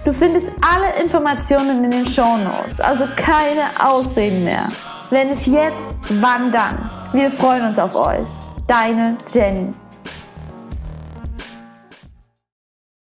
Du 0.04 0.14
findest 0.14 0.48
alle 0.62 1.00
Informationen 1.02 1.84
in 1.84 1.92
den 1.92 2.06
Show 2.06 2.38
Notes, 2.38 2.80
also 2.80 3.06
keine 3.16 3.70
Ausreden 3.80 4.44
mehr. 4.44 4.70
Wenn 5.10 5.30
nicht 5.30 5.48
jetzt, 5.48 5.88
wann 6.20 6.52
dann? 6.52 6.90
Wir 7.14 7.32
freuen 7.32 7.66
uns 7.68 7.80
auf 7.80 7.96
euch. 7.96 8.28
Deine 8.68 9.18
Jenny. 9.26 9.74